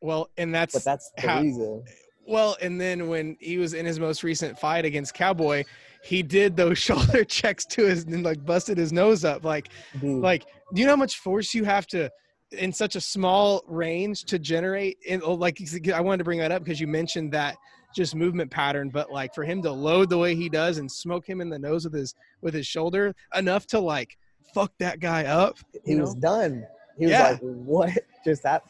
Well, 0.00 0.30
and 0.38 0.54
that's 0.54 0.72
but 0.72 0.84
that's 0.84 1.10
the 1.16 1.28
how, 1.28 1.42
reason. 1.42 1.84
Well, 2.26 2.56
and 2.60 2.80
then 2.80 3.08
when 3.08 3.36
he 3.40 3.58
was 3.58 3.74
in 3.74 3.86
his 3.86 3.98
most 3.98 4.22
recent 4.22 4.58
fight 4.58 4.84
against 4.84 5.14
Cowboy, 5.14 5.64
he 6.02 6.22
did 6.22 6.56
those 6.56 6.78
shoulder 6.86 7.24
checks 7.24 7.64
to 7.66 7.86
his 7.86 8.04
and 8.04 8.22
like 8.22 8.44
busted 8.44 8.78
his 8.78 8.92
nose 8.92 9.24
up. 9.24 9.44
Like, 9.44 9.68
Dude. 10.00 10.22
like, 10.22 10.44
do 10.74 10.80
you 10.80 10.86
know 10.86 10.92
how 10.92 10.96
much 10.96 11.18
force 11.18 11.54
you 11.54 11.64
have 11.64 11.86
to 11.88 12.10
in 12.52 12.72
such 12.72 12.96
a 12.96 13.00
small 13.00 13.62
range 13.66 14.24
to 14.24 14.38
generate? 14.38 14.98
In 15.06 15.22
oh, 15.24 15.34
like, 15.34 15.60
I 15.92 16.00
wanted 16.00 16.18
to 16.18 16.24
bring 16.24 16.38
that 16.38 16.52
up 16.52 16.64
because 16.64 16.80
you 16.80 16.86
mentioned 16.86 17.32
that 17.32 17.56
just 17.94 18.14
movement 18.14 18.50
pattern, 18.50 18.88
but 18.88 19.10
like 19.10 19.34
for 19.34 19.44
him 19.44 19.62
to 19.62 19.70
load 19.70 20.10
the 20.10 20.18
way 20.18 20.34
he 20.34 20.48
does 20.48 20.78
and 20.78 20.90
smoke 20.90 21.28
him 21.28 21.40
in 21.40 21.48
the 21.48 21.58
nose 21.58 21.84
with 21.84 21.94
his 21.94 22.14
with 22.40 22.54
his 22.54 22.66
shoulder 22.66 23.14
enough 23.34 23.66
to 23.66 23.80
like 23.80 24.16
fuck 24.54 24.72
that 24.78 25.00
guy 25.00 25.24
up. 25.24 25.58
He 25.84 25.94
know? 25.94 26.02
was 26.02 26.14
done. 26.14 26.64
He 26.98 27.06
was 27.06 27.12
yeah. 27.12 27.30
like, 27.30 27.40
what? 27.40 27.90
Just 28.24 28.42
that. 28.42 28.62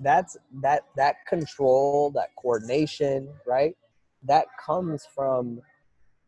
That's 0.00 0.36
that 0.62 0.84
that 0.96 1.26
control, 1.26 2.10
that 2.12 2.28
coordination, 2.36 3.28
right? 3.46 3.76
That 4.22 4.46
comes 4.64 5.06
from 5.14 5.60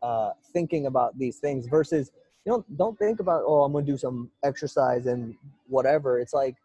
uh, 0.01 0.31
thinking 0.53 0.87
about 0.87 1.17
these 1.17 1.37
things 1.37 1.67
versus 1.67 2.11
you 2.45 2.51
don't 2.51 2.77
don't 2.77 2.97
think 2.97 3.19
about 3.19 3.43
oh 3.45 3.63
i'm 3.63 3.71
gonna 3.71 3.85
do 3.85 3.97
some 3.97 4.31
exercise 4.43 5.05
and 5.05 5.35
whatever. 5.67 6.19
It's 6.19 6.33
like 6.33 6.55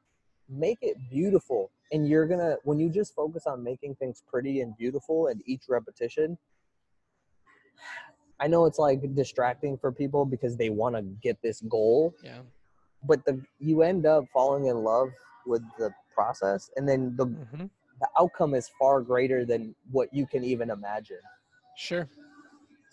make 0.49 0.79
it 0.83 0.97
beautiful. 1.11 1.71
And 1.93 2.09
you're 2.09 2.27
gonna 2.27 2.57
when 2.65 2.79
you 2.79 2.89
just 2.89 3.15
focus 3.15 3.47
on 3.47 3.63
making 3.63 3.97
things 3.97 4.23
pretty 4.27 4.61
and 4.61 4.77
beautiful 4.77 5.29
and 5.29 5.43
each 5.47 5.65
repetition 5.69 6.39
i 8.41 8.47
know 8.47 8.67
it's 8.67 8.79
like 8.79 9.15
distracting 9.15 9.79
for 9.79 9.93
people 9.93 10.25
because 10.25 10.57
they 10.57 10.71
want 10.71 10.95
to 10.95 11.03
get 11.23 11.41
this 11.43 11.61
goal. 11.63 12.15
Yeah. 12.23 12.41
But 13.03 13.25
the 13.25 13.41
you 13.59 13.83
end 13.83 14.07
up 14.07 14.25
falling 14.33 14.67
in 14.67 14.77
love 14.77 15.11
with 15.47 15.63
the 15.79 15.91
process 16.17 16.71
and 16.77 16.89
then 16.89 17.15
the 17.17 17.27
mm-hmm. 17.27 17.67
the 18.01 18.09
outcome 18.19 18.55
is 18.55 18.71
far 18.79 19.01
greater 19.01 19.45
than 19.45 19.75
what 19.91 20.09
you 20.13 20.27
can 20.27 20.43
even 20.43 20.71
imagine 20.71 21.25
sure 21.77 22.09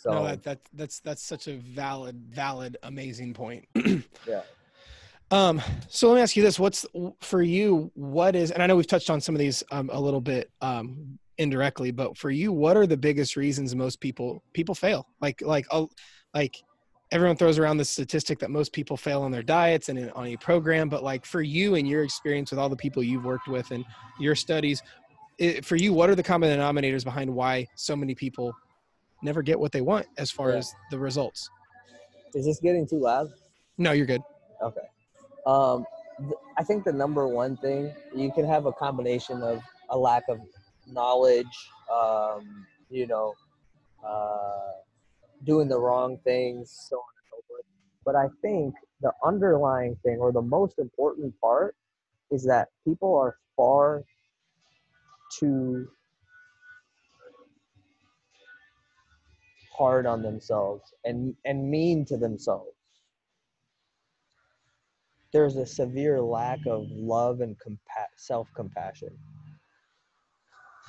so 0.03 0.11
no, 0.11 0.23
that, 0.25 0.43
that 0.43 0.59
that's 0.73 0.99
that's 0.99 1.23
such 1.23 1.47
a 1.47 1.55
valid, 1.55 2.25
valid, 2.29 2.75
amazing 2.83 3.33
point. 3.33 3.65
yeah. 4.27 4.41
Um, 5.31 5.61
so 5.87 6.09
let 6.09 6.15
me 6.15 6.21
ask 6.21 6.35
you 6.35 6.43
this: 6.43 6.59
What's 6.59 6.85
for 7.21 7.41
you? 7.41 7.89
What 7.95 8.35
is? 8.35 8.51
And 8.51 8.61
I 8.61 8.67
know 8.67 8.75
we've 8.75 8.85
touched 8.85 9.09
on 9.09 9.21
some 9.21 9.33
of 9.33 9.39
these 9.39 9.63
um, 9.71 9.89
a 9.93 9.99
little 9.99 10.19
bit 10.19 10.51
um, 10.59 11.17
indirectly, 11.37 11.91
but 11.91 12.17
for 12.17 12.29
you, 12.29 12.51
what 12.51 12.75
are 12.75 12.85
the 12.85 12.97
biggest 12.97 13.37
reasons 13.37 13.75
most 13.75 14.01
people 14.01 14.43
people 14.51 14.75
fail? 14.75 15.07
Like 15.21 15.41
like 15.41 15.67
uh, 15.71 15.85
like 16.33 16.61
everyone 17.13 17.37
throws 17.37 17.59
around 17.59 17.77
the 17.77 17.85
statistic 17.85 18.39
that 18.39 18.49
most 18.49 18.73
people 18.73 18.97
fail 18.97 19.21
on 19.21 19.31
their 19.31 19.43
diets 19.43 19.87
and 19.87 19.99
in, 19.99 20.09
on 20.11 20.25
a 20.27 20.35
program, 20.37 20.89
but 20.89 21.03
like 21.03 21.25
for 21.25 21.41
you 21.43 21.75
and 21.75 21.87
your 21.87 22.03
experience 22.03 22.49
with 22.49 22.59
all 22.59 22.69
the 22.69 22.75
people 22.75 23.03
you've 23.03 23.23
worked 23.23 23.47
with 23.47 23.69
and 23.69 23.85
your 24.19 24.33
studies, 24.35 24.81
it, 25.37 25.63
for 25.63 25.75
you, 25.75 25.93
what 25.93 26.09
are 26.09 26.15
the 26.15 26.23
common 26.23 26.49
denominators 26.57 27.03
behind 27.03 27.33
why 27.33 27.67
so 27.75 27.95
many 27.95 28.15
people 28.15 28.53
never 29.23 29.41
get 29.41 29.59
what 29.59 29.71
they 29.71 29.81
want 29.81 30.05
as 30.17 30.29
far 30.29 30.51
yeah. 30.51 30.57
as 30.57 30.73
the 30.91 30.99
results. 30.99 31.49
Is 32.33 32.45
this 32.45 32.59
getting 32.59 32.87
too 32.87 32.99
loud? 32.99 33.29
No, 33.77 33.91
you're 33.91 34.05
good. 34.05 34.21
Okay. 34.61 34.81
Um, 35.45 35.85
th- 36.19 36.33
I 36.57 36.63
think 36.63 36.83
the 36.83 36.91
number 36.91 37.27
one 37.27 37.57
thing 37.57 37.93
you 38.13 38.31
can 38.31 38.45
have 38.45 38.65
a 38.65 38.73
combination 38.73 39.41
of 39.41 39.61
a 39.89 39.97
lack 39.97 40.23
of 40.29 40.39
knowledge, 40.87 41.45
um, 41.91 42.65
you 42.89 43.07
know, 43.07 43.33
uh, 44.05 44.71
doing 45.45 45.67
the 45.67 45.79
wrong 45.79 46.17
things, 46.23 46.87
so 46.89 46.97
on 46.97 47.03
and 47.17 47.25
so 47.31 47.43
forth. 47.47 47.65
But 48.05 48.15
I 48.15 48.27
think 48.41 48.75
the 49.01 49.11
underlying 49.23 49.95
thing 50.03 50.17
or 50.19 50.31
the 50.31 50.41
most 50.41 50.79
important 50.79 51.33
part 51.41 51.75
is 52.31 52.43
that 52.45 52.69
people 52.85 53.15
are 53.17 53.37
far 53.55 54.03
too 55.39 55.87
hard 59.75 60.05
on 60.05 60.21
themselves 60.21 60.93
and 61.03 61.35
and 61.45 61.69
mean 61.69 62.05
to 62.05 62.17
themselves 62.17 62.69
there's 65.31 65.55
a 65.55 65.65
severe 65.65 66.21
lack 66.21 66.59
of 66.67 66.85
love 66.91 67.41
and 67.41 67.57
compa- 67.57 68.13
self-compassion 68.15 69.09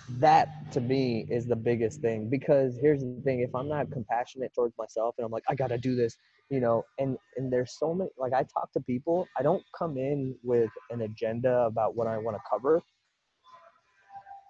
that 0.09 0.71
to 0.73 0.81
me 0.81 1.27
is 1.31 1.47
the 1.47 1.57
biggest 1.57 2.01
thing 2.01 2.29
because 2.29 2.77
here's 2.81 3.01
the 3.01 3.21
thing 3.25 3.41
if 3.41 3.55
i'm 3.55 3.69
not 3.69 3.91
compassionate 3.91 4.53
towards 4.55 4.75
myself 4.77 5.15
and 5.19 5.25
i'm 5.25 5.33
like 5.33 5.45
i 5.49 5.55
gotta 5.55 5.79
do 5.79 5.95
this 5.95 6.17
you 6.51 6.61
know 6.61 6.85
and 6.99 7.17
and 7.37 7.53
there's 7.53 7.77
so 7.79 7.95
many 7.95 8.11
like 8.19 8.33
i 8.33 8.43
talk 8.43 8.71
to 8.73 8.81
people 8.81 9.27
i 9.39 9.43
don't 9.43 9.63
come 9.77 9.97
in 9.97 10.35
with 10.43 10.71
an 10.91 11.03
agenda 11.03 11.65
about 11.65 11.97
what 11.97 12.07
i 12.07 12.19
want 12.19 12.37
to 12.37 12.43
cover 12.49 12.83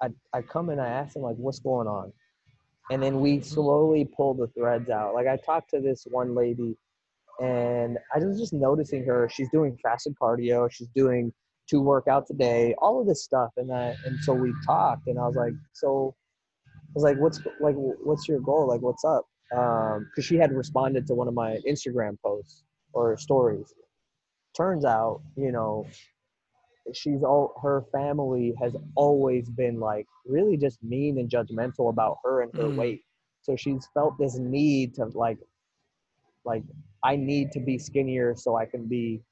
i 0.02 0.09
i 0.32 0.42
come 0.42 0.70
and 0.70 0.80
i 0.80 0.88
ask 0.88 1.14
them 1.14 1.22
like 1.22 1.36
what's 1.36 1.61
going 1.61 1.86
on 1.86 2.12
and 2.90 3.02
then 3.02 3.20
we 3.20 3.36
mm-hmm. 3.36 3.42
slowly 3.42 4.05
pull 4.05 4.34
the 4.34 4.48
threads 4.48 4.90
out. 4.90 5.14
Like 5.14 5.26
I 5.26 5.36
talked 5.36 5.70
to 5.70 5.80
this 5.80 6.07
one 6.11 6.34
lady, 6.34 6.76
and 7.40 7.98
I 8.14 8.18
was 8.18 8.38
just 8.38 8.52
noticing 8.52 9.05
her. 9.05 9.28
She's 9.32 9.48
doing 9.50 9.78
fasted 9.82 10.14
cardio. 10.20 10.70
She's 10.70 10.88
doing 10.94 11.32
two 11.69 11.83
workouts 11.83 12.31
a 12.31 12.35
day, 12.35 12.75
all 12.79 13.01
of 13.01 13.07
this 13.07 13.25
stuff. 13.25 13.53
And 13.57 13.73
I 13.73 13.97
and 14.07 14.19
so 14.21 14.35
we 14.35 14.53
talked, 14.67 15.07
and 15.09 15.19
I 15.19 15.27
was 15.27 15.37
like, 15.37 15.55
so 15.73 16.15
I 16.81 16.93
was 16.95 17.05
like, 17.05 17.19
what's 17.19 17.41
like, 17.61 17.77
what's 17.77 18.29
your 18.29 18.41
goal? 18.41 18.69
Like, 18.69 18.83
what's 18.83 19.05
up? 19.05 19.27
Um, 19.57 20.07
because 20.11 20.25
she 20.25 20.37
had 20.37 20.53
responded 20.53 21.07
to 21.09 21.15
one 21.15 21.29
of 21.29 21.35
my 21.35 21.59
Instagram 21.69 22.19
posts 22.25 22.65
or 22.93 23.17
stories. 23.17 23.75
Turns 24.57 24.85
out, 24.85 25.23
you 25.37 25.53
know, 25.53 25.87
she's 26.93 27.23
all 27.23 27.55
her 27.62 27.85
family 27.93 28.55
has 28.61 28.77
always 28.97 29.49
been 29.51 29.81
like 29.81 30.07
really 30.27 30.57
just 30.57 30.83
mean 30.83 31.19
and 31.19 31.31
judgmental 31.31 31.91
about 31.91 32.19
her 32.25 32.43
and 32.43 32.53
her 32.55 32.71
Mm. 32.71 32.77
weight. 32.77 33.03
So 33.43 33.57
she's 33.57 33.87
felt 33.95 34.19
this 34.19 34.37
need 34.39 34.95
to 34.97 35.07
like 35.07 35.39
like 36.45 36.62
I 37.03 37.17
need 37.17 37.53
to 37.53 37.61
be 37.61 37.79
skinnier 37.79 38.35
so 38.37 38.57
I 38.57 38.67
can 38.67 38.87
be 38.87 39.23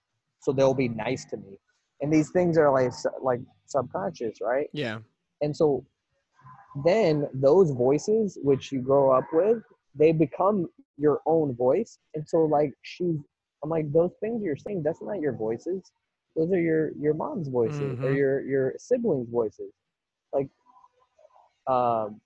so 0.41 0.53
they'll 0.53 0.74
be 0.74 0.89
nice 0.89 1.24
to 1.26 1.37
me. 1.37 1.59
And 2.03 2.12
these 2.12 2.30
things 2.30 2.59
are 2.59 2.72
like 2.72 2.92
like 3.22 3.40
subconscious, 3.66 4.40
right? 4.42 4.70
Yeah. 4.72 5.00
And 5.42 5.57
so 5.57 5.84
then 6.84 7.28
those 7.34 7.70
voices 7.72 8.38
which 8.42 8.72
you 8.72 8.80
grow 8.80 9.12
up 9.12 9.26
with, 9.32 9.62
they 9.94 10.12
become 10.12 10.68
your 10.98 11.20
own 11.26 11.55
voice. 11.55 11.98
And 12.14 12.28
so 12.28 12.44
like 12.44 12.74
she's 12.82 13.16
I'm 13.64 13.70
like 13.70 13.92
those 13.92 14.12
things 14.20 14.42
you're 14.42 14.57
saying, 14.57 14.82
that's 14.82 15.03
not 15.03 15.20
your 15.20 15.34
voices. 15.34 15.92
Those 16.36 16.53
are 16.53 16.61
your 16.61 16.92
your 16.98 17.14
mom's 17.14 17.48
voices 17.48 17.98
or 18.03 18.11
Mhm. 18.11 18.16
your 18.16 18.40
your 18.42 18.74
siblings' 18.78 19.28
voices. 19.30 19.72
Like 20.32 20.48
um 21.66 22.20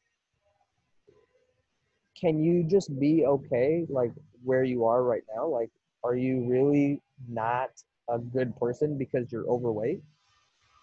can 2.20 2.42
you 2.42 2.64
just 2.64 2.98
be 2.98 3.26
okay 3.26 3.86
like 3.90 4.12
where 4.44 4.64
you 4.64 4.86
are 4.86 5.02
right 5.02 5.24
now? 5.34 5.46
Like 5.46 5.70
are 6.04 6.16
you 6.16 6.46
really 6.48 7.02
not 7.28 7.70
a 8.10 8.18
good 8.18 8.56
person 8.56 8.98
because 8.98 9.32
you're 9.32 9.46
overweight? 9.48 10.00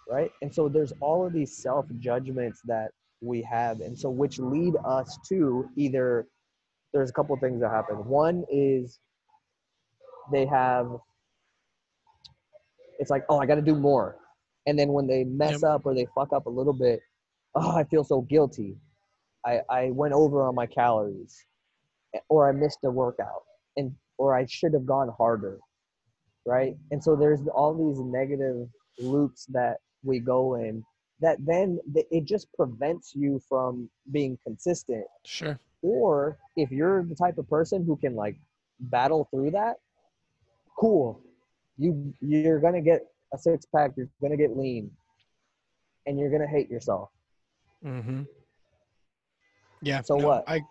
Right? 0.10 0.32
And 0.42 0.54
so 0.54 0.70
there's 0.70 0.94
all 1.02 1.26
of 1.26 1.34
these 1.34 1.56
self 1.58 1.86
judgments 2.00 2.62
that 2.66 2.92
we 3.22 3.42
have 3.44 3.80
and 3.82 3.98
so 3.98 4.10
which 4.10 4.38
lead 4.40 4.74
us 4.86 5.18
to 5.30 5.70
either 5.78 6.28
there's 6.94 7.10
a 7.10 7.14
couple 7.14 7.36
things 7.38 7.62
that 7.62 7.70
happen. 7.72 7.96
One 8.06 8.44
is 8.52 9.00
they 10.32 10.46
have 10.46 10.92
it's 13.00 13.10
like, 13.10 13.24
oh, 13.30 13.40
I 13.40 13.46
got 13.46 13.56
to 13.56 13.62
do 13.62 13.76
more. 13.76 14.18
And 14.68 14.78
then 14.80 14.90
when 14.94 15.08
they 15.08 15.24
mess 15.24 15.64
Yep. 15.64 15.64
up 15.64 15.86
or 15.86 15.94
they 15.96 16.08
fuck 16.16 16.30
up 16.34 16.46
a 16.46 16.50
little 16.50 16.74
bit, 16.74 17.02
oh, 17.56 17.76
I 17.76 17.84
feel 17.86 18.04
so 18.04 18.22
guilty. 18.22 18.78
I, 19.46 19.62
I 19.70 19.92
went 19.92 20.14
over 20.14 20.44
on 20.44 20.56
my 20.56 20.66
calories 20.68 21.46
or 22.30 22.50
I 22.50 22.54
missed 22.54 22.80
a 22.86 22.92
workout 22.92 23.44
and 23.78 23.94
or 24.18 24.36
I 24.38 24.46
should 24.48 24.74
have 24.74 24.86
gone 24.86 25.10
harder. 25.18 25.60
Right? 26.46 26.76
And 26.92 27.04
so 27.04 27.16
there's 27.16 27.48
all 27.48 27.74
these 27.74 28.00
negative 28.00 28.68
loops 29.00 29.46
that 29.48 29.78
we 30.04 30.20
go 30.20 30.56
in 30.56 30.84
that 31.22 31.38
then 31.46 31.80
it 32.12 32.26
just 32.26 32.52
prevents 32.54 33.14
you 33.16 33.42
from 33.48 33.90
being 34.12 34.38
consistent 34.46 35.06
Sure. 35.24 35.58
or 35.82 36.38
if 36.58 36.70
you're 36.70 37.04
the 37.06 37.16
type 37.16 37.38
of 37.38 37.50
person 37.50 37.86
who 37.86 37.96
can 37.96 38.16
like 38.16 38.36
battle 38.80 39.28
through 39.32 39.52
that 39.52 39.78
cool 40.78 41.22
you 41.78 42.14
you're 42.20 42.60
gonna 42.60 42.82
get 42.82 43.08
a 43.34 43.38
six 43.38 43.66
pack 43.66 43.92
you're 43.96 44.10
gonna 44.22 44.36
get 44.36 44.58
lean 44.58 44.92
and 46.06 46.20
you're 46.20 46.30
gonna 46.30 46.48
hate 46.48 46.70
yourself 46.70 47.10
Mm-hmm. 47.86 48.22
Yeah. 49.82 50.02
So 50.02 50.16
no, 50.16 50.28
what? 50.28 50.44
I 50.48 50.62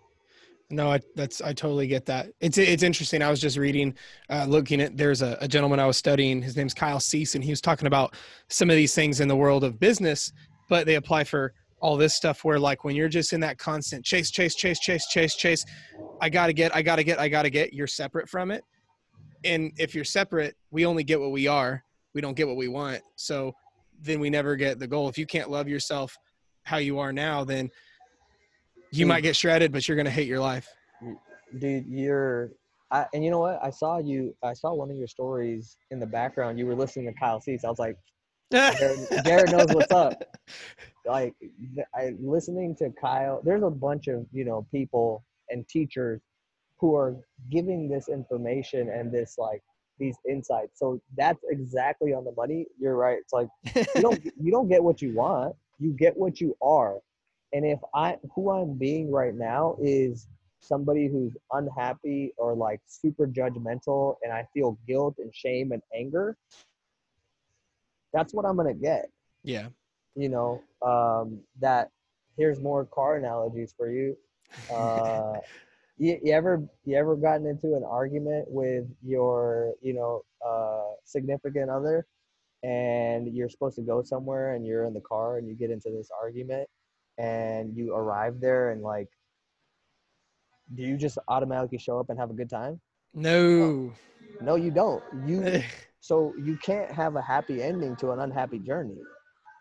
no, 0.72 0.90
I 0.90 1.00
that's 1.14 1.42
I 1.42 1.52
totally 1.52 1.86
get 1.86 2.06
that. 2.06 2.30
It's 2.40 2.56
it's 2.56 2.82
interesting. 2.82 3.22
I 3.22 3.30
was 3.30 3.40
just 3.40 3.58
reading, 3.58 3.94
uh, 4.30 4.46
looking 4.48 4.80
at 4.80 4.96
there's 4.96 5.20
a, 5.20 5.36
a 5.40 5.46
gentleman 5.46 5.78
I 5.78 5.86
was 5.86 5.98
studying. 5.98 6.40
His 6.40 6.56
name's 6.56 6.72
Kyle 6.72 6.98
Cease, 6.98 7.34
and 7.34 7.44
he 7.44 7.50
was 7.50 7.60
talking 7.60 7.86
about 7.86 8.16
some 8.48 8.70
of 8.70 8.76
these 8.76 8.94
things 8.94 9.20
in 9.20 9.28
the 9.28 9.36
world 9.36 9.64
of 9.64 9.78
business, 9.78 10.32
but 10.70 10.86
they 10.86 10.94
apply 10.94 11.24
for 11.24 11.52
all 11.80 11.98
this 11.98 12.14
stuff. 12.14 12.42
Where 12.42 12.58
like 12.58 12.84
when 12.84 12.96
you're 12.96 13.10
just 13.10 13.34
in 13.34 13.40
that 13.40 13.58
constant 13.58 14.02
chase, 14.04 14.30
chase, 14.30 14.54
chase, 14.54 14.78
chase, 14.78 15.06
chase, 15.08 15.36
chase, 15.36 15.64
I 16.22 16.30
gotta 16.30 16.54
get, 16.54 16.74
I 16.74 16.80
gotta 16.80 17.04
get, 17.04 17.20
I 17.20 17.28
gotta 17.28 17.50
get. 17.50 17.74
You're 17.74 17.86
separate 17.86 18.28
from 18.28 18.50
it, 18.50 18.64
and 19.44 19.72
if 19.78 19.94
you're 19.94 20.04
separate, 20.04 20.56
we 20.70 20.86
only 20.86 21.04
get 21.04 21.20
what 21.20 21.32
we 21.32 21.46
are. 21.46 21.84
We 22.14 22.22
don't 22.22 22.36
get 22.36 22.48
what 22.48 22.56
we 22.56 22.68
want. 22.68 23.02
So 23.16 23.52
then 24.00 24.20
we 24.20 24.30
never 24.30 24.56
get 24.56 24.78
the 24.78 24.86
goal. 24.86 25.08
If 25.08 25.18
you 25.18 25.26
can't 25.26 25.50
love 25.50 25.68
yourself 25.68 26.16
how 26.64 26.78
you 26.78 26.98
are 26.98 27.12
now, 27.12 27.44
then 27.44 27.70
you 28.92 29.06
might 29.06 29.22
get 29.22 29.36
shredded, 29.36 29.72
but 29.72 29.86
you're 29.86 29.96
gonna 29.96 30.10
hate 30.10 30.28
your 30.28 30.40
life. 30.40 30.68
dude 31.58 31.86
you're 31.86 32.52
I, 32.90 33.06
and 33.12 33.22
you 33.24 33.30
know 33.30 33.40
what 33.40 33.58
i 33.62 33.68
saw 33.68 33.98
you 33.98 34.34
i 34.42 34.54
saw 34.54 34.72
one 34.72 34.90
of 34.90 34.96
your 34.96 35.06
stories 35.06 35.76
in 35.90 35.98
the 36.00 36.06
background 36.06 36.58
you 36.58 36.64
were 36.64 36.74
listening 36.74 37.06
to 37.06 37.12
kyle 37.12 37.40
cease 37.40 37.64
i 37.64 37.68
was 37.68 37.78
like 37.78 37.96
jared 38.50 39.50
knows 39.52 39.66
what's 39.74 39.92
up 39.92 40.22
like 41.06 41.34
I 41.94 42.12
listening 42.20 42.76
to 42.76 42.90
Kyle. 42.90 43.40
There's 43.44 43.62
a 43.62 43.70
bunch 43.70 44.08
of 44.08 44.26
you 44.32 44.44
know 44.44 44.66
people 44.70 45.24
and 45.50 45.66
teachers 45.68 46.20
who 46.78 46.94
are 46.96 47.16
giving 47.50 47.88
this 47.88 48.08
information 48.08 48.88
and 48.88 49.12
this 49.12 49.36
like 49.38 49.62
these 49.98 50.16
insights. 50.28 50.78
So 50.78 51.00
that's 51.16 51.40
exactly 51.50 52.12
on 52.12 52.24
the 52.24 52.32
money. 52.36 52.66
You're 52.78 52.96
right. 52.96 53.18
It's 53.18 53.32
like 53.32 53.48
you 53.74 54.02
don't 54.02 54.24
you 54.40 54.52
don't 54.52 54.68
get 54.68 54.82
what 54.82 55.02
you 55.02 55.14
want. 55.14 55.54
You 55.78 55.92
get 55.92 56.16
what 56.16 56.40
you 56.40 56.56
are. 56.62 56.98
And 57.52 57.64
if 57.66 57.80
I 57.94 58.16
who 58.34 58.50
I'm 58.50 58.74
being 58.74 59.10
right 59.10 59.34
now 59.34 59.76
is 59.80 60.26
somebody 60.60 61.08
who's 61.08 61.36
unhappy 61.52 62.32
or 62.36 62.54
like 62.54 62.80
super 62.86 63.26
judgmental 63.26 64.16
and 64.22 64.32
I 64.32 64.46
feel 64.54 64.78
guilt 64.86 65.16
and 65.18 65.34
shame 65.34 65.72
and 65.72 65.82
anger, 65.94 66.36
that's 68.12 68.32
what 68.32 68.46
I'm 68.46 68.56
gonna 68.56 68.74
get. 68.74 69.10
Yeah. 69.44 69.68
you 70.14 70.28
know 70.28 70.62
um, 70.82 71.40
that 71.60 71.90
here's 72.36 72.60
more 72.60 72.84
car 72.84 73.16
analogies 73.16 73.74
for 73.76 73.90
you. 73.90 74.16
Uh, 74.72 75.34
you, 75.98 76.18
you 76.22 76.32
ever 76.32 76.62
you 76.84 76.96
ever 76.96 77.16
gotten 77.16 77.46
into 77.46 77.74
an 77.74 77.84
argument 77.84 78.46
with 78.48 78.84
your 79.04 79.74
you 79.82 79.94
know 79.94 80.22
uh, 80.46 80.94
significant 81.04 81.70
other 81.70 82.06
and 82.62 83.34
you're 83.34 83.48
supposed 83.48 83.76
to 83.76 83.82
go 83.82 84.02
somewhere 84.02 84.54
and 84.54 84.66
you're 84.66 84.84
in 84.84 84.94
the 84.94 85.00
car 85.00 85.38
and 85.38 85.48
you 85.48 85.54
get 85.54 85.70
into 85.70 85.90
this 85.90 86.10
argument 86.22 86.68
and 87.18 87.76
you 87.76 87.94
arrive 87.94 88.40
there 88.40 88.70
and 88.70 88.82
like 88.82 89.08
do 90.74 90.82
you 90.82 90.96
just 90.96 91.18
automatically 91.28 91.78
show 91.78 91.98
up 91.98 92.08
and 92.10 92.18
have 92.18 92.30
a 92.30 92.34
good 92.34 92.50
time 92.50 92.80
No. 93.14 93.92
no 94.40 94.54
you 94.56 94.70
don't 94.70 95.02
you 95.26 95.62
so 96.00 96.32
you 96.38 96.56
can't 96.58 96.90
have 96.90 97.16
a 97.16 97.22
happy 97.22 97.62
ending 97.62 97.96
to 97.96 98.10
an 98.10 98.20
unhappy 98.20 98.58
journey 98.58 98.98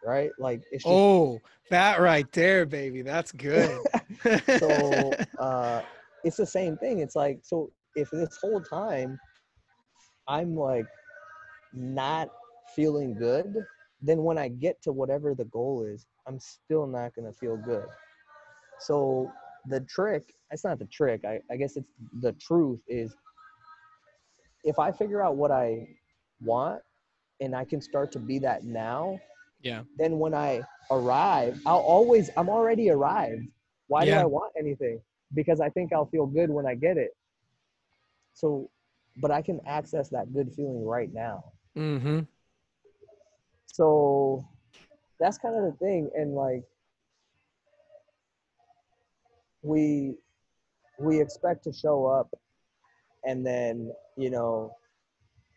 right 0.06 0.32
like 0.40 0.62
it's 0.72 0.86
just 0.88 1.04
oh, 1.04 1.40
that 1.70 2.00
right 2.02 2.30
there, 2.32 2.66
baby. 2.66 3.02
That's 3.02 3.32
good. 3.32 3.80
so 4.50 5.18
uh 5.40 5.82
it's 6.24 6.38
the 6.38 6.46
same 6.46 6.78
thing 6.78 7.00
it's 7.00 7.16
like 7.16 7.40
so 7.44 7.72
if 7.96 8.10
this 8.12 8.38
whole 8.42 8.62
time 8.62 9.20
i'm 10.28 10.56
like 10.56 10.86
not 11.74 12.30
feeling 12.76 13.14
good 13.14 13.54
then 14.02 14.24
when 14.24 14.38
i 14.38 14.48
get 14.48 14.82
to 14.82 14.92
whatever 14.92 15.34
the 15.34 15.46
goal 15.46 15.84
is 15.84 16.06
i'm 16.32 16.40
still 16.40 16.88
not 16.88 17.14
going 17.16 17.32
to 17.32 17.38
feel 17.38 17.58
good 17.58 17.86
so 18.80 19.32
the 19.68 19.80
trick 19.82 20.34
it's 20.52 20.64
not 20.64 20.80
the 20.80 20.86
trick 20.86 21.24
I, 21.26 21.40
I 21.52 21.56
guess 21.58 21.78
it's 21.78 21.90
the 22.22 22.34
truth 22.34 22.80
is 22.88 23.16
if 24.64 24.80
i 24.80 24.92
figure 24.92 25.22
out 25.22 25.36
what 25.36 25.52
i 25.52 25.88
want 26.42 26.82
and 27.40 27.56
i 27.56 27.64
can 27.66 27.82
start 27.82 28.12
to 28.14 28.20
be 28.20 28.40
that 28.40 28.64
now 28.64 29.20
yeah. 29.64 29.84
then 29.98 30.20
when 30.20 30.34
I 30.34 30.62
arrive, 30.90 31.60
I'll 31.66 31.80
always, 31.80 32.30
I'm 32.38 32.50
already 32.50 32.90
arrived. 32.90 33.48
Why 33.88 34.06
do 34.06 34.14
I 34.14 34.26
want 34.26 34.54
anything? 34.58 35.02
Because 35.34 35.60
I 35.60 35.70
think 35.70 35.94
I'll 35.94 36.06
feel 36.06 36.26
good 36.26 36.50
when 36.50 36.66
I 36.66 36.76
get 36.76 36.98
it. 36.98 37.12
So, 38.34 38.70
but 39.18 39.32
I 39.32 39.42
can 39.42 39.60
access 39.66 40.10
that 40.10 40.34
good 40.34 40.52
feeling 40.56 40.86
right 40.86 41.14
now. 41.14 41.44
Mm-hmm. 41.78 42.22
So 43.68 44.46
that's 45.22 45.38
kind 45.38 45.56
of 45.56 45.64
the 45.64 45.78
thing. 45.78 46.10
And 46.16 46.34
like, 46.34 46.64
we, 49.62 50.16
we 51.00 51.22
expect 51.22 51.64
to 51.66 51.72
show 51.72 52.06
up 52.08 52.30
and 53.24 53.46
then, 53.46 53.94
you 54.18 54.32
know, 54.32 54.76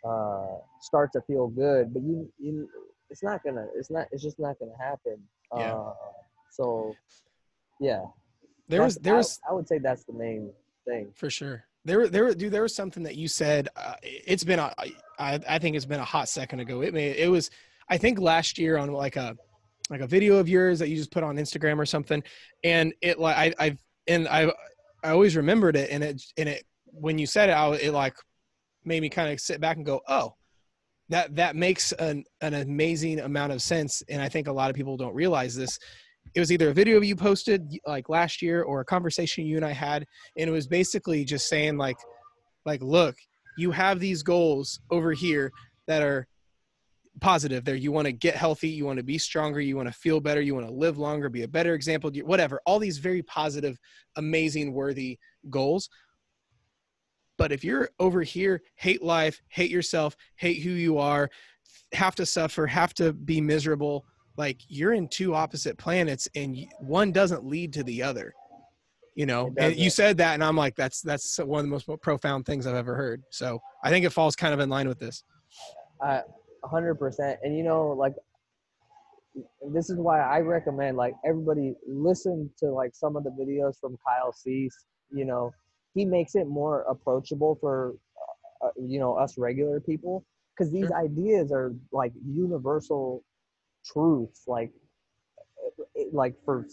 uh, 0.07 0.59
start 0.83 1.11
to 1.15 1.23
feel 1.23 1.49
good, 1.49 1.95
but 1.95 2.03
you, 2.03 2.31
you, 2.39 2.69
it's 3.09 3.23
not 3.23 3.43
gonna, 3.43 3.67
it's 3.75 3.91
not, 3.91 4.07
it's 4.13 4.23
just 4.23 4.39
not 4.39 4.59
gonna 4.59 4.77
happen. 4.79 5.17
Yeah. 5.57 5.75
Uh, 5.75 5.95
so 6.51 6.95
yeah, 7.81 8.03
There 8.69 8.83
was, 8.83 8.97
there 8.97 9.15
I- 9.15 9.19
was, 9.19 9.41
I, 9.49 9.55
would 9.55 9.67
say 9.67 9.79
that's 9.79 10.05
the 10.05 10.13
main 10.13 10.51
thing. 10.87 11.11
for 11.15 11.31
sure. 11.31 11.65
There, 11.87 12.01
were- 12.01 12.09
there, 12.09 12.35
dude. 12.35 12.53
There 12.53 12.63
was 12.63 12.75
something 12.75 13.03
that 13.05 13.17
you 13.17 13.29
said. 13.29 13.69
Uh, 13.77 13.95
it's 14.03 14.45
been 14.45 14.59
a, 14.59 14.75
I, 15.19 15.41
I 15.49 15.59
think 15.59 15.75
it's 15.77 15.85
been 15.87 16.01
a 16.01 16.05
hot 16.05 16.29
second 16.29 16.61
ago. 16.61 16.83
It 16.83 16.93
may, 16.93 17.11
it 17.11 17.31
was, 17.31 17.51
I 17.89 17.97
think 17.99 18.19
last 18.21 18.59
year 18.59 18.77
on 18.77 18.93
like 18.93 19.17
a, 19.17 19.37
like 19.91 20.01
a 20.01 20.07
video 20.07 20.37
of 20.37 20.49
yours 20.49 20.79
that 20.79 20.89
you 20.89 20.97
just 20.97 21.11
put 21.11 21.23
on 21.23 21.37
Instagram 21.37 21.79
or 21.79 21.87
something, 21.87 22.23
and 22.63 22.95
it 23.03 23.19
like 23.19 23.37
I, 23.37 23.65
I've, 23.65 23.79
and 24.07 24.29
I, 24.29 24.53
I 25.03 25.11
always 25.11 25.37
remembered 25.37 25.77
it, 25.77 25.91
and 25.91 26.03
it, 26.03 26.23
and 26.39 26.49
it, 26.49 26.65
when 26.87 27.19
you 27.19 27.27
said 27.27 27.51
it, 27.51 27.53
I, 27.53 27.75
it 27.75 27.93
like 27.93 28.15
made 28.85 29.03
me 29.03 29.09
kind 29.09 29.33
of 29.33 29.41
sit 29.41 29.61
back 29.61 29.77
and 29.77 29.85
go, 29.85 30.01
oh, 30.09 30.35
that 31.11 31.35
that 31.37 31.57
makes 31.57 31.93
an 31.93 32.25
an 32.41 32.55
amazing 32.55 33.21
amount 33.21 33.53
of 33.53 33.61
sense, 33.61 34.03
and 34.09 34.23
I 34.23 34.29
think 34.29 34.49
a 34.49 34.53
lot 34.53 34.71
of 34.71 34.77
people 34.77 34.97
don't 34.97 35.15
realize 35.15 35.55
this. 35.55 35.79
It 36.35 36.41
was 36.41 36.51
either 36.51 36.71
a 36.71 36.75
video 36.75 37.01
you 37.03 37.15
posted 37.15 37.71
like 37.87 38.09
last 38.09 38.41
year 38.41 38.63
or 38.63 38.81
a 38.81 38.85
conversation 38.85 39.47
you 39.47 39.57
and 39.57 39.65
I 39.65 39.73
had, 39.73 40.07
and 40.39 40.49
it 40.49 40.53
was 40.53 40.67
basically 40.67 41.25
just 41.25 41.49
saying 41.49 41.77
like, 41.77 41.99
like 42.65 42.83
look, 42.83 43.15
you 43.59 43.71
have 43.71 44.01
these 44.01 44.23
goals 44.23 44.81
over 44.91 45.13
here 45.13 45.53
that 45.87 46.03
are 46.03 46.27
positive 47.21 47.65
there. 47.65 47.75
You 47.75 47.93
want 47.93 48.07
to 48.07 48.13
get 48.13 48.35
healthy, 48.35 48.69
you 48.69 48.85
want 48.85 48.99
to 48.99 49.05
be 49.05 49.19
stronger, 49.19 49.61
you 49.61 49.77
want 49.77 49.89
to 49.89 49.95
feel 49.95 50.21
better, 50.21 50.41
you 50.41 50.55
want 50.55 50.67
to 50.67 50.73
live 50.73 50.99
longer, 50.99 51.29
be 51.29 51.43
a 51.43 51.49
better 51.49 51.75
example, 51.75 52.11
whatever. 52.25 52.61
All 52.67 52.79
these 52.79 52.99
very 52.99 53.23
positive, 53.23 53.79
amazing, 54.17 54.73
worthy 54.73 55.19
goals. 55.51 55.89
But 57.37 57.53
if 57.53 57.65
you're 57.65 57.91
over 57.99 58.23
here, 58.23 58.63
hate 58.77 59.03
life, 59.03 59.41
hate 59.49 59.71
yourself, 59.71 60.17
hate 60.37 60.63
who 60.63 60.71
you 60.71 60.99
are, 60.99 61.31
have 61.93 62.15
to 62.17 62.27
suffer, 62.27 62.67
have 62.67 62.95
to 62.95 63.13
be 63.13 63.41
miserable, 63.41 64.05
like 64.37 64.61
you're 64.69 64.95
in 64.95 65.09
two 65.09 65.35
opposite 65.35 65.79
planets 65.79 66.29
and 66.35 66.57
one 66.81 67.13
doesn't 67.13 67.45
lead 67.45 67.73
to 67.75 67.83
the 67.85 68.03
other. 68.03 68.35
You 69.17 69.27
know, 69.27 69.55
and 69.59 69.77
you 69.77 69.91
said 69.91 70.17
that, 70.17 70.35
and 70.35 70.43
I'm 70.43 70.57
like, 70.57 70.75
that's 70.75 71.01
that's 71.01 71.39
one 71.39 71.61
of 71.61 71.67
the 71.67 71.71
most 71.71 71.89
profound 72.03 72.47
things 72.47 72.67
I've 72.67 72.75
ever 72.75 72.97
heard. 72.97 73.23
So 73.31 73.61
I 73.85 73.91
think 73.91 74.05
it 74.05 74.11
falls 74.11 74.35
kind 74.35 74.53
of 74.53 74.59
in 74.59 74.69
line 74.69 74.89
with 74.89 74.99
this. 74.99 75.23
Uh, 76.05 76.23
hundred 76.65 76.97
percent. 76.97 77.39
And 77.43 77.57
you 77.57 77.65
know, 77.65 77.89
like 77.89 78.15
this 79.73 79.91
is 79.91 79.97
why 79.97 80.21
I 80.21 80.41
recommend 80.41 80.97
like 80.97 81.15
everybody 81.25 81.75
listen 81.87 82.51
to 82.59 82.67
like 82.67 82.95
some 82.95 83.17
of 83.17 83.25
the 83.25 83.31
videos 83.31 83.79
from 83.81 83.97
Kyle 84.07 84.33
Cease. 84.33 84.87
You 85.11 85.25
know, 85.25 85.53
he 85.95 86.05
makes 86.05 86.35
it 86.35 86.47
more 86.47 86.83
approachable 86.83 87.57
for 87.61 87.95
uh, 88.63 88.67
uh 88.67 88.71
you 88.81 88.99
know 88.99 89.15
us 89.15 89.39
regular 89.39 89.81
people 89.81 90.25
because 90.57 90.73
these 90.73 90.89
sure. 90.89 91.05
ideas 91.05 91.53
are 91.53 91.75
like 91.93 92.13
universal 92.27 93.25
truths 93.85 94.43
like 94.47 94.71
uh, 95.65 95.83
uh, 96.01 96.05
like 96.13 96.35
for 96.45 96.67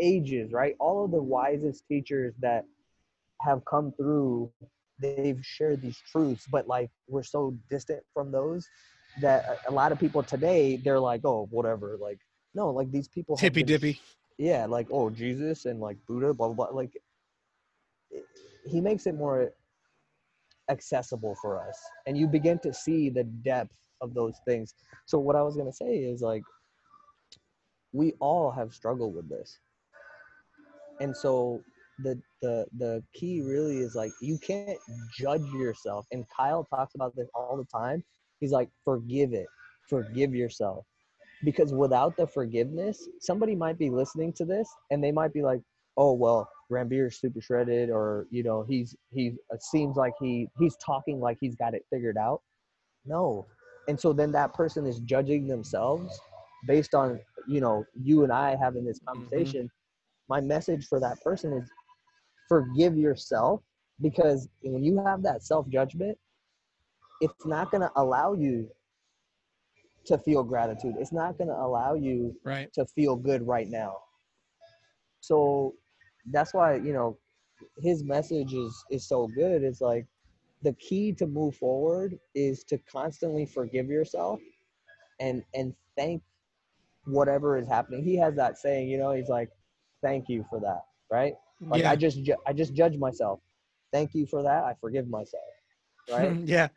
ages 0.00 0.52
right 0.52 0.74
all 0.80 1.04
of 1.04 1.10
the 1.10 1.22
wisest 1.22 1.86
teachers 1.88 2.34
that 2.40 2.64
have 3.40 3.64
come 3.64 3.92
through 3.96 4.50
they've 5.00 5.40
shared 5.42 5.80
these 5.82 5.98
truths 6.10 6.46
but 6.50 6.66
like 6.66 6.90
we're 7.08 7.22
so 7.22 7.56
distant 7.70 8.02
from 8.12 8.32
those 8.32 8.66
that 9.20 9.58
a 9.68 9.72
lot 9.72 9.92
of 9.92 9.98
people 9.98 10.22
today 10.22 10.76
they're 10.76 11.00
like 11.00 11.20
oh 11.24 11.46
whatever 11.50 11.96
like 12.00 12.18
no 12.54 12.70
like 12.70 12.90
these 12.90 13.08
people 13.08 13.36
hippy 13.36 13.62
dippy 13.62 14.00
yeah 14.38 14.66
like 14.66 14.88
oh 14.90 15.08
jesus 15.10 15.66
and 15.66 15.80
like 15.80 15.96
buddha 16.06 16.34
blah 16.34 16.48
blah 16.48 16.66
blah 16.66 16.76
like 16.76 16.92
he 18.66 18.80
makes 18.80 19.06
it 19.06 19.14
more 19.14 19.52
accessible 20.70 21.36
for 21.40 21.60
us 21.60 21.78
and 22.06 22.16
you 22.16 22.26
begin 22.26 22.58
to 22.58 22.72
see 22.72 23.10
the 23.10 23.24
depth 23.24 23.76
of 24.00 24.14
those 24.14 24.34
things. 24.46 24.74
So 25.06 25.18
what 25.18 25.36
i 25.36 25.42
was 25.42 25.56
going 25.56 25.70
to 25.70 25.76
say 25.76 25.96
is 25.96 26.20
like 26.20 26.42
we 27.92 28.12
all 28.20 28.50
have 28.50 28.74
struggled 28.74 29.14
with 29.14 29.28
this. 29.28 29.58
And 31.00 31.16
so 31.16 31.62
the 32.02 32.20
the 32.42 32.66
the 32.76 33.02
key 33.14 33.40
really 33.40 33.78
is 33.78 33.94
like 33.94 34.10
you 34.20 34.36
can't 34.38 34.78
judge 35.16 35.46
yourself 35.52 36.06
and 36.10 36.24
kyle 36.36 36.64
talks 36.64 36.96
about 36.96 37.14
this 37.14 37.28
all 37.36 37.56
the 37.56 37.64
time 37.66 38.02
he's 38.40 38.52
like 38.52 38.68
forgive 38.84 39.32
it 39.32 39.46
forgive 39.88 40.34
yourself 40.34 40.84
because 41.44 41.72
without 41.72 42.16
the 42.16 42.26
forgiveness 42.26 43.08
somebody 43.20 43.54
might 43.54 43.78
be 43.78 43.90
listening 43.90 44.32
to 44.32 44.44
this 44.44 44.68
and 44.90 45.02
they 45.02 45.12
might 45.12 45.32
be 45.32 45.42
like 45.42 45.60
oh 45.96 46.12
well 46.12 46.48
Ranbir's 46.70 47.20
super 47.20 47.40
shredded 47.40 47.90
or 47.90 48.26
you 48.30 48.42
know 48.42 48.64
he's 48.66 48.96
he 49.10 49.34
seems 49.60 49.96
like 49.96 50.14
he 50.20 50.48
he's 50.58 50.76
talking 50.76 51.20
like 51.20 51.36
he's 51.40 51.54
got 51.54 51.74
it 51.74 51.84
figured 51.92 52.16
out 52.16 52.40
no 53.04 53.46
and 53.88 53.98
so 54.00 54.12
then 54.12 54.32
that 54.32 54.54
person 54.54 54.86
is 54.86 55.00
judging 55.00 55.46
themselves 55.46 56.18
based 56.66 56.94
on 56.94 57.20
you 57.46 57.60
know 57.60 57.84
you 57.94 58.24
and 58.24 58.32
I 58.32 58.56
having 58.56 58.84
this 58.84 58.98
mm-hmm. 59.00 59.20
conversation 59.20 59.64
mm-hmm. 59.64 60.28
my 60.28 60.40
message 60.40 60.86
for 60.86 61.00
that 61.00 61.20
person 61.22 61.52
is 61.52 61.70
forgive 62.48 62.96
yourself 62.96 63.60
because 64.00 64.48
when 64.62 64.82
you 64.82 65.02
have 65.04 65.22
that 65.22 65.42
self 65.42 65.68
judgment 65.68 66.18
it's 67.20 67.46
not 67.46 67.70
going 67.70 67.82
to 67.82 67.90
allow 67.96 68.34
you 68.34 68.68
to 70.06 70.18
feel 70.18 70.42
gratitude. 70.42 70.94
It's 70.98 71.12
not 71.12 71.38
going 71.38 71.48
to 71.48 71.56
allow 71.56 71.94
you 71.94 72.36
right. 72.44 72.72
to 72.74 72.84
feel 72.86 73.16
good 73.16 73.46
right 73.46 73.68
now. 73.68 73.96
So 75.20 75.74
that's 76.32 76.52
why 76.52 76.76
you 76.76 76.92
know 76.92 77.18
his 77.78 78.04
message 78.04 78.52
is 78.52 78.84
is 78.90 79.08
so 79.08 79.26
good. 79.28 79.62
It's 79.62 79.80
like 79.80 80.06
the 80.62 80.74
key 80.74 81.12
to 81.14 81.26
move 81.26 81.56
forward 81.56 82.18
is 82.34 82.64
to 82.64 82.78
constantly 82.90 83.46
forgive 83.46 83.88
yourself 83.88 84.40
and 85.20 85.42
and 85.54 85.74
thank 85.96 86.22
whatever 87.06 87.56
is 87.56 87.68
happening. 87.68 88.04
He 88.04 88.16
has 88.16 88.34
that 88.36 88.58
saying 88.58 88.88
you 88.88 88.98
know 88.98 89.12
he's 89.12 89.28
like 89.28 89.50
thank 90.02 90.28
you 90.28 90.44
for 90.50 90.60
that 90.60 90.82
right? 91.10 91.34
Like 91.60 91.82
yeah. 91.82 91.90
i 91.90 91.96
just 91.96 92.22
ju- 92.22 92.36
i 92.46 92.52
just 92.52 92.74
judge 92.74 92.98
myself. 92.98 93.40
Thank 93.92 94.14
you 94.14 94.26
for 94.26 94.42
that 94.42 94.64
i 94.64 94.74
forgive 94.80 95.08
myself 95.08 95.42
right? 96.10 96.36
yeah 96.44 96.68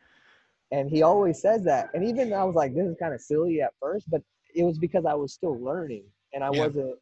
and 0.72 0.90
he 0.90 1.02
always 1.02 1.42
says 1.42 1.64
that 1.64 1.90
and 1.94 2.04
even 2.04 2.34
i 2.34 2.44
was 2.44 2.56
like 2.56 2.74
this 2.74 2.86
is 2.86 2.96
kind 3.00 3.14
of 3.14 3.22
silly 3.22 3.62
at 3.62 3.72
first 3.82 4.10
but 4.10 4.22
it 4.56 4.64
was 4.64 4.78
because 4.78 5.06
i 5.06 5.14
was 5.14 5.34
still 5.34 5.58
learning 5.64 6.04
and 6.34 6.44
i 6.44 6.50
yeah. 6.52 6.60
wasn't 6.66 6.96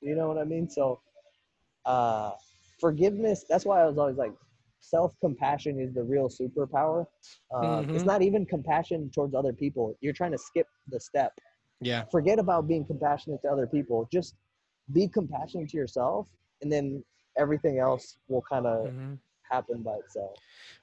you 0.00 0.14
know 0.14 0.28
what 0.28 0.38
i 0.38 0.44
mean 0.44 0.68
so 0.68 1.00
uh, 1.84 2.32
forgiveness. 2.82 3.44
That's 3.48 3.64
why 3.64 3.80
I 3.80 3.86
was 3.86 3.98
always 3.98 4.16
like, 4.16 4.32
self 4.80 5.14
compassion 5.20 5.80
is 5.80 5.94
the 5.94 6.02
real 6.02 6.28
superpower. 6.28 7.06
Uh, 7.54 7.60
mm-hmm. 7.60 7.94
It's 7.94 8.04
not 8.04 8.22
even 8.22 8.44
compassion 8.44 9.10
towards 9.14 9.34
other 9.34 9.52
people. 9.52 9.96
You're 10.00 10.12
trying 10.12 10.32
to 10.32 10.38
skip 10.38 10.66
the 10.88 11.00
step. 11.00 11.32
Yeah. 11.80 12.04
Forget 12.10 12.38
about 12.38 12.68
being 12.68 12.84
compassionate 12.84 13.40
to 13.42 13.48
other 13.48 13.66
people. 13.66 14.08
Just 14.12 14.34
be 14.92 15.08
compassionate 15.08 15.68
to 15.70 15.76
yourself, 15.76 16.28
and 16.60 16.70
then 16.70 17.04
everything 17.38 17.78
else 17.78 18.18
will 18.28 18.42
kind 18.42 18.66
of 18.66 18.86
mm-hmm. 18.88 19.14
Happen 19.52 19.82
by 19.82 19.94
itself. 19.96 20.32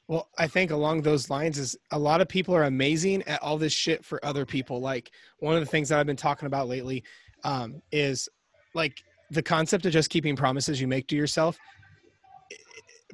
Well, 0.07 0.29
I 0.37 0.47
think 0.47 0.71
along 0.71 1.01
those 1.01 1.29
lines 1.29 1.57
is 1.57 1.77
a 1.91 1.99
lot 1.99 2.21
of 2.21 2.27
people 2.27 2.55
are 2.55 2.63
amazing 2.63 3.23
at 3.23 3.41
all 3.41 3.57
this 3.57 3.73
shit 3.73 4.03
for 4.03 4.23
other 4.25 4.45
people. 4.45 4.79
Like 4.79 5.11
one 5.39 5.55
of 5.55 5.59
the 5.59 5.65
things 5.65 5.89
that 5.89 5.99
I've 5.99 6.05
been 6.05 6.15
talking 6.15 6.47
about 6.47 6.67
lately 6.67 7.03
um, 7.43 7.81
is 7.91 8.27
like 8.73 9.03
the 9.31 9.43
concept 9.43 9.85
of 9.85 9.91
just 9.91 10.09
keeping 10.09 10.35
promises 10.35 10.81
you 10.81 10.87
make 10.87 11.07
to 11.07 11.15
yourself 11.15 11.57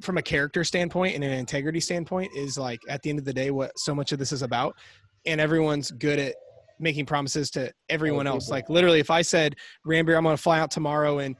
from 0.02 0.18
a 0.18 0.22
character 0.22 0.62
standpoint 0.62 1.14
and 1.14 1.24
an 1.24 1.32
integrity 1.32 1.80
standpoint 1.80 2.30
is 2.36 2.58
like 2.58 2.80
at 2.88 3.02
the 3.02 3.10
end 3.10 3.18
of 3.18 3.24
the 3.24 3.32
day 3.32 3.50
what 3.50 3.78
so 3.78 3.94
much 3.94 4.12
of 4.12 4.18
this 4.18 4.32
is 4.32 4.42
about 4.42 4.76
and 5.24 5.40
everyone's 5.40 5.90
good 5.90 6.18
at 6.18 6.34
making 6.78 7.06
promises 7.06 7.50
to 7.50 7.72
everyone 7.88 8.26
else 8.26 8.50
like 8.50 8.68
literally 8.68 9.00
if 9.00 9.10
i 9.10 9.22
said 9.22 9.56
Ranbir 9.86 10.16
i'm 10.16 10.24
going 10.24 10.36
to 10.36 10.42
fly 10.42 10.60
out 10.60 10.70
tomorrow 10.70 11.20
and 11.20 11.34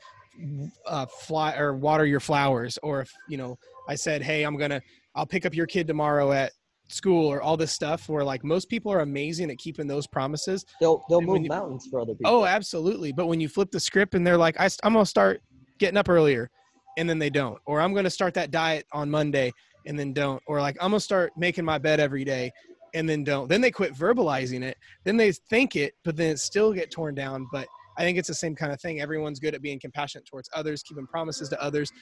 uh, 0.87 1.05
fly 1.07 1.55
or 1.57 1.77
water 1.77 2.07
your 2.07 2.21
flowers 2.21 2.79
or 2.83 3.03
if 3.03 3.13
you 3.29 3.37
know 3.37 3.59
i 3.89 3.95
said 3.95 4.23
hey 4.23 4.43
i'm 4.43 4.57
going 4.57 4.71
to 4.71 4.81
i'll 5.15 5.27
pick 5.27 5.47
up 5.47 5.55
your 5.55 5.67
kid 5.67 5.87
tomorrow 5.87 6.33
at 6.33 6.53
school 6.89 7.27
or 7.27 7.43
all 7.43 7.57
this 7.57 7.73
stuff 7.73 8.09
where 8.09 8.25
like 8.25 8.45
most 8.45 8.69
people 8.69 8.93
are 8.93 9.01
amazing 9.01 9.51
at 9.51 9.59
keeping 9.59 9.87
those 9.87 10.07
promises. 10.07 10.65
They'll 10.81 11.05
they'll 11.09 11.21
move 11.21 11.43
you, 11.43 11.49
mountains 11.49 11.87
for 11.91 12.01
other 12.01 12.15
people. 12.15 12.33
Oh 12.33 12.45
absolutely. 12.45 13.13
But 13.13 13.27
when 13.27 13.41
you 13.41 13.49
flip 13.49 13.71
the 13.71 13.81
script 13.81 14.15
and 14.15 14.27
they're 14.27 14.37
like 14.37 14.59
I, 14.61 14.69
i'm 14.83 14.93
gonna 14.93 15.07
start 15.07 15.43
getting 15.79 15.97
up 15.97 16.09
earlier 16.09 16.51
and 16.97 17.09
then 17.09 17.19
they 17.19 17.31
don't. 17.31 17.59
Or 17.67 17.81
i'm 17.81 17.95
gonna 17.95 18.11
start 18.11 18.35
that 18.35 18.51
diet 18.51 18.87
on 18.93 19.11
monday 19.11 19.53
and 19.87 19.99
then 19.99 20.13
don't. 20.13 20.43
Or 20.47 20.61
like 20.61 20.77
i'm 20.81 20.91
gonna 20.91 21.01
start 21.01 21.33
making 21.37 21.65
my 21.65 21.79
bed 21.79 22.01
every 22.01 22.25
day 22.25 22.53
and 22.95 23.09
then 23.09 23.25
don't. 23.25 23.49
Then 23.49 23.61
they 23.61 23.71
quit 23.71 23.95
verbalizing 23.95 24.63
it. 24.63 24.77
Then 25.05 25.17
they 25.17 25.33
think 25.33 25.77
it 25.77 25.95
but 26.05 26.17
then 26.17 26.33
it 26.33 26.39
still 26.39 26.73
get 26.73 26.91
torn 26.91 27.15
down. 27.15 27.49
But 27.53 27.67
i 27.99 28.03
think 28.03 28.19
it's 28.19 28.29
the 28.29 28.35
same 28.35 28.55
kind 28.55 28.73
of 28.73 28.81
thing 28.81 29.01
everyone's 29.01 29.41
good 29.41 29.55
at 29.55 29.63
being 29.63 29.79
compassionate 29.79 30.27
towards 30.27 30.49
others 30.55 30.83
keeping 30.83 31.07
promises 31.07 31.49
to 31.49 31.61
others 31.63 31.93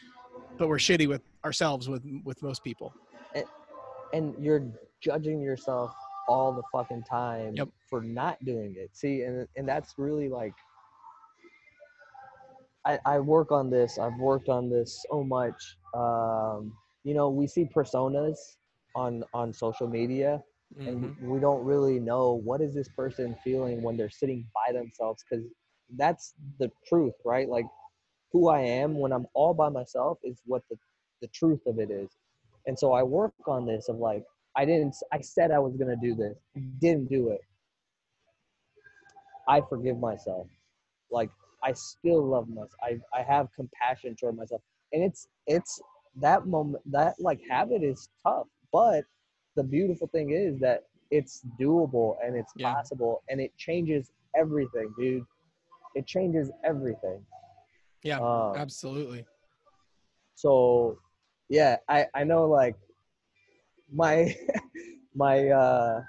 but 0.58 0.68
we're 0.68 0.76
shitty 0.76 1.08
with 1.08 1.22
ourselves 1.44 1.88
with 1.88 2.02
with 2.24 2.42
most 2.42 2.62
people 2.62 2.94
and 4.14 4.34
you're 4.38 4.64
judging 5.02 5.42
yourself 5.42 5.92
all 6.28 6.52
the 6.52 6.62
fucking 6.72 7.02
time 7.02 7.54
yep. 7.54 7.68
for 7.90 8.00
not 8.00 8.42
doing 8.44 8.74
it. 8.78 8.90
See, 8.92 9.22
and 9.22 9.46
and 9.56 9.68
that's 9.68 9.94
really 9.98 10.28
like 10.28 10.54
I, 12.86 12.98
I 13.04 13.18
work 13.18 13.50
on 13.50 13.70
this. 13.70 13.98
I've 13.98 14.16
worked 14.18 14.48
on 14.48 14.70
this 14.70 15.04
so 15.10 15.24
much. 15.24 15.76
Um, 15.94 16.72
you 17.02 17.14
know, 17.14 17.28
we 17.28 17.46
see 17.46 17.68
personas 17.74 18.36
on 18.94 19.24
on 19.34 19.52
social 19.52 19.88
media, 19.88 20.42
mm-hmm. 20.78 20.88
and 20.88 21.16
we 21.20 21.40
don't 21.40 21.64
really 21.64 21.98
know 21.98 22.40
what 22.44 22.60
is 22.60 22.72
this 22.72 22.88
person 22.88 23.36
feeling 23.42 23.82
when 23.82 23.96
they're 23.96 24.10
sitting 24.10 24.46
by 24.54 24.72
themselves 24.72 25.24
because 25.28 25.44
that's 25.96 26.34
the 26.58 26.70
truth, 26.88 27.14
right? 27.24 27.48
Like 27.48 27.66
who 28.32 28.48
I 28.48 28.60
am 28.60 28.98
when 28.98 29.12
I'm 29.12 29.26
all 29.34 29.54
by 29.54 29.68
myself 29.68 30.18
is 30.24 30.40
what 30.46 30.62
the 30.70 30.76
the 31.24 31.28
truth 31.28 31.60
of 31.66 31.78
it 31.78 31.90
is. 31.90 32.10
And 32.66 32.78
so 32.78 32.92
I 32.92 33.02
work 33.02 33.32
on 33.46 33.66
this 33.66 33.88
of 33.88 33.96
like, 33.96 34.24
I 34.56 34.64
didn't, 34.66 34.94
I 35.10 35.20
said 35.20 35.50
I 35.50 35.58
was 35.58 35.74
going 35.76 35.88
to 35.88 35.96
do 35.96 36.14
this, 36.14 36.36
didn't 36.80 37.08
do 37.08 37.30
it. 37.30 37.40
I 39.48 39.62
forgive 39.68 39.98
myself. 39.98 40.46
Like, 41.10 41.30
I 41.62 41.72
still 41.72 42.22
love 42.22 42.48
myself. 42.48 42.72
I, 42.82 43.00
I 43.18 43.22
have 43.22 43.48
compassion 43.56 44.16
toward 44.16 44.36
myself. 44.36 44.60
And 44.92 45.02
it's, 45.02 45.28
it's 45.46 45.80
that 46.20 46.46
moment, 46.46 46.82
that 46.92 47.14
like 47.18 47.40
habit 47.48 47.82
is 47.82 48.08
tough. 48.22 48.46
But 48.70 49.04
the 49.56 49.62
beautiful 49.62 50.08
thing 50.08 50.32
is 50.32 50.60
that 50.60 50.84
it's 51.10 51.42
doable 51.58 52.16
and 52.24 52.36
it's 52.36 52.52
yeah. 52.56 52.74
possible 52.74 53.22
and 53.30 53.40
it 53.40 53.56
changes 53.56 54.10
everything, 54.36 54.92
dude. 54.98 55.24
It 55.94 56.06
changes 56.06 56.50
everything. 56.64 57.24
Yeah, 58.02 58.18
um, 58.18 58.56
absolutely. 58.56 59.24
So 60.34 60.98
yeah, 61.48 61.76
I 61.88 62.06
I 62.14 62.24
know 62.24 62.46
like 62.46 62.76
my 63.92 64.34
my 65.14 65.48
uh 65.48 66.02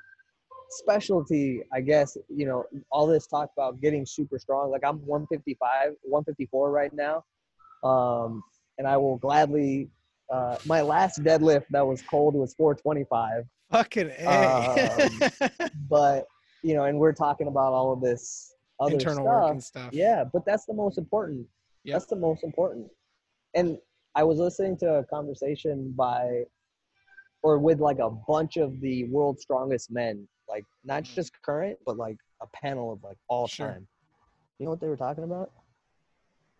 specialty, 0.69 1.61
I 1.73 1.81
guess, 1.81 2.17
you 2.29 2.45
know, 2.45 2.65
all 2.91 3.07
this 3.07 3.27
talk 3.27 3.49
about 3.57 3.81
getting 3.81 4.05
super 4.05 4.39
strong. 4.39 4.71
Like 4.71 4.83
I'm 4.83 4.97
155, 5.05 5.93
154 6.03 6.71
right 6.71 6.91
now. 6.93 7.23
Um, 7.83 8.43
and 8.77 8.87
I 8.87 8.97
will 8.97 9.17
gladly, 9.17 9.89
uh, 10.31 10.57
my 10.65 10.81
last 10.81 11.23
deadlift 11.23 11.65
that 11.69 11.85
was 11.85 12.01
cold 12.01 12.35
was 12.35 12.53
425. 12.55 13.45
Fucking 13.71 14.11
A. 14.19 14.29
Um, 14.29 15.69
but, 15.89 16.25
you 16.63 16.73
know, 16.75 16.85
and 16.85 16.97
we're 16.99 17.13
talking 17.13 17.47
about 17.47 17.73
all 17.73 17.93
of 17.93 18.01
this 18.01 18.54
other 18.79 18.93
Internal 18.93 19.23
stuff. 19.23 19.25
work 19.25 19.51
and 19.51 19.63
stuff. 19.63 19.89
Yeah, 19.93 20.23
but 20.31 20.45
that's 20.45 20.65
the 20.65 20.73
most 20.73 20.97
important. 20.97 21.45
Yep. 21.83 21.93
That's 21.95 22.05
the 22.07 22.15
most 22.15 22.43
important. 22.43 22.87
And 23.53 23.77
I 24.15 24.23
was 24.23 24.39
listening 24.39 24.77
to 24.77 24.95
a 24.95 25.03
conversation 25.05 25.93
by, 25.95 26.43
or 27.43 27.57
with 27.59 27.79
like 27.79 27.99
a 27.99 28.09
bunch 28.09 28.57
of 28.57 28.79
the 28.81 29.05
world's 29.05 29.41
strongest 29.43 29.91
men, 29.91 30.27
like 30.49 30.65
not 30.83 31.03
just 31.03 31.31
current, 31.41 31.77
but 31.85 31.97
like 31.97 32.17
a 32.41 32.47
panel 32.47 32.91
of 32.91 33.03
like 33.03 33.17
all 33.27 33.47
Mm. 33.47 33.51
Sure. 33.51 33.67
time. 33.67 33.87
You 34.59 34.65
know 34.65 34.71
what 34.71 34.79
they 34.81 34.87
were 34.87 34.97
talking 34.97 35.23
about? 35.25 35.51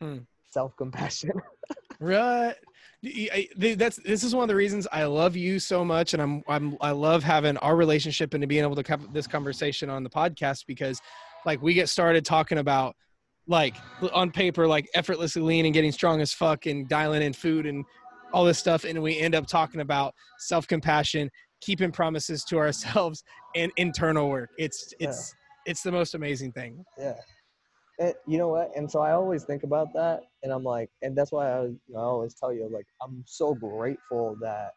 Hmm. 0.02 0.18
Self 0.52 0.76
compassion. 0.78 1.32
Right. 2.02 2.56
I- 3.06 3.48
That's 3.56 3.96
this 3.98 4.24
is 4.26 4.36
one 4.36 4.44
of 4.44 4.50
the 4.50 4.56
reasons 4.56 4.86
I 4.92 5.06
love 5.06 5.38
you 5.38 5.60
so 5.60 5.86
much, 5.86 6.14
and 6.14 6.22
I'm 6.22 6.44
I'm 6.46 6.78
I 6.82 6.92
love 6.92 7.24
having 7.24 7.56
our 7.58 7.78
relationship 7.78 8.34
and 8.34 8.42
to 8.42 8.48
being 8.48 8.64
able 8.64 8.76
to 8.76 8.84
have 8.92 9.14
this 9.14 9.28
conversation 9.28 9.90
on 9.90 10.04
the 10.04 10.10
podcast 10.10 10.66
because, 10.68 11.02
like, 11.46 11.62
we 11.62 11.74
get 11.74 11.90
started 11.90 12.26
talking 12.26 12.58
about 12.58 12.96
like 13.48 13.76
on 14.14 14.32
paper 14.32 14.68
like 14.68 14.90
effortlessly 14.96 15.42
lean 15.42 15.66
and 15.66 15.74
getting 15.74 15.92
strong 15.92 16.20
as 16.20 16.34
fuck 16.34 16.66
and 16.66 16.90
dialing 16.90 17.22
in 17.22 17.32
food 17.32 17.68
and 17.68 17.86
all 18.34 18.44
this 18.44 18.58
stuff, 18.58 18.84
and 18.84 19.02
we 19.02 19.18
end 19.20 19.36
up 19.36 19.48
talking 19.48 19.82
about 19.82 20.14
self 20.40 20.68
compassion, 20.68 21.30
keeping 21.62 21.92
promises 21.92 22.44
to 22.46 22.58
ourselves, 22.58 23.24
and 23.56 23.72
internal 23.78 24.30
work. 24.30 24.50
It's 24.58 24.94
it's 25.00 25.34
it's 25.66 25.82
the 25.84 25.92
most 25.92 26.16
amazing 26.16 26.52
thing. 26.52 26.84
yeah. 26.98 27.16
And 27.98 28.14
you 28.28 28.38
know 28.38 28.50
what? 28.50 28.72
And 28.76 28.92
so 28.92 29.00
I 29.00 29.14
always 29.14 29.46
think 29.46 29.64
about 29.64 29.94
that, 29.94 30.22
and 30.44 30.52
I'm 30.52 30.64
like, 30.66 30.90
and 31.02 31.18
that's 31.18 31.32
why 31.32 31.50
I, 31.50 31.62
you 31.64 31.80
know, 31.88 32.00
I 32.00 32.04
always 32.04 32.34
tell 32.34 32.52
you, 32.52 32.70
like, 32.70 32.86
I'm 33.02 33.24
so 33.26 33.54
grateful 33.54 34.36
that 34.42 34.72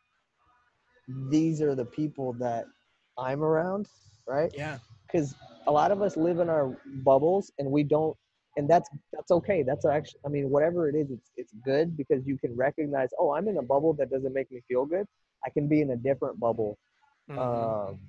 these 1.28 1.60
are 1.60 1.74
the 1.74 1.84
people 1.84 2.32
that 2.34 2.66
I'm 3.18 3.42
around, 3.42 3.88
right? 4.28 4.52
Yeah. 4.56 4.78
Because 5.10 5.34
a 5.66 5.72
lot 5.72 5.90
of 5.90 6.02
us 6.02 6.16
live 6.16 6.38
in 6.38 6.48
our 6.48 6.76
bubbles 7.04 7.52
and 7.58 7.70
we 7.70 7.82
don't 7.82 8.16
and 8.56 8.68
that's 8.68 8.88
that's 9.12 9.30
okay. 9.30 9.62
That's 9.62 9.86
actually 9.86 10.20
i 10.26 10.28
mean 10.28 10.50
whatever 10.50 10.88
it 10.88 10.94
is 10.96 11.10
it's 11.10 11.30
it's 11.36 11.52
good 11.64 11.96
because 11.96 12.26
you 12.26 12.36
can 12.38 12.56
recognize 12.56 13.10
oh 13.18 13.32
i'm 13.34 13.46
in 13.48 13.56
a 13.58 13.62
bubble 13.62 13.92
that 13.94 14.10
doesn't 14.10 14.32
make 14.32 14.50
me 14.50 14.60
feel 14.68 14.84
good. 14.86 15.06
I 15.44 15.50
can 15.50 15.68
be 15.68 15.80
in 15.80 15.90
a 15.90 15.96
different 15.96 16.40
bubble. 16.40 16.78
Mhm. 17.30 17.38
um 17.38 18.00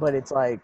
but 0.00 0.14
it's 0.14 0.32
like 0.32 0.60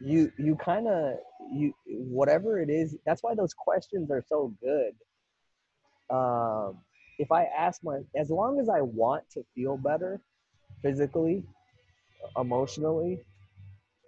you 0.00 0.30
you 0.38 0.54
kind 0.56 0.86
of 0.86 1.16
you 1.52 1.72
whatever 1.86 2.60
it 2.60 2.70
is 2.70 2.96
that's 3.06 3.22
why 3.22 3.34
those 3.34 3.54
questions 3.54 4.10
are 4.10 4.22
so 4.28 4.54
good. 4.62 4.94
Um 6.14 6.78
if 7.18 7.30
i 7.32 7.44
ask 7.44 7.82
my 7.82 8.00
as 8.16 8.28
long 8.30 8.60
as 8.60 8.68
i 8.68 8.80
want 8.80 9.22
to 9.30 9.42
feel 9.54 9.76
better 9.76 10.20
physically 10.82 11.42
emotionally 12.38 13.18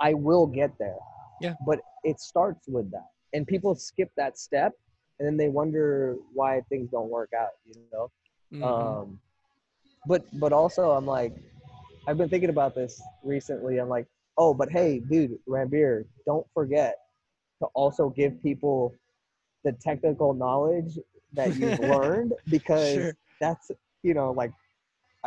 i 0.01 0.13
will 0.15 0.47
get 0.47 0.71
there 0.79 0.99
Yeah. 1.41 1.55
but 1.67 1.81
it 2.05 2.21
starts 2.21 2.69
with 2.69 2.91
that 2.91 3.09
and 3.33 3.47
people 3.47 3.75
skip 3.75 4.11
that 4.17 4.39
step 4.39 4.73
and 5.19 5.27
then 5.27 5.37
they 5.37 5.49
wonder 5.49 6.17
why 6.35 6.61
things 6.69 6.91
don't 6.91 7.09
work 7.11 7.31
out 7.39 7.51
you 7.65 7.75
know 7.93 8.11
Mhm. 8.53 8.67
um 8.69 9.21
but 10.07 10.23
but 10.41 10.53
also 10.53 10.91
i'm 10.93 11.07
like 11.07 11.33
i've 12.07 12.17
been 12.19 12.29
thinking 12.29 12.51
about 12.51 12.75
this 12.75 13.03
recently 13.23 13.79
i'm 13.79 13.89
like 13.89 14.07
oh 14.39 14.53
but 14.55 14.71
hey 14.71 15.01
dude 15.11 15.37
Ranbir, 15.49 16.05
don't 16.27 16.47
forget 16.55 16.95
to 17.61 17.67
also 17.75 18.11
give 18.11 18.41
people 18.43 18.95
the 19.65 19.73
technical 19.73 20.33
knowledge 20.35 20.99
that 21.33 21.57
you've 21.57 21.79
learned 21.95 22.33
because 22.51 22.95
Sure. 22.95 23.17
that's 23.41 23.71
you 24.03 24.15
know 24.15 24.31
like 24.33 24.53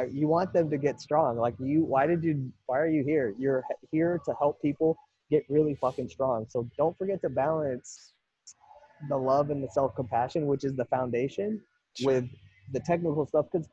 you 0.03 0.27
want 0.27 0.53
them 0.53 0.69
to 0.69 0.77
get 0.77 1.01
strong 1.01 1.37
like 1.37 1.55
you 1.59 1.83
why 1.83 2.07
did 2.07 2.23
you 2.23 2.51
why 2.65 2.79
are 2.79 2.87
you 2.87 3.03
here? 3.03 3.33
You're 3.37 3.63
here 3.91 4.19
to 4.25 4.33
help 4.39 4.61
people 4.61 4.97
get 5.29 5.43
really 5.49 5.75
fucking 5.75 6.09
strong. 6.09 6.45
So 6.49 6.67
don't 6.77 6.97
forget 6.97 7.21
to 7.21 7.29
balance 7.29 8.13
the 9.09 9.17
love 9.17 9.49
and 9.49 9.63
the 9.63 9.69
self-compassion 9.69 10.45
which 10.45 10.65
is 10.65 10.75
the 10.75 10.83
foundation 10.85 11.61
with 12.03 12.25
the 12.73 12.79
technical 12.81 13.25
stuff 13.25 13.45
because 13.49 13.69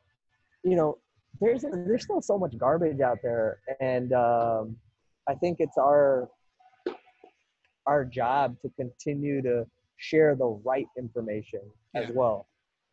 you 0.62 0.76
know 0.76 0.98
there's 1.40 1.64
there's 1.72 2.04
still 2.04 2.22
so 2.22 2.38
much 2.38 2.56
garbage 2.56 3.00
out 3.00 3.18
there. 3.22 3.58
And 3.80 4.12
um, 4.12 4.76
i 5.28 5.34
think 5.34 5.58
it's 5.60 5.78
our 5.78 6.28
our 7.86 8.04
job 8.04 8.56
to 8.62 8.70
continue 8.76 9.42
to 9.42 9.66
share 9.96 10.34
the 10.34 10.46
right 10.64 10.86
information 10.98 11.60
as 11.94 12.10
well. 12.10 12.46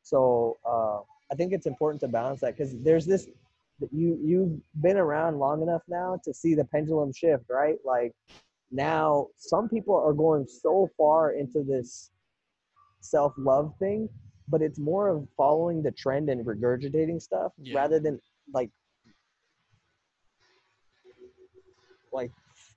So 0.03 0.57
uh, 0.65 0.99
i 1.31 1.35
think 1.35 1.53
it's 1.53 1.65
important 1.65 1.99
to 1.99 2.07
balance 2.07 2.41
that 2.41 2.55
because 2.57 2.75
there's 2.83 3.05
this 3.05 3.27
you 3.91 4.19
you've 4.23 4.81
been 4.81 4.97
around 4.97 5.37
long 5.39 5.61
enough 5.61 5.81
now 5.87 6.19
to 6.23 6.33
see 6.33 6.53
the 6.55 6.65
pendulum 6.65 7.11
shift 7.11 7.43
right 7.49 7.77
like 7.85 8.13
now 8.71 9.27
some 9.35 9.67
people 9.67 9.95
are 9.95 10.13
going 10.13 10.45
so 10.47 10.89
far 10.97 11.31
into 11.33 11.63
this 11.63 12.11
self-love 13.01 13.73
thing 13.79 14.07
but 14.47 14.61
it's 14.61 14.79
more 14.79 15.09
of 15.09 15.27
following 15.35 15.81
the 15.81 15.91
trend 15.91 16.29
and 16.29 16.45
regurgitating 16.45 17.21
stuff 17.21 17.51
Yeah. 17.61 17.75
rather 17.75 17.99
than 17.99 18.19
like 18.53 18.69
like 22.11 22.31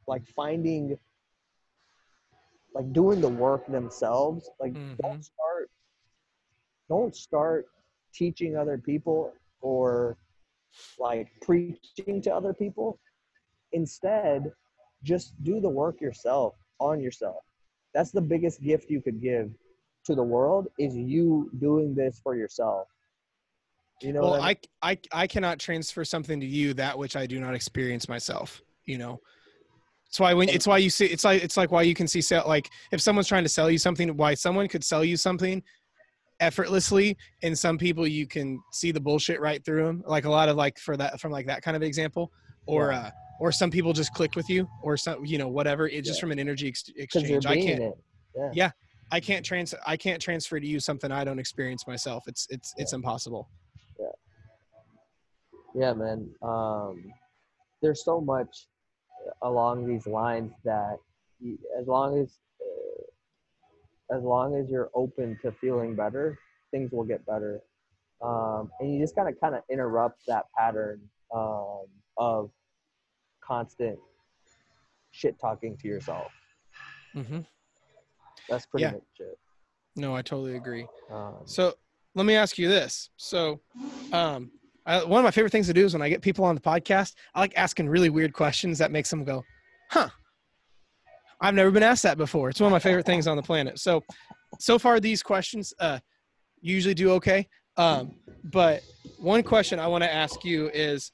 like 0.06 0.22
finding 0.34 0.98
like 2.74 2.92
doing 2.92 3.20
the 3.20 3.28
work 3.28 3.66
themselves 3.66 4.50
like 4.60 4.72
Mhm. 4.72 4.96
don't 5.02 5.24
start 5.24 5.70
don't 6.88 7.14
start 7.14 7.66
teaching 8.16 8.56
other 8.56 8.78
people 8.78 9.32
or 9.60 10.16
like 10.98 11.28
preaching 11.42 12.20
to 12.22 12.34
other 12.34 12.54
people. 12.54 12.98
Instead 13.72 14.52
just 15.02 15.42
do 15.44 15.60
the 15.60 15.68
work 15.68 16.00
yourself 16.00 16.54
on 16.80 17.00
yourself. 17.00 17.44
That's 17.94 18.10
the 18.10 18.20
biggest 18.20 18.62
gift 18.62 18.90
you 18.90 19.00
could 19.00 19.20
give 19.20 19.50
to 20.04 20.14
the 20.14 20.22
world 20.22 20.68
is 20.78 20.96
you 20.96 21.50
doing 21.58 21.94
this 21.94 22.20
for 22.22 22.36
yourself. 22.36 22.88
You 24.02 24.12
know 24.12 24.20
well 24.20 24.34
I 24.34 24.48
mean? 24.48 24.56
I, 24.82 24.90
I 24.90 24.98
i 25.22 25.26
cannot 25.26 25.58
transfer 25.58 26.04
something 26.04 26.38
to 26.38 26.46
you 26.46 26.74
that 26.74 26.98
which 26.98 27.16
i 27.16 27.24
do 27.24 27.40
not 27.40 27.54
experience 27.54 28.10
myself 28.10 28.60
you 28.86 28.98
know? 28.98 29.20
It's 30.08 30.20
why 30.20 30.32
when 30.34 30.48
it's 30.48 30.66
why 30.66 30.78
you 30.78 30.88
see 30.88 31.06
it's 31.06 31.24
like 31.24 31.42
it's 31.42 31.56
like 31.56 31.72
why 31.72 31.82
you 31.82 31.92
can 31.92 32.06
see 32.06 32.20
sell 32.22 32.46
like 32.46 32.70
if 32.92 33.00
someone's 33.00 33.26
trying 33.26 33.42
to 33.42 33.50
sell 33.50 33.68
you 33.68 33.76
something 33.76 34.16
why 34.16 34.34
someone 34.34 34.68
could 34.68 34.84
sell 34.84 35.04
you 35.04 35.16
something 35.16 35.62
effortlessly 36.40 37.16
and 37.42 37.58
some 37.58 37.78
people 37.78 38.06
you 38.06 38.26
can 38.26 38.60
see 38.72 38.92
the 38.92 39.00
bullshit 39.00 39.40
right 39.40 39.64
through 39.64 39.84
them 39.84 40.02
like 40.06 40.24
a 40.26 40.30
lot 40.30 40.48
of 40.48 40.56
like 40.56 40.78
for 40.78 40.96
that 40.96 41.20
from 41.20 41.32
like 41.32 41.46
that 41.46 41.62
kind 41.62 41.76
of 41.76 41.82
example 41.82 42.30
or 42.66 42.90
Yeah. 42.90 42.98
uh 42.98 43.10
or 43.38 43.52
some 43.52 43.70
people 43.70 43.92
just 43.92 44.14
click 44.14 44.34
with 44.34 44.48
you 44.48 44.66
or 44.82 44.96
some 44.96 45.24
you 45.24 45.38
know 45.38 45.48
whatever 45.48 45.88
it's 45.88 46.06
just 46.08 46.20
from 46.20 46.32
an 46.32 46.38
energy 46.38 46.68
ex- 46.68 46.90
exchange. 46.96 47.46
I 47.46 47.56
can't 47.60 47.94
yeah. 48.34 48.50
Yeah. 48.52 48.70
i 49.12 49.20
can't 49.20 49.44
trans 49.44 49.74
i 49.86 49.96
can't 49.96 50.20
transfer 50.20 50.58
to 50.60 50.66
you 50.66 50.78
something 50.80 51.10
i 51.10 51.24
don't 51.24 51.38
experience 51.38 51.86
myself. 51.86 52.24
It's 52.26 52.46
it's 52.50 52.74
it's 52.76 52.92
impossible. 52.92 53.48
Yeah. 53.98 54.06
Yeah 55.74 55.92
man 55.94 56.28
um 56.42 57.12
there's 57.82 58.04
so 58.04 58.20
much 58.20 58.66
along 59.42 59.86
these 59.86 60.06
lines 60.06 60.52
that 60.64 60.96
you, 61.40 61.58
as 61.80 61.86
long 61.86 62.18
as 62.18 62.38
as 64.10 64.22
long 64.22 64.56
as 64.56 64.68
you're 64.70 64.90
open 64.94 65.38
to 65.42 65.50
feeling 65.52 65.94
better 65.94 66.38
things 66.70 66.90
will 66.92 67.04
get 67.04 67.24
better 67.26 67.60
um 68.22 68.70
and 68.80 68.92
you 68.94 69.00
just 69.00 69.14
gotta 69.16 69.32
kind 69.32 69.54
of 69.54 69.62
interrupt 69.70 70.22
that 70.26 70.44
pattern 70.56 71.00
um 71.34 71.84
of 72.16 72.50
constant 73.42 73.98
shit 75.10 75.38
talking 75.40 75.76
to 75.76 75.88
yourself 75.88 76.32
hmm 77.14 77.40
that's 78.48 78.66
pretty 78.66 78.84
Yeah. 78.86 78.92
much 78.92 79.02
it 79.20 79.38
no 79.96 80.14
i 80.14 80.22
totally 80.22 80.56
agree 80.56 80.86
um, 81.12 81.34
So 81.44 81.74
let 82.14 82.24
me 82.26 82.34
ask 82.34 82.56
you 82.58 82.66
this. 82.66 83.10
So, 83.18 83.60
um, 84.10 84.50
I, 84.86 85.04
one 85.04 85.20
of 85.20 85.24
my 85.24 85.30
favorite 85.30 85.50
things 85.50 85.66
to 85.66 85.74
do 85.74 85.84
is 85.84 85.92
when 85.92 86.00
I 86.00 86.08
get 86.08 86.22
people 86.22 86.46
on 86.46 86.54
the 86.54 86.60
podcast, 86.62 87.14
I 87.34 87.40
like 87.40 87.52
asking 87.56 87.88
really 87.90 88.08
weird 88.08 88.32
questions 88.32 88.78
that 88.78 88.90
makes 88.90 89.10
them 89.10 89.22
go, 89.22 89.44
"Huh." 89.90 90.08
I've 91.40 91.54
never 91.54 91.70
been 91.70 91.82
asked 91.82 92.02
that 92.04 92.16
before. 92.16 92.48
It's 92.48 92.60
one 92.60 92.68
of 92.68 92.72
my 92.72 92.78
favorite 92.78 93.06
things 93.06 93.26
on 93.26 93.36
the 93.36 93.42
planet. 93.42 93.78
So, 93.78 94.02
so 94.58 94.78
far 94.78 95.00
these 95.00 95.22
questions 95.22 95.74
uh, 95.80 95.98
usually 96.60 96.94
do 96.94 97.10
okay. 97.12 97.46
Um, 97.76 98.16
but 98.44 98.82
one 99.18 99.42
question 99.42 99.78
I 99.78 99.86
want 99.86 100.02
to 100.04 100.12
ask 100.12 100.44
you 100.44 100.70
is, 100.72 101.12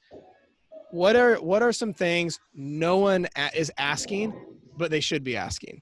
what 0.91 1.15
are 1.15 1.35
what 1.35 1.61
are 1.63 1.73
some 1.73 1.93
things 1.93 2.39
no 2.53 2.97
one 2.97 3.27
a- 3.35 3.49
is 3.55 3.71
asking, 3.77 4.33
but 4.77 4.91
they 4.91 4.99
should 4.99 5.23
be 5.23 5.35
asking? 5.35 5.81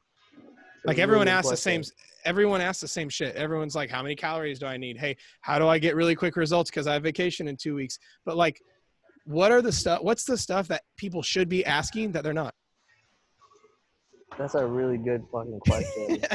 Like 0.85 0.97
everyone 0.97 1.27
asks 1.27 1.49
the 1.49 1.57
same 1.57 1.83
everyone 2.25 2.61
asks 2.61 2.81
the 2.81 2.87
same 2.87 3.09
shit. 3.09 3.35
Everyone's 3.35 3.75
like, 3.75 3.89
how 3.89 4.01
many 4.01 4.15
calories 4.15 4.59
do 4.59 4.67
I 4.67 4.77
need? 4.77 4.97
Hey, 4.97 5.17
how 5.41 5.59
do 5.59 5.67
I 5.67 5.79
get 5.79 5.95
really 5.95 6.15
quick 6.15 6.35
results? 6.35 6.69
Because 6.69 6.87
I 6.87 6.93
have 6.93 7.03
vacation 7.03 7.47
in 7.47 7.57
two 7.57 7.75
weeks. 7.75 7.97
But 8.25 8.37
like, 8.37 8.61
what 9.25 9.51
are 9.51 9.61
the 9.61 9.71
stuff 9.71 10.01
what's 10.01 10.23
the 10.23 10.37
stuff 10.37 10.67
that 10.67 10.81
people 10.97 11.21
should 11.21 11.47
be 11.47 11.63
asking 11.65 12.11
that 12.11 12.23
they're 12.23 12.33
not 12.33 12.55
that's 14.37 14.55
a 14.55 14.65
really 14.65 14.97
good 14.97 15.23
fucking 15.31 15.59
question. 15.61 16.21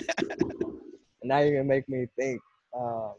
And 1.22 1.30
now 1.30 1.38
you're 1.38 1.56
gonna 1.56 1.64
make 1.64 1.88
me 1.88 2.06
think 2.16 2.40
um, 2.78 3.14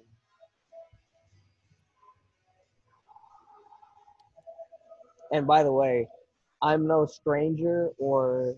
and 5.32 5.46
by 5.46 5.64
the 5.64 5.72
way 5.74 6.08
i'm 6.62 6.88
no 6.88 7.06
stranger 7.06 7.90
or 7.98 8.56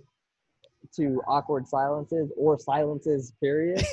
to 0.95 1.21
awkward 1.27 1.67
silences 1.67 2.31
or 2.37 2.57
silences 2.57 3.33
period. 3.41 3.85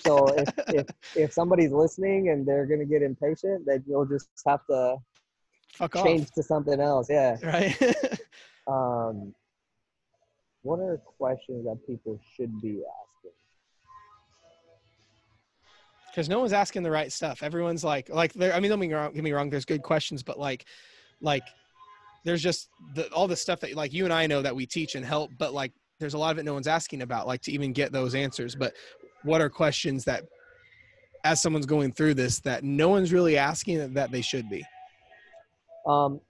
So 0.00 0.26
if, 0.28 0.48
if 0.68 0.86
if 1.16 1.32
somebody's 1.32 1.72
listening 1.72 2.28
and 2.28 2.46
they're 2.46 2.66
gonna 2.66 2.84
get 2.84 3.02
impatient 3.02 3.64
then 3.66 3.82
you'll 3.86 4.04
just 4.04 4.28
have 4.46 4.60
to 4.68 4.96
fuck 5.72 5.94
change 5.94 6.22
off 6.22 6.32
to 6.32 6.42
something 6.42 6.80
else 6.80 7.06
yeah. 7.08 7.36
Right. 7.42 7.76
Um 8.66 9.34
what 10.64 10.80
are 10.80 11.00
questions 11.18 11.64
that 11.64 11.78
people 11.86 12.18
should 12.36 12.60
be 12.60 12.82
asking? 12.82 13.30
Because 16.10 16.28
no 16.28 16.40
one's 16.40 16.52
asking 16.52 16.82
the 16.82 16.90
right 16.90 17.12
stuff. 17.12 17.42
Everyone's 17.42 17.84
like 17.84 18.08
like 18.08 18.36
i 18.36 18.58
mean 18.60 18.70
don't 18.70 18.80
get 18.80 18.88
me 18.88 18.92
wrong, 18.92 19.12
get 19.14 19.24
me 19.24 19.32
wrong 19.32 19.50
there's 19.50 19.64
good 19.64 19.82
questions 19.82 20.22
but 20.22 20.38
like 20.38 20.64
like 21.20 21.42
there's 22.24 22.42
just 22.42 22.70
the, 22.94 23.06
all 23.12 23.28
the 23.28 23.36
stuff 23.36 23.60
that 23.60 23.74
like 23.74 23.92
you 23.92 24.04
and 24.04 24.12
i 24.12 24.26
know 24.26 24.40
that 24.40 24.54
we 24.54 24.64
teach 24.66 24.94
and 24.94 25.04
help 25.04 25.30
but 25.38 25.52
like 25.52 25.72
there's 26.00 26.14
a 26.14 26.18
lot 26.18 26.32
of 26.32 26.38
it 26.38 26.44
no 26.44 26.54
one's 26.54 26.66
asking 26.66 27.02
about 27.02 27.26
like 27.26 27.40
to 27.42 27.52
even 27.52 27.72
get 27.72 27.92
those 27.92 28.14
answers. 28.14 28.54
But 28.54 28.74
what 29.22 29.40
are 29.40 29.48
questions 29.48 30.04
that 30.04 30.24
as 31.24 31.40
someone's 31.40 31.66
going 31.66 31.92
through 31.92 32.14
this 32.14 32.40
that 32.40 32.64
no 32.64 32.88
one's 32.88 33.12
really 33.12 33.36
asking 33.36 33.94
that 33.94 34.10
they 34.10 34.20
should 34.20 34.48
be? 34.50 34.64
Um, 35.86 36.20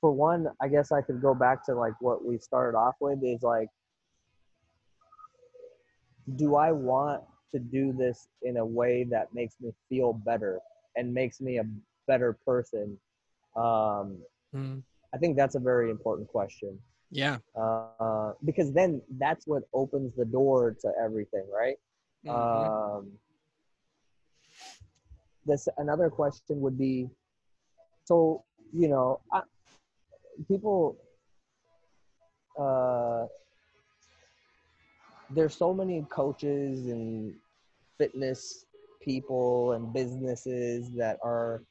for 0.00 0.12
one, 0.12 0.48
I 0.60 0.68
guess 0.68 0.92
I 0.92 1.00
could 1.00 1.20
go 1.22 1.34
back 1.34 1.64
to 1.66 1.74
like 1.74 1.94
what 2.00 2.24
we 2.24 2.38
started 2.38 2.76
off 2.76 2.94
with 3.00 3.22
is 3.22 3.42
like, 3.42 3.68
do 6.36 6.56
I 6.56 6.72
want 6.72 7.22
to 7.52 7.58
do 7.58 7.92
this 7.92 8.28
in 8.42 8.56
a 8.56 8.64
way 8.64 9.04
that 9.10 9.32
makes 9.34 9.56
me 9.60 9.72
feel 9.88 10.12
better 10.12 10.60
and 10.96 11.12
makes 11.12 11.40
me 11.40 11.58
a 11.58 11.64
better 12.06 12.32
person? 12.44 12.98
Um, 13.56 14.18
Mhm. 14.52 14.82
I 15.14 15.18
think 15.18 15.36
that's 15.36 15.54
a 15.54 15.60
very 15.60 15.90
important 15.90 16.28
question 16.28 16.78
yeah 17.10 17.38
uh, 17.56 18.32
because 18.44 18.72
then 18.72 19.00
that's 19.18 19.46
what 19.46 19.62
opens 19.72 20.14
the 20.16 20.24
door 20.24 20.76
to 20.80 20.92
everything, 21.00 21.44
right? 21.52 21.76
Mhm. 22.24 22.34
Um, 22.34 23.18
this 25.46 25.68
another 25.78 26.10
question 26.10 26.60
would 26.60 26.78
be, 26.78 27.08
so 28.04 28.44
you 28.72 28.88
know, 28.88 29.20
I, 29.32 29.42
people. 30.48 30.96
Uh, 32.58 33.26
there's 35.30 35.56
so 35.56 35.72
many 35.72 36.04
coaches 36.10 36.86
and 36.86 37.34
fitness 37.98 38.66
people 39.02 39.72
and 39.72 39.92
businesses 39.92 40.90
that 40.96 41.18
are 41.22 41.62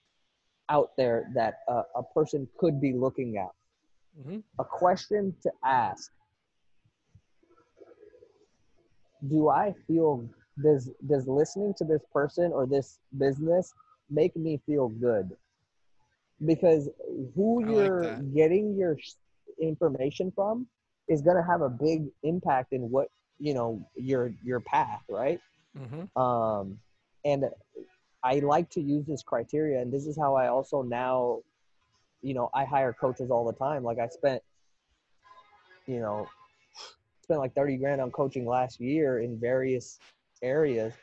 out 0.69 0.91
there 0.97 1.29
that 1.35 1.59
uh, 1.67 1.83
a 1.95 2.03
person 2.03 2.47
could 2.57 2.79
be 2.79 2.93
looking 2.93 3.37
at. 3.37 3.51
Mhm. 4.19 4.43
A 4.59 4.63
question 4.63 5.35
to 5.41 5.51
ask 5.63 6.11
do 9.29 9.49
I 9.49 9.73
feel 9.87 10.27
does 10.61 10.91
does 11.07 11.27
listening 11.27 11.73
to 11.75 11.83
this 11.83 12.01
person 12.11 12.51
or 12.51 12.65
this 12.65 12.99
business 13.17 13.73
make 14.09 14.35
me 14.35 14.61
feel 14.65 14.89
good? 14.89 15.35
Because 16.45 16.89
who 17.35 17.63
I 17.63 17.69
you're 17.69 18.01
that. 18.03 18.33
getting 18.35 18.75
your 18.75 18.97
information 19.61 20.31
from 20.31 20.67
is 21.07 21.21
going 21.21 21.37
to 21.37 21.43
have 21.43 21.61
a 21.61 21.69
big 21.69 22.07
impact 22.23 22.73
in 22.73 22.89
what 22.89 23.07
you 23.43 23.53
know 23.53 23.85
your 23.95 24.31
your 24.41 24.61
path, 24.61 25.03
right? 25.09 25.39
Mhm. 25.77 26.07
Um, 26.17 26.79
and 27.25 27.43
I 28.23 28.39
like 28.39 28.69
to 28.71 28.81
use 28.81 29.05
this 29.05 29.21
criteria, 29.21 29.81
and 29.81 29.91
this 29.91 30.05
is 30.07 30.17
how 30.17 30.35
I 30.35 30.47
also 30.47 30.81
now, 30.81 31.41
you 32.21 32.33
know, 32.33 32.49
I 32.53 32.63
hire 32.63 32.93
coaches 32.93 33.29
all 33.29 33.45
the 33.45 33.51
time. 33.51 33.83
Like 33.83 33.99
I 33.99 34.07
spent, 34.07 34.41
you 35.87 35.99
know, 35.99 36.25
spent 37.21 37.41
like 37.41 37.53
30 37.53 37.75
grand 37.77 37.99
on 37.99 38.11
coaching 38.11 38.45
last 38.45 38.79
year 38.79 39.19
in 39.19 39.37
various 39.37 39.99
areas. 40.41 40.93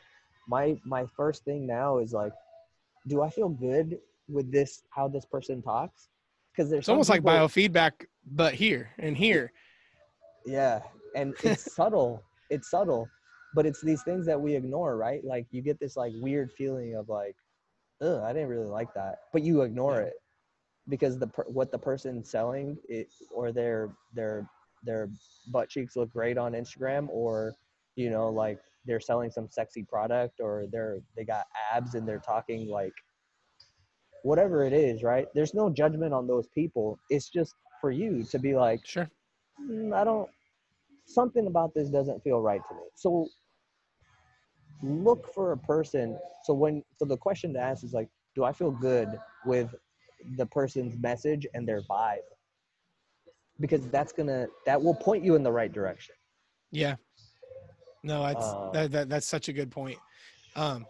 My 0.47 0.81
my 0.83 1.05
first 1.15 1.45
thing 1.45 1.67
now 1.67 1.99
is 1.99 2.11
like, 2.11 2.33
do 3.05 3.21
I 3.21 3.29
feel 3.29 3.49
good 3.49 3.99
with 4.27 4.51
this 4.51 4.81
how 4.89 5.07
this 5.07 5.25
person 5.25 5.61
talks? 5.61 6.09
Because 6.51 6.71
there's 6.71 6.81
it's 6.81 6.89
almost 6.89 7.09
like 7.09 7.21
biofeedback 7.21 8.07
but 8.25 8.55
here 8.55 8.89
and 8.97 9.15
here 9.15 9.51
Yeah, 10.43 10.81
and 11.15 11.35
it's 11.43 11.71
subtle. 11.75 12.23
It's 12.51 12.69
subtle, 12.69 13.09
but 13.55 13.65
it's 13.67 13.81
these 13.81 14.03
things 14.03 14.27
that 14.27 14.41
we 14.41 14.55
ignore, 14.55 14.97
right? 14.97 15.23
Like 15.25 15.47
you 15.51 15.63
get 15.63 15.79
this 15.79 15.97
like 15.97 16.13
weird 16.17 16.51
feeling 16.53 16.95
of 16.95 17.09
like, 17.09 17.37
"Ugh, 18.01 18.21
I 18.23 18.33
didn't 18.33 18.49
really 18.49 18.67
like 18.67 18.93
that," 18.95 19.19
but 19.33 19.43
you 19.43 19.63
ignore 19.63 20.01
Yeah. 20.01 20.03
it 20.03 20.15
because 20.89 21.19
the 21.19 21.27
per- 21.27 21.45
what 21.49 21.71
the 21.71 21.79
person's 21.79 22.29
selling 22.29 22.77
it 22.89 23.09
or 23.33 23.51
their 23.53 23.95
their 24.13 24.49
their 24.83 25.09
butt 25.51 25.69
cheeks 25.69 25.95
look 25.97 26.11
great 26.11 26.37
on 26.37 26.53
Instagram, 26.53 27.09
or 27.09 27.55
you 27.95 28.09
know, 28.11 28.29
like 28.29 28.59
they're 28.85 29.01
selling 29.01 29.31
some 29.31 29.49
sexy 29.49 29.83
product, 29.83 30.39
or 30.41 30.65
they're 30.71 30.99
they 31.17 31.25
got 31.25 31.47
abs 31.73 31.95
and 31.95 32.07
they're 32.07 32.19
talking 32.19 32.67
like 32.69 32.93
whatever 34.23 34.63
it 34.65 34.73
is, 34.73 35.03
right? 35.03 35.27
There's 35.33 35.53
no 35.55 35.69
judgment 35.69 36.13
on 36.13 36.27
those 36.27 36.47
people. 36.49 36.99
It's 37.09 37.29
just 37.29 37.55
for 37.81 37.91
you 37.91 38.23
to 38.25 38.39
be 38.39 38.55
like, 38.55 38.85
sure 38.85 39.09
"Mm, 39.61 39.93
I 39.95 40.03
don't, 40.03 40.29
something 41.13 41.47
about 41.47 41.73
this 41.73 41.89
doesn't 41.89 42.23
feel 42.23 42.41
right 42.41 42.61
to 42.67 42.75
me. 42.75 42.81
So 42.95 43.27
look 44.83 45.33
for 45.33 45.51
a 45.51 45.57
person. 45.57 46.17
So 46.43 46.53
when, 46.53 46.83
so 46.97 47.05
the 47.05 47.17
question 47.17 47.53
to 47.53 47.59
ask 47.59 47.83
is 47.83 47.93
like, 47.93 48.09
do 48.35 48.43
I 48.43 48.51
feel 48.51 48.71
good 48.71 49.19
with 49.45 49.73
the 50.37 50.45
person's 50.45 50.97
message 50.97 51.45
and 51.53 51.67
their 51.67 51.81
vibe? 51.81 52.17
Because 53.59 53.87
that's 53.89 54.11
gonna, 54.11 54.47
that 54.65 54.81
will 54.81 54.95
point 54.95 55.23
you 55.23 55.35
in 55.35 55.43
the 55.43 55.51
right 55.51 55.71
direction. 55.71 56.15
Yeah. 56.71 56.95
No, 58.03 58.23
that's 58.23 58.45
Um, 58.45 58.69
that, 58.73 58.91
that 58.91 59.09
that's 59.09 59.27
such 59.27 59.49
a 59.49 59.53
good 59.53 59.69
point. 59.69 59.99
Um, 60.55 60.87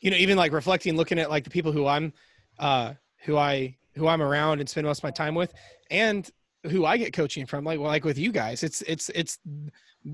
you 0.00 0.10
know, 0.10 0.16
even 0.16 0.36
like 0.36 0.52
reflecting, 0.52 0.96
looking 0.96 1.18
at 1.18 1.30
like 1.30 1.44
the 1.44 1.50
people 1.50 1.70
who 1.70 1.86
I'm, 1.86 2.12
uh, 2.58 2.94
who 3.24 3.36
I 3.36 3.76
who 3.94 4.06
I'm 4.06 4.22
around 4.22 4.60
and 4.60 4.68
spend 4.68 4.86
most 4.86 4.98
of 4.98 5.04
my 5.04 5.10
time 5.10 5.34
with, 5.34 5.52
and 5.90 6.30
who 6.68 6.84
I 6.84 6.96
get 6.96 7.12
coaching 7.12 7.46
from, 7.46 7.64
like 7.64 7.78
well, 7.78 7.88
like 7.88 8.04
with 8.04 8.18
you 8.18 8.32
guys, 8.32 8.62
it's 8.62 8.82
it's 8.82 9.10
it's. 9.14 9.38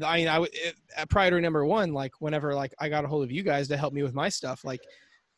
I 0.02 0.16
mean, 0.16 0.28
I 0.28 0.42
it, 0.42 0.76
priority 1.08 1.40
number 1.40 1.64
one, 1.64 1.92
like 1.92 2.12
whenever 2.20 2.54
like 2.54 2.74
I 2.78 2.88
got 2.88 3.04
a 3.04 3.08
hold 3.08 3.22
of 3.22 3.30
you 3.30 3.42
guys 3.42 3.68
to 3.68 3.76
help 3.76 3.92
me 3.92 4.02
with 4.02 4.14
my 4.14 4.28
stuff, 4.28 4.64
like 4.64 4.80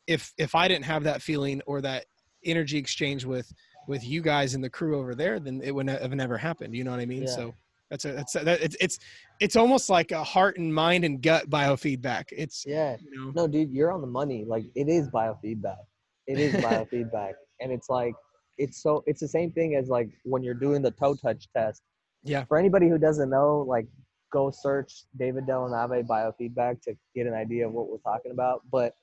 if 0.07 0.33
if 0.39 0.55
I 0.55 0.69
didn't 0.69 0.85
have 0.85 1.05
that 1.05 1.23
feeling 1.23 1.61
or 1.67 1.81
that 1.83 2.07
energy 2.45 2.79
exchange 2.79 3.25
with 3.25 3.53
with 3.89 4.05
you 4.05 4.23
guys 4.23 4.55
and 4.55 4.63
the 4.63 4.71
crew 4.71 4.99
over 4.99 5.15
there, 5.15 5.39
then 5.39 5.61
it 5.63 5.75
would 5.75 5.89
have 5.89 6.13
never 6.13 6.37
happened. 6.37 6.75
You 6.75 6.85
know 6.85 6.91
what 6.91 7.01
I 7.01 7.07
mean? 7.07 7.23
Yeah. 7.23 7.31
So 7.31 7.55
that's 7.91 8.05
a 8.05 8.13
that's 8.13 8.35
a, 8.35 8.45
that, 8.45 8.61
it's 8.63 8.77
it's 8.81 8.99
it's 9.41 9.57
almost 9.57 9.91
like 9.91 10.11
a 10.13 10.25
heart 10.25 10.59
and 10.59 10.75
mind 10.75 11.05
and 11.05 11.23
gut 11.23 11.49
biofeedback. 11.49 12.25
It's 12.33 12.65
Yeah. 12.67 12.97
you 13.01 13.25
know 13.25 13.31
No, 13.35 13.49
dude, 13.49 13.71
you're 13.71 13.93
on 13.93 14.01
the 14.01 14.07
money. 14.07 14.45
Like 14.47 14.65
it 14.75 14.89
is 14.89 15.09
biofeedback. 15.09 15.85
It 16.27 16.39
is 16.39 16.55
biofeedback. 16.65 17.35
And 17.61 17.73
it's 17.73 17.89
like, 17.89 18.15
it's 18.59 18.83
so, 18.83 19.03
it's 19.07 19.21
the 19.21 19.29
same 19.29 19.51
thing 19.53 19.75
as 19.75 19.89
like 19.89 20.11
when 20.25 20.43
you're 20.43 20.55
doing 20.55 20.83
the 20.83 20.91
toe 20.91 21.15
touch 21.15 21.49
test. 21.57 21.83
Yeah. 22.25 22.45
For 22.45 22.59
anybody 22.59 22.89
who 22.89 22.99
doesn't 22.99 23.31
know, 23.31 23.65
like 23.69 23.87
go 24.33 24.51
search 24.51 25.05
David 25.19 25.47
Dellanave 25.47 26.07
biofeedback 26.07 26.83
to 26.83 26.95
get 27.15 27.27
an 27.27 27.35
idea 27.35 27.67
of 27.67 27.73
what 27.73 27.89
we're 27.89 27.99
talking 27.99 28.33
about. 28.33 28.63
But 28.71 28.95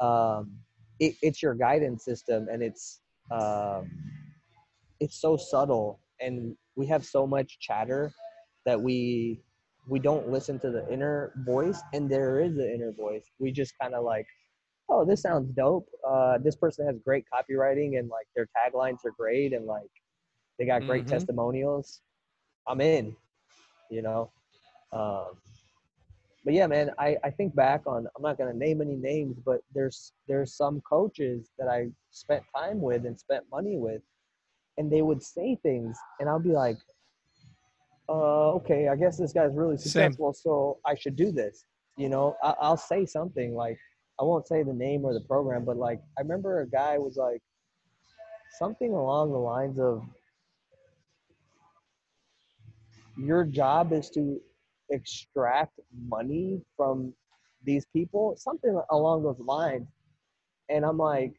um, 0.00 0.52
it, 1.00 1.14
it's 1.22 1.42
your 1.42 1.54
guidance 1.54 2.04
system 2.04 2.48
and 2.50 2.62
it's, 2.62 3.00
um, 3.30 3.90
it's 5.00 5.20
so 5.20 5.36
subtle 5.36 6.00
and 6.20 6.56
we 6.76 6.86
have 6.86 7.04
so 7.04 7.26
much 7.26 7.58
chatter 7.60 8.12
that 8.64 8.80
we 8.80 9.40
we 9.88 9.98
don't 9.98 10.28
listen 10.28 10.58
to 10.60 10.70
the 10.70 10.86
inner 10.92 11.32
voice 11.46 11.80
and 11.94 12.10
there 12.10 12.40
is 12.40 12.56
an 12.58 12.70
inner 12.74 12.92
voice 12.92 13.24
we 13.38 13.50
just 13.50 13.72
kind 13.80 13.94
of 13.94 14.04
like 14.04 14.26
oh 14.88 15.04
this 15.04 15.22
sounds 15.22 15.50
dope 15.52 15.88
uh, 16.06 16.38
this 16.38 16.56
person 16.56 16.86
has 16.86 16.96
great 17.04 17.24
copywriting 17.32 17.98
and 17.98 18.08
like 18.08 18.26
their 18.34 18.48
taglines 18.56 19.04
are 19.04 19.12
great 19.18 19.52
and 19.52 19.66
like 19.66 19.90
they 20.58 20.66
got 20.66 20.86
great 20.86 21.06
Mhm. 21.06 21.10
testimonials 21.10 22.00
i'm 22.66 22.80
in 22.80 23.14
you 23.90 24.02
know 24.02 24.30
um, 24.92 25.26
but 26.44 26.54
yeah 26.54 26.66
man 26.66 26.90
I, 26.98 27.16
I 27.24 27.30
think 27.30 27.54
back 27.54 27.82
on 27.86 28.06
i'm 28.16 28.22
not 28.22 28.38
going 28.38 28.50
to 28.52 28.58
name 28.58 28.80
any 28.80 28.96
names 28.96 29.36
but 29.44 29.60
there's 29.74 30.12
there's 30.26 30.52
some 30.54 30.80
coaches 30.82 31.50
that 31.58 31.68
i 31.68 31.88
spent 32.10 32.42
time 32.56 32.80
with 32.80 33.04
and 33.06 33.18
spent 33.18 33.44
money 33.50 33.76
with 33.76 34.02
and 34.78 34.90
they 34.90 35.02
would 35.02 35.22
say 35.22 35.56
things 35.62 35.98
and 36.20 36.28
i'll 36.28 36.38
be 36.40 36.52
like 36.52 36.78
uh, 38.08 38.50
okay 38.52 38.88
i 38.88 38.96
guess 38.96 39.18
this 39.18 39.32
guy's 39.32 39.54
really 39.54 39.76
Same. 39.76 40.12
successful 40.12 40.32
so 40.32 40.78
i 40.86 40.94
should 40.94 41.16
do 41.16 41.30
this 41.30 41.64
you 41.96 42.08
know 42.08 42.36
I, 42.42 42.54
i'll 42.62 42.76
say 42.76 43.04
something 43.04 43.54
like 43.54 43.78
i 44.20 44.24
won't 44.24 44.46
say 44.46 44.62
the 44.62 44.72
name 44.72 45.04
or 45.04 45.14
the 45.14 45.20
program 45.20 45.64
but 45.64 45.76
like 45.76 46.00
i 46.18 46.22
remember 46.22 46.60
a 46.60 46.68
guy 46.68 46.98
was 46.98 47.16
like 47.16 47.40
something 48.58 48.92
along 48.92 49.30
the 49.32 49.38
lines 49.38 49.78
of 49.78 50.02
your 53.18 53.44
job 53.44 53.92
is 53.92 54.10
to 54.10 54.40
extract 54.90 55.78
money 56.08 56.60
from 56.76 57.12
these 57.64 57.86
people, 57.92 58.34
something 58.36 58.80
along 58.90 59.22
those 59.22 59.40
lines. 59.40 59.86
And 60.70 60.84
I'm 60.84 60.98
like, 60.98 61.34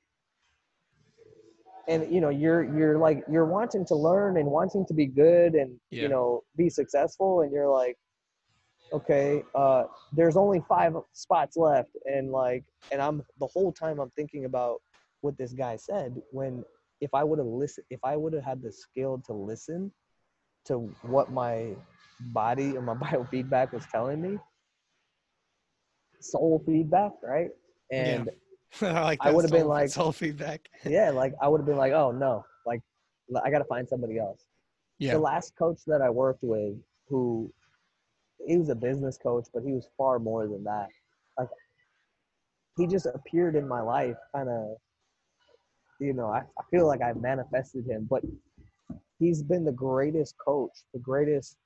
and 1.88 2.12
you 2.14 2.22
know, 2.22 2.30
you're 2.30 2.64
you're 2.78 2.98
like 2.98 3.24
you're 3.32 3.46
wanting 3.46 3.86
to 3.88 3.96
learn 3.96 4.38
and 4.38 4.48
wanting 4.48 4.86
to 4.88 4.94
be 4.94 5.08
good 5.08 5.56
and 5.56 5.80
Yeah. 5.90 6.04
you 6.04 6.10
know 6.10 6.44
be 6.56 6.70
successful, 6.70 7.42
and 7.42 7.52
you're 7.52 7.70
like, 7.70 7.98
okay, 8.94 9.44
uh, 9.56 9.84
there's 10.14 10.38
only 10.38 10.62
five 10.68 10.96
spots 11.14 11.58
left, 11.58 11.92
and 12.06 12.32
like, 12.32 12.64
and 12.92 13.02
I'm 13.02 13.24
the 13.40 13.48
whole 13.48 13.72
time 13.72 14.00
I'm 14.00 14.12
thinking 14.12 14.46
about 14.46 14.82
what 15.22 15.38
this 15.38 15.54
guy 15.54 15.76
said 15.76 16.16
when 16.32 16.64
if 17.02 17.14
I 17.14 17.24
would 17.24 17.40
have 17.40 17.48
listened, 17.48 17.86
if 17.90 18.00
I 18.04 18.16
would 18.16 18.34
have 18.34 18.44
had 18.44 18.62
the 18.62 18.72
skill 18.72 19.22
to 19.26 19.34
listen 19.34 19.92
to 20.66 20.94
what 21.02 21.32
my 21.32 21.76
body 22.20 22.76
and 22.76 22.86
my 22.86 22.94
biofeedback 22.96 23.74
was 23.74 23.86
telling 23.92 24.22
me, 24.22 24.38
soul 26.20 26.62
feedback, 26.66 27.12
right? 27.24 27.50
And 27.92 28.30
I 28.82 29.02
like. 29.02 29.20
I 29.22 29.32
would've 29.32 29.52
been 29.52 29.68
like- 29.68 29.90
soul 29.90 30.12
feedback. 30.12 30.70
yeah, 30.86 31.10
like 31.12 31.34
I 31.42 31.48
would 31.48 31.60
have 31.60 31.68
been 31.68 31.78
like, 31.78 31.94
oh 31.94 32.12
no, 32.12 32.46
like 32.66 32.82
I 33.44 33.50
got 33.50 33.60
to 33.60 33.66
find 33.66 33.88
somebody 33.88 34.20
else. 34.20 34.46
Yeah. 34.98 35.14
The 35.14 35.20
last 35.20 35.54
coach 35.58 35.80
that 35.88 36.02
I 36.02 36.10
worked 36.10 36.44
with, 36.44 36.76
who 37.08 37.54
he 38.46 38.58
was 38.58 38.70
a 38.70 38.76
business 38.76 39.18
coach, 39.18 39.48
but 39.54 39.64
he 39.64 39.74
was 39.74 39.88
far 39.98 40.20
more 40.20 40.48
than 40.48 40.64
that. 40.64 40.88
Like 41.38 41.50
he 42.78 42.88
just 42.88 43.06
appeared 43.06 43.56
in 43.56 43.68
my 43.68 43.82
life, 43.82 44.16
kind 44.36 44.50
of. 44.50 44.76
You 46.00 46.14
know, 46.14 46.28
I, 46.28 46.40
I 46.40 46.64
feel 46.72 46.88
like 46.88 47.02
I 47.02 47.12
manifested 47.14 47.86
him, 47.86 48.08
but 48.10 48.24
he's 49.20 49.44
been 49.44 49.66
the 49.66 49.72
greatest 49.74 50.36
coach, 50.38 50.72
the 50.94 51.00
greatest 51.00 51.58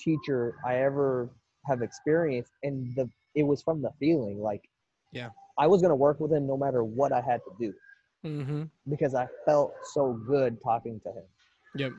teacher 0.00 0.56
I 0.66 0.78
ever 0.78 1.30
have 1.66 1.80
experienced, 1.80 2.50
and 2.64 2.92
the 2.96 3.08
it 3.36 3.44
was 3.44 3.62
from 3.62 3.82
the 3.82 3.90
feeling 4.00 4.40
like. 4.40 4.62
Yeah. 5.12 5.30
I 5.56 5.68
was 5.68 5.80
gonna 5.80 5.94
work 5.94 6.18
with 6.18 6.32
him 6.32 6.48
no 6.48 6.56
matter 6.56 6.82
what 6.82 7.12
I 7.12 7.20
had 7.20 7.40
to 7.44 7.52
do 7.60 7.72
Mm-hmm. 8.24 8.62
because 8.88 9.14
I 9.14 9.26
felt 9.44 9.74
so 9.92 10.18
good 10.26 10.56
talking 10.64 10.98
to 11.04 11.10
him. 11.10 11.24
Yep. 11.76 11.92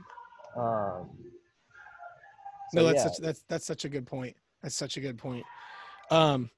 Um, 0.57 1.09
No, 2.75 2.85
that's 2.85 2.97
yeah, 2.97 3.03
such 3.03 3.17
that's 3.17 3.43
that's 3.47 3.65
such 3.65 3.85
a 3.85 3.89
good 3.89 4.05
point. 4.05 4.35
That's 4.61 4.75
such 4.75 4.97
a 4.97 4.99
good 4.99 5.17
point. 5.17 5.45
Um, 6.11 6.49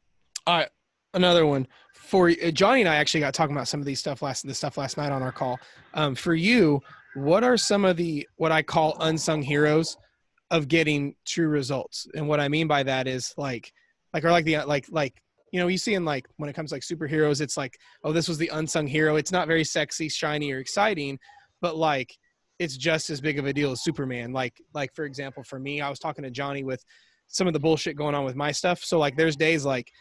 all 0.46 0.58
right, 0.58 0.70
another 1.14 1.46
one 1.46 1.68
for 1.94 2.30
uh, 2.30 2.52
Johnny 2.52 2.82
and 2.82 2.90
I 2.90 2.96
actually 2.96 3.20
got 3.20 3.34
talking 3.34 3.56
about 3.56 3.68
some 3.68 3.80
of 3.80 3.86
these 3.86 4.00
stuff 4.00 4.22
last 4.22 4.46
this 4.46 4.58
stuff 4.58 4.78
last 4.78 4.98
night 4.98 5.12
on 5.12 5.22
our 5.22 5.32
call. 5.32 5.60
Um, 5.94 6.16
for 6.16 6.34
you, 6.34 6.82
what 7.16 7.44
are 7.44 7.58
some 7.58 7.86
of 7.86 7.98
the 7.98 8.28
what 8.38 8.52
I 8.52 8.62
call 8.62 8.98
unsung 9.02 9.42
heroes 9.42 9.98
of 10.52 10.68
getting 10.68 11.16
true 11.26 11.48
results? 11.48 12.08
And 12.16 12.28
what 12.28 12.40
I 12.40 12.48
mean 12.48 12.68
by 12.68 12.84
that 12.84 13.08
is 13.08 13.34
like 13.38 13.74
like 14.14 14.24
or 14.24 14.32
like 14.32 14.46
the 14.46 14.58
like 14.64 14.86
like 14.90 15.22
you 15.52 15.60
know 15.60 15.68
you 15.68 15.78
see 15.78 15.96
in 15.96 16.06
like 16.06 16.28
when 16.38 16.50
it 16.50 16.54
comes 16.54 16.70
to 16.70 16.76
like 16.76 16.84
superheroes, 16.84 17.42
it's 17.42 17.58
like 17.58 17.78
oh 18.04 18.12
this 18.12 18.28
was 18.28 18.38
the 18.38 18.50
unsung 18.54 18.88
hero. 18.88 19.16
It's 19.16 19.32
not 19.32 19.48
very 19.48 19.64
sexy, 19.64 20.10
shiny, 20.10 20.52
or 20.52 20.60
exciting, 20.60 21.20
but 21.62 21.76
like 21.76 22.18
it's 22.60 22.78
just 22.78 23.10
as 23.10 23.22
big 23.22 23.40
of 23.40 23.46
a 23.46 23.54
deal 23.54 23.72
as 23.72 23.84
Superman. 23.84 24.34
Like, 24.34 24.62
like 24.74 24.94
for 24.94 25.06
example, 25.06 25.44
for 25.44 25.60
me, 25.60 25.82
I 25.82 25.90
was 25.90 26.00
talking 26.00 26.24
to 26.24 26.32
Johnny 26.32 26.64
with 26.64 26.84
some 27.28 27.48
of 27.48 27.54
the 27.54 27.60
bullshit 27.60 27.96
going 27.96 28.16
on 28.16 28.26
with 28.26 28.36
my 28.36 28.52
stuff. 28.52 28.84
So 28.84 28.98
like, 28.98 29.16
there's 29.16 29.36
days 29.36 29.66
like, 29.66 29.92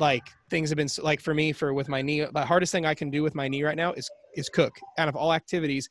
like 0.00 0.22
things 0.50 0.70
have 0.70 0.76
been 0.76 0.88
like 1.02 1.20
for 1.20 1.34
me 1.34 1.52
for 1.52 1.72
with 1.72 1.88
my 1.88 2.02
knee. 2.02 2.26
The 2.32 2.44
hardest 2.44 2.72
thing 2.72 2.84
I 2.84 2.94
can 2.94 3.10
do 3.10 3.22
with 3.22 3.34
my 3.34 3.48
knee 3.48 3.62
right 3.62 3.76
now 3.76 3.92
is 3.92 4.10
is 4.34 4.48
cook. 4.48 4.74
Out 4.98 5.08
of 5.08 5.14
all 5.14 5.32
activities, 5.32 5.88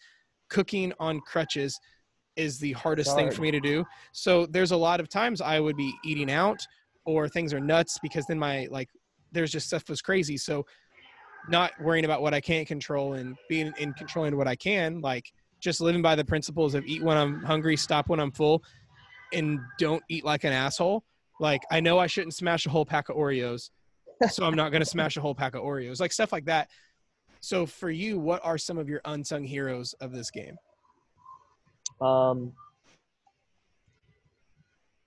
cooking 0.49 0.91
on 0.99 1.21
crutches 1.21 1.79
is 2.35 2.59
the 2.59 2.73
hardest 2.73 3.15
thing 3.15 3.31
for 3.31 3.41
me 3.41 3.51
to 3.51 3.59
do. 3.59 3.85
So 4.11 4.45
there's 4.47 4.71
a 4.71 4.77
lot 4.77 4.99
of 4.99 5.07
times 5.07 5.39
I 5.39 5.59
would 5.59 5.77
be 5.77 5.93
eating 6.03 6.31
out 6.31 6.59
or 7.05 7.29
things 7.29 7.53
are 7.53 7.59
nuts 7.59 7.97
because 8.01 8.25
then 8.25 8.39
my 8.39 8.67
like 8.71 8.89
there's 9.31 9.51
just 9.51 9.67
stuff 9.67 9.87
was 9.87 10.01
crazy. 10.01 10.37
So 10.37 10.65
not 11.49 11.71
worrying 11.81 12.05
about 12.05 12.21
what 12.21 12.33
I 12.33 12.41
can't 12.41 12.67
control 12.67 13.13
and 13.13 13.35
being 13.49 13.73
in 13.77 13.93
controlling 13.93 14.35
what 14.37 14.47
I 14.47 14.55
can, 14.55 15.01
like 15.01 15.31
just 15.63 15.79
living 15.79 16.01
by 16.01 16.13
the 16.13 16.25
principles 16.25 16.75
of 16.75 16.85
eat 16.85 17.01
when 17.01 17.17
I'm 17.17 17.41
hungry, 17.41 17.77
stop 17.77 18.09
when 18.09 18.19
I'm 18.19 18.31
full, 18.31 18.63
and 19.31 19.59
don't 19.79 20.03
eat 20.09 20.25
like 20.25 20.43
an 20.43 20.51
asshole. 20.51 21.03
Like 21.39 21.61
I 21.71 21.79
know 21.79 21.97
I 21.97 22.07
shouldn't 22.07 22.33
smash 22.33 22.65
a 22.65 22.69
whole 22.69 22.85
pack 22.85 23.07
of 23.09 23.15
Oreos, 23.15 23.69
so 24.29 24.45
I'm 24.45 24.55
not 24.55 24.71
gonna 24.73 24.85
smash 24.85 25.15
a 25.17 25.21
whole 25.21 25.33
pack 25.33 25.55
of 25.55 25.63
Oreos. 25.63 25.99
Like 26.01 26.11
stuff 26.11 26.31
like 26.33 26.45
that. 26.45 26.69
So 27.39 27.65
for 27.65 27.89
you, 27.89 28.19
what 28.19 28.41
are 28.43 28.57
some 28.57 28.77
of 28.77 28.87
your 28.89 29.01
unsung 29.05 29.43
heroes 29.43 29.93
of 30.01 30.11
this 30.11 30.29
game? 30.29 30.55
um, 32.01 32.51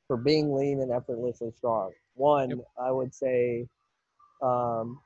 for 0.06 0.16
being 0.16 0.54
lean 0.54 0.80
and 0.80 0.92
effortlessly 0.92 1.50
strong. 1.56 1.90
One, 2.14 2.50
Yep. 2.50 2.58
I 2.80 2.90
would 2.92 3.12
say, 3.12 3.66
um, 4.40 5.00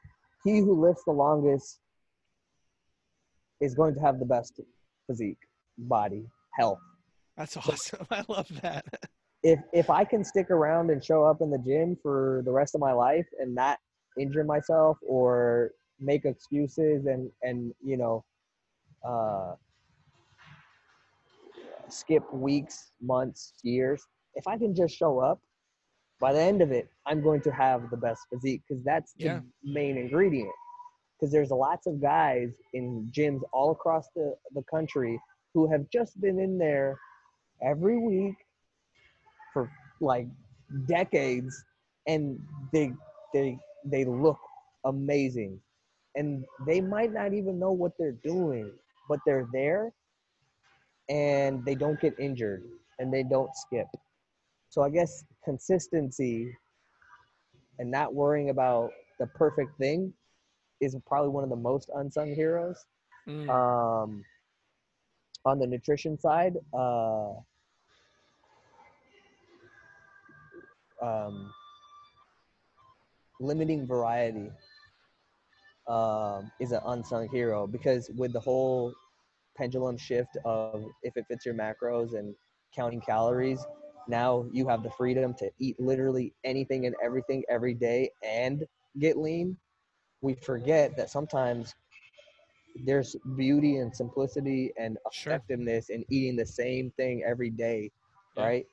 he 0.44 0.58
who 0.58 0.80
lifts 0.80 1.02
the 1.04 1.12
longest 1.12 1.80
is 3.60 3.74
going 3.74 3.94
to 3.94 4.00
have 4.00 4.18
the 4.20 4.26
best 4.26 4.60
physique, 5.10 5.38
body, 5.76 6.24
health. 6.56 6.78
That's 7.36 7.56
awesome. 7.56 8.06
I 8.12 8.22
love 8.28 8.48
that. 8.62 8.84
if 9.42 9.58
if 9.72 9.90
I 9.90 10.04
can 10.04 10.22
stick 10.22 10.50
around 10.50 10.90
and 10.90 11.02
show 11.04 11.24
up 11.24 11.40
in 11.40 11.50
the 11.50 11.58
gym 11.58 11.96
for 12.00 12.42
the 12.44 12.52
rest 12.52 12.74
of 12.76 12.80
my 12.80 12.92
life 12.92 13.26
and 13.40 13.52
not 13.54 13.78
injure 14.18 14.44
myself 14.44 14.98
or 15.02 15.72
make 15.98 16.24
excuses 16.24 17.06
and 17.06 17.30
and 17.42 17.74
you 17.82 17.96
know 17.96 18.24
uh, 19.08 19.54
skip 21.88 22.22
weeks, 22.32 22.92
months, 23.00 23.54
years, 23.64 24.00
if 24.34 24.46
I 24.46 24.56
can 24.58 24.74
just 24.74 24.94
show 24.96 25.18
up, 25.18 25.40
by 26.20 26.32
the 26.32 26.40
end 26.40 26.62
of 26.62 26.70
it, 26.70 26.88
I'm 27.06 27.20
going 27.22 27.40
to 27.42 27.50
have 27.50 27.90
the 27.90 27.96
best 27.96 28.20
physique 28.32 28.62
because 28.68 28.84
that's 28.84 29.14
the 29.18 29.24
Yeah. 29.24 29.40
main 29.64 29.96
ingredient. 29.96 30.52
Because 31.20 31.32
there's 31.32 31.50
lots 31.50 31.86
of 31.86 32.00
guys 32.00 32.54
in 32.72 33.10
gyms 33.14 33.42
all 33.52 33.72
across 33.72 34.08
the, 34.16 34.34
the 34.54 34.62
country 34.70 35.20
who 35.52 35.70
have 35.70 35.84
just 35.92 36.18
been 36.20 36.38
in 36.38 36.56
there 36.56 36.98
every 37.62 37.98
week 37.98 38.34
for 39.52 39.70
like 40.00 40.26
decades 40.86 41.62
and 42.06 42.38
they 42.72 42.92
they 43.34 43.58
they 43.84 44.04
look 44.04 44.38
amazing. 44.86 45.60
And 46.16 46.44
they 46.66 46.80
might 46.80 47.12
not 47.12 47.34
even 47.34 47.58
know 47.58 47.72
what 47.72 47.92
they're 47.98 48.18
doing 48.24 48.70
but 49.08 49.18
they're 49.26 49.48
there 49.52 49.92
and 51.08 51.64
they 51.64 51.74
don't 51.74 52.00
get 52.00 52.14
injured 52.18 52.62
and 53.00 53.12
they 53.12 53.24
don't 53.24 53.50
skip. 53.54 53.88
So 54.70 54.82
i 54.82 54.88
guess 54.88 55.24
consistency 55.44 56.56
and 57.78 57.90
not 57.90 58.14
worrying 58.14 58.50
about 58.50 58.90
the 59.18 59.26
perfect 59.26 59.76
thing 59.78 60.12
is 60.80 60.96
probably 61.06 61.30
one 61.30 61.44
of 61.44 61.50
the 61.50 61.56
most 61.56 61.90
unsung 61.94 62.34
heroes 62.34 62.84
Mm, 63.28 63.48
um, 63.48 64.24
on 65.44 65.58
the 65.58 65.66
nutrition 65.66 66.18
side, 66.18 66.56
uh, 66.72 67.32
um, 71.02 71.52
limiting 73.40 73.86
variety 73.86 74.50
um, 75.88 76.50
is 76.60 76.72
an 76.72 76.80
unsung 76.86 77.28
hero 77.28 77.66
because 77.66 78.10
with 78.16 78.32
the 78.32 78.40
whole 78.40 78.92
pendulum 79.56 79.96
shift 79.96 80.36
of 80.44 80.84
if 81.02 81.16
it 81.16 81.24
fits 81.28 81.44
your 81.44 81.54
macros 81.54 82.14
and 82.18 82.34
counting 82.74 83.00
calories, 83.00 83.64
now 84.08 84.46
you 84.52 84.68
have 84.68 84.82
the 84.82 84.90
freedom 84.90 85.34
to 85.34 85.50
eat 85.58 85.78
literally 85.80 86.32
anything 86.44 86.86
and 86.86 86.94
everything 87.02 87.42
every 87.48 87.74
day 87.74 88.10
and 88.24 88.64
get 88.98 89.16
lean. 89.16 89.56
We 90.22 90.34
forget 90.34 90.96
that 90.96 91.10
sometimes 91.10 91.74
there's 92.84 93.16
beauty 93.36 93.76
and 93.76 93.94
simplicity 93.94 94.72
and 94.78 94.98
Sure. 95.10 95.42
effectiveness 95.44 95.90
in 95.90 96.04
eating 96.10 96.36
the 96.36 96.46
same 96.46 96.90
thing 96.96 97.22
every 97.26 97.50
day, 97.50 97.90
Yeah. 98.34 98.50
right? 98.50 98.64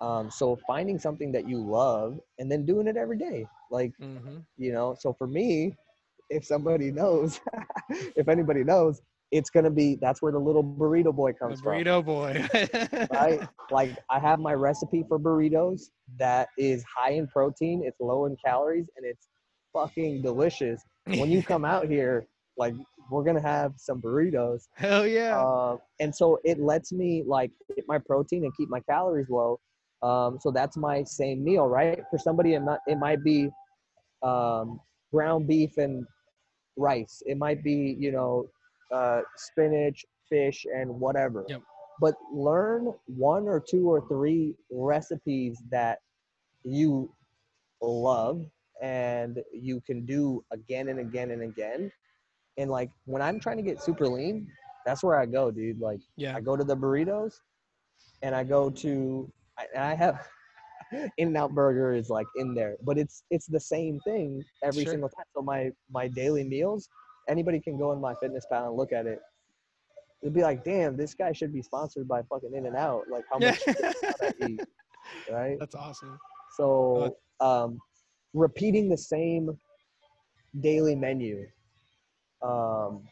Um, 0.00 0.30
so 0.30 0.56
finding 0.66 0.98
something 0.98 1.32
that 1.32 1.48
you 1.48 1.58
love 1.58 2.18
and 2.38 2.50
then 2.50 2.64
doing 2.66 2.86
it 2.86 2.96
every 2.96 3.18
day, 3.18 3.46
like 3.70 3.92
mhm. 3.98 4.46
you 4.56 4.72
know. 4.72 4.94
So 4.98 5.12
for 5.12 5.26
me, 5.26 5.76
if 6.30 6.44
somebody 6.44 6.90
knows, 6.92 7.40
if 7.90 8.28
anybody 8.28 8.64
knows, 8.64 9.02
it's 9.30 9.50
gonna 9.50 9.70
be 9.70 9.96
that's 10.00 10.22
where 10.22 10.32
the 10.32 10.38
little 10.38 10.62
burrito 10.64 11.02
boy 11.04 11.20
The 11.38 11.38
comes 11.38 11.50
from 11.50 11.72
burrito 11.72 12.04
boy. 12.04 12.34
right? 13.10 13.40
like 13.70 13.96
I 14.10 14.18
have 14.18 14.38
my 14.40 14.52
recipe 14.54 15.04
for 15.08 15.18
burritos 15.18 15.90
that 16.18 16.48
is 16.58 16.84
high 16.96 17.12
in 17.12 17.26
protein, 17.28 17.82
it's 17.84 18.00
low 18.00 18.26
in 18.26 18.36
calories, 18.44 18.90
and 18.96 19.04
it's 19.06 19.28
fucking 19.72 20.22
delicious. 20.22 20.82
When 21.06 21.30
you 21.30 21.42
come 21.42 21.64
out 21.64 21.88
here, 21.90 22.26
like 22.56 22.74
we're 23.10 23.24
gonna 23.24 23.40
have 23.42 23.72
some 23.76 24.00
burritos, 24.02 24.68
Hell 24.74 25.06
yeah. 25.06 25.40
uh, 25.40 25.76
and 26.00 26.14
so 26.14 26.38
it 26.44 26.58
lets 26.58 26.92
me 26.92 27.22
like 27.26 27.50
get 27.74 27.84
my 27.88 27.98
protein 27.98 28.44
and 28.44 28.54
keep 28.56 28.68
my 28.68 28.80
calories 28.80 29.28
low. 29.30 29.58
Um, 30.02 30.38
so 30.40 30.50
that's 30.50 30.76
my 30.76 31.02
same 31.04 31.42
meal, 31.42 31.66
right? 31.66 32.00
For 32.10 32.18
somebody, 32.18 32.54
it 32.54 32.60
might 32.60 32.80
it 32.86 32.98
might 32.98 33.22
be 33.24 33.48
um, 34.22 34.80
ground 35.12 35.46
beef 35.48 35.78
and 35.78 36.04
rice. 36.76 37.22
It 37.26 37.38
might 37.38 37.62
be 37.64 37.96
you 37.98 38.12
know 38.12 38.48
uh, 38.92 39.22
spinach, 39.36 40.04
fish, 40.28 40.66
and 40.74 40.88
whatever. 41.00 41.44
Yep. 41.48 41.62
but 42.00 42.14
learn 42.32 42.92
one 43.06 43.48
or 43.48 43.60
two 43.60 43.88
or 43.90 44.06
three 44.08 44.54
recipes 44.70 45.60
that 45.70 45.98
you 46.64 47.10
love 47.82 48.44
and 48.82 49.42
you 49.52 49.80
can 49.80 50.04
do 50.06 50.44
again 50.52 50.88
and 50.88 50.98
again 51.00 51.30
and 51.30 51.42
again. 51.42 51.90
And 52.56 52.70
like 52.70 52.90
when 53.06 53.22
I'm 53.22 53.38
trying 53.40 53.56
to 53.56 53.62
get 53.62 53.80
super 53.82 54.06
lean, 54.08 54.46
that's 54.86 55.02
where 55.02 55.18
I 55.18 55.26
go, 55.26 55.50
dude. 55.50 55.80
Like 55.80 56.00
Yeah. 56.16 56.36
I 56.36 56.40
go 56.40 56.56
to 56.56 56.64
the 56.64 56.76
burritos 56.76 57.34
and 58.22 58.34
I 58.34 58.44
go 58.44 58.70
to 58.70 59.30
I, 59.58 59.66
and 59.74 59.84
I 59.84 59.94
have 59.94 60.28
In-N-Out 61.18 61.52
Burger 61.54 61.92
is 61.92 62.08
like 62.08 62.26
in 62.36 62.54
there, 62.54 62.76
but 62.82 62.96
it's 62.98 63.22
it's 63.30 63.46
the 63.46 63.60
same 63.60 64.00
thing 64.00 64.42
every 64.62 64.84
Sure. 64.84 64.92
single 64.92 65.08
time. 65.10 65.24
So 65.34 65.42
my 65.42 65.70
my 65.90 66.08
daily 66.08 66.44
meals, 66.44 66.88
anybody 67.28 67.60
can 67.60 67.76
go 67.78 67.92
in 67.92 67.98
MyFitnessPal 68.00 68.68
and 68.68 68.76
look 68.76 68.92
at 68.92 69.06
it. 69.06 69.20
It'd 70.22 70.34
be 70.34 70.42
like, 70.42 70.64
damn, 70.64 70.96
this 70.96 71.14
guy 71.14 71.30
should 71.32 71.52
be 71.52 71.62
sponsored 71.62 72.08
by 72.08 72.22
fucking 72.22 72.52
In-N-Out. 72.54 73.04
Like 73.10 73.24
how 73.30 73.38
much 73.38 73.64
that 73.66 74.34
eat, 74.40 74.60
right? 75.30 75.56
That's 75.60 75.74
awesome. 75.76 76.18
So 76.56 77.16
um, 77.40 77.78
repeating 78.34 78.88
the 78.88 78.96
same 78.96 79.58
daily 80.60 80.94
menu, 80.94 81.46
um, 82.42 83.02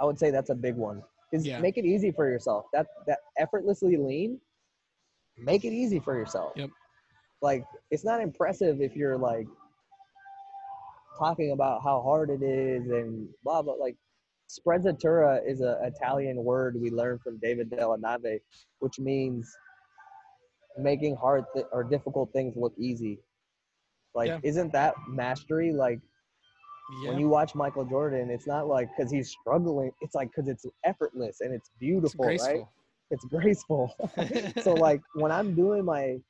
I 0.00 0.04
would 0.04 0.18
say 0.18 0.30
that's 0.30 0.50
a 0.50 0.54
big 0.54 0.76
one. 0.76 1.02
Is 1.32 1.46
Yeah. 1.46 1.60
make 1.60 1.78
it 1.78 1.84
easy 1.84 2.10
for 2.10 2.28
yourself. 2.28 2.66
That 2.72 2.86
that 3.06 3.20
effortlessly 3.38 3.96
lean, 3.96 4.40
make 5.38 5.64
it 5.64 5.72
easy 5.72 5.98
for 5.98 6.16
yourself. 6.16 6.52
Yep. 6.56 6.70
Like 7.40 7.64
it's 7.90 8.04
not 8.04 8.20
impressive 8.20 8.80
if 8.82 8.94
you're 8.96 9.16
like 9.16 9.46
talking 11.18 11.52
about 11.52 11.82
how 11.82 12.02
hard 12.02 12.30
it 12.30 12.42
is 12.42 12.90
and 12.90 13.28
blah 13.42 13.62
blah. 13.62 13.74
Like 13.74 13.96
sprezzatura 14.50 15.40
is 15.46 15.60
an 15.60 15.76
Italian 15.82 16.44
word 16.44 16.78
we 16.78 16.90
learned 16.90 17.22
from 17.22 17.38
David 17.38 17.70
Dellanave, 17.70 18.40
which 18.80 18.98
means 18.98 19.50
making 20.78 21.16
hard 21.16 21.44
th- 21.54 21.66
or 21.72 21.84
difficult 21.84 22.32
things 22.32 22.56
look 22.56 22.74
easy. 22.78 23.18
Like, 24.14 24.28
Yeah. 24.28 24.40
isn't 24.42 24.72
that 24.72 24.94
mastery? 25.08 25.72
Like, 25.72 26.00
Yeah. 27.02 27.10
when 27.10 27.18
you 27.18 27.28
watch 27.28 27.54
Michael 27.54 27.84
Jordan, 27.84 28.30
it's 28.30 28.46
not 28.46 28.66
like 28.68 28.88
because 28.96 29.10
he's 29.10 29.30
struggling. 29.30 29.92
It's 30.00 30.14
like 30.14 30.28
because 30.30 30.48
it's 30.48 30.66
effortless 30.84 31.40
and 31.40 31.52
it's 31.54 31.68
It's 31.68 31.78
beautiful, 31.78 32.24
right? 32.26 32.38
graceful. 32.38 32.72
It's 33.10 33.24
graceful. 33.26 33.94
so, 34.62 34.74
like, 34.74 35.00
when 35.14 35.30
I'm 35.32 35.54
doing 35.54 35.84
my, 35.84 36.20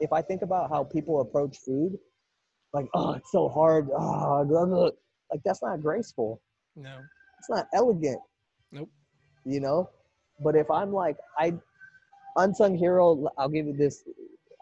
if 0.00 0.12
I 0.12 0.22
think 0.22 0.42
about 0.42 0.68
how 0.70 0.84
people 0.84 1.20
approach 1.20 1.58
food, 1.58 1.98
like, 2.72 2.88
oh, 2.94 3.12
it's 3.12 3.30
so 3.30 3.48
hard. 3.48 3.88
Oh, 3.92 4.44
blah, 4.44 4.64
blah," 4.66 4.90
like 5.30 5.42
that's 5.44 5.62
not 5.62 5.80
graceful. 5.82 6.40
no. 6.76 7.00
It's 7.38 7.50
not 7.50 7.66
elegant. 7.74 8.20
Nope. 8.70 8.88
You 9.44 9.58
know, 9.60 9.90
but 10.40 10.54
if 10.54 10.70
I'm 10.70 10.92
like 10.92 11.18
I, 11.38 11.52
unsung 12.36 12.76
hero, 12.76 13.28
I'll 13.38 13.48
give 13.48 13.66
you 13.66 13.76
this. 13.76 14.04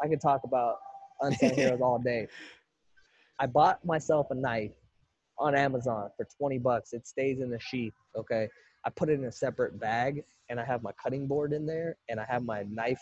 I 0.03 0.09
could 0.09 0.21
talk 0.21 0.43
about 0.45 0.77
unsung 1.21 1.55
heroes 1.55 1.81
all 1.83 1.99
day. 1.99 2.27
I 3.39 3.47
bought 3.47 3.85
myself 3.85 4.27
a 4.31 4.35
knife 4.35 4.73
on 5.39 5.55
Amazon 5.55 6.11
for 6.17 6.27
20 6.39 6.59
bucks. 6.59 6.93
It 6.93 7.07
stays 7.07 7.41
in 7.41 7.51
the 7.51 7.59
sheath. 7.59 7.95
Okay. 8.17 8.49
I 8.85 8.91
put 8.91 9.09
it 9.09 9.15
in 9.15 9.25
a 9.25 9.33
separate 9.33 9.79
bag 9.81 10.23
and 10.49 10.61
I 10.61 10.65
have 10.65 10.83
my 10.83 10.93
cutting 11.03 11.27
board 11.27 11.53
in 11.53 11.67
there 11.67 11.97
and 12.09 12.21
I 12.21 12.27
have 12.29 12.45
my 12.45 12.65
knife. 12.71 13.01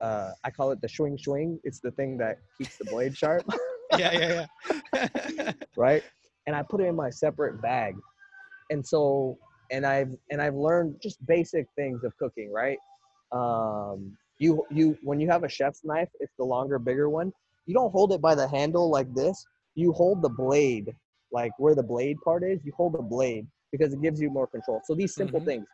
Uh, 0.00 0.30
I 0.44 0.50
call 0.50 0.70
it 0.72 0.80
the 0.80 0.88
swing 0.88 1.18
swing. 1.18 1.60
It's 1.64 1.80
the 1.80 1.90
thing 1.92 2.18
that 2.18 2.38
keeps 2.58 2.78
the 2.78 2.84
blade 2.86 3.16
sharp. 3.16 3.44
Yeah, 3.98 4.46
yeah, 4.64 4.80
yeah. 4.94 5.52
right? 5.76 6.02
And 6.46 6.56
I 6.56 6.62
put 6.62 6.80
it 6.80 6.84
in 6.84 6.96
my 6.96 7.10
separate 7.10 7.60
bag. 7.60 7.94
And 8.70 8.86
so 8.86 9.36
and 9.70 9.84
I've 9.84 10.16
and 10.30 10.40
I've 10.40 10.54
learned 10.54 10.96
just 11.02 11.24
basic 11.26 11.66
things 11.76 12.02
of 12.02 12.16
cooking, 12.16 12.50
right? 12.50 12.78
Um 13.32 14.16
you 14.38 14.64
you 14.70 14.98
when 15.02 15.20
you 15.20 15.28
have 15.30 15.44
a 15.44 15.48
chef's 15.48 15.84
knife, 15.84 16.08
it's 16.20 16.34
the 16.38 16.44
longer, 16.44 16.78
bigger 16.78 17.08
one. 17.08 17.32
You 17.66 17.74
don't 17.74 17.92
hold 17.92 18.12
it 18.12 18.20
by 18.20 18.34
the 18.34 18.48
handle 18.48 18.90
like 18.90 19.12
this. 19.14 19.44
You 19.74 19.92
hold 19.92 20.20
the 20.22 20.28
blade, 20.28 20.94
like 21.32 21.52
where 21.58 21.74
the 21.74 21.82
blade 21.82 22.18
part 22.24 22.42
is, 22.44 22.60
you 22.64 22.72
hold 22.76 22.94
the 22.94 23.02
blade 23.02 23.46
because 23.70 23.92
it 23.92 24.02
gives 24.02 24.20
you 24.20 24.30
more 24.30 24.46
control. 24.46 24.80
So 24.84 24.94
these 24.94 25.14
simple 25.14 25.40
Mhm. 25.40 25.46
things. 25.46 25.66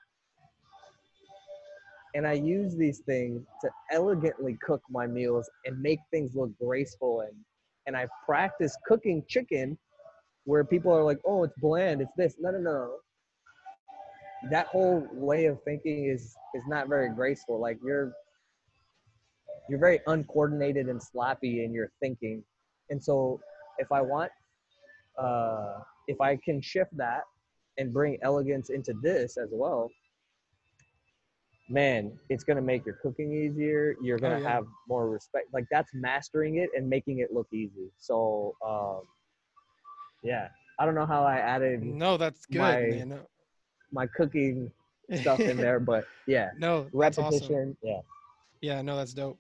And 2.15 2.27
I 2.27 2.33
use 2.35 2.75
these 2.77 3.01
things 3.01 3.47
to 3.63 3.71
elegantly 3.93 4.57
cook 4.63 4.83
my 4.91 5.07
meals 5.07 5.49
and 5.65 5.81
make 5.81 6.01
things 6.11 6.35
look 6.35 6.51
graceful 6.59 7.21
and 7.23 7.35
and 7.87 7.97
I 7.97 8.07
practice 8.27 8.77
cooking 8.87 9.25
chicken 9.29 9.79
where 10.45 10.63
people 10.63 10.93
are 10.93 11.03
like, 11.03 11.19
oh, 11.25 11.45
it's 11.45 11.55
bland, 11.59 12.03
it's 12.03 12.13
this. 12.17 12.37
No, 12.39 12.51
no, 12.51 12.59
no. 12.59 12.99
That 14.51 14.67
whole 14.69 15.07
way 15.13 15.47
of 15.47 15.63
thinking 15.65 16.07
is 16.07 16.37
is 16.55 16.63
not 16.69 16.89
very 16.89 17.11
graceful. 17.11 17.59
Like 17.61 17.79
you're 17.85 18.13
you're 19.69 19.79
very 19.81 20.01
uncoordinated 20.07 20.89
and 20.89 21.03
sloppy 21.03 21.65
in 21.65 21.73
your 21.73 21.91
thinking. 22.01 22.43
And 22.91 23.03
so 23.03 23.41
if 23.79 23.91
I 23.93 24.01
want 24.01 24.31
uh 25.19 25.81
if 26.07 26.21
I 26.21 26.37
can 26.37 26.61
shift 26.63 26.97
that 26.97 27.23
and 27.79 27.93
bring 27.93 28.19
elegance 28.23 28.71
into 28.71 28.93
this 29.03 29.37
as 29.37 29.49
well, 29.53 29.91
man, 31.69 32.19
it's 32.29 32.45
gonna 32.45 32.63
make 32.63 32.87
your 32.87 32.95
cooking 33.03 33.33
easier. 33.33 33.97
You're 34.01 34.19
gonna 34.19 34.37
Oh, 34.37 34.41
yeah. 34.41 34.49
have 34.49 34.65
more 34.89 35.09
respect. 35.11 35.53
Like 35.53 35.67
that's 35.71 35.91
mastering 35.95 36.57
it 36.59 36.71
and 36.77 36.89
making 36.89 37.19
it 37.19 37.33
look 37.33 37.49
easy. 37.53 37.91
So 37.99 38.57
um 38.65 39.03
yeah. 40.23 40.49
I 40.81 40.85
don't 40.87 40.95
know 40.95 41.07
how 41.07 41.25
I 41.25 41.39
added 41.39 41.83
no, 41.83 42.17
that's 42.17 42.47
good, 42.47 42.59
My- 42.61 42.81
man. 42.83 43.19
My 43.93 44.07
cooking 44.07 44.71
stuff 45.21 45.41
in 45.41 45.57
there, 45.57 45.81
but 45.81 46.07
yeah. 46.27 46.51
no, 46.59 46.89
that's 46.93 47.19
awesome. 47.19 47.41
Repetition. 47.41 47.77
Yeah. 47.83 48.01
Yeah, 48.61 48.83
no, 48.83 48.97
that's 48.97 49.15
dope. 49.15 49.39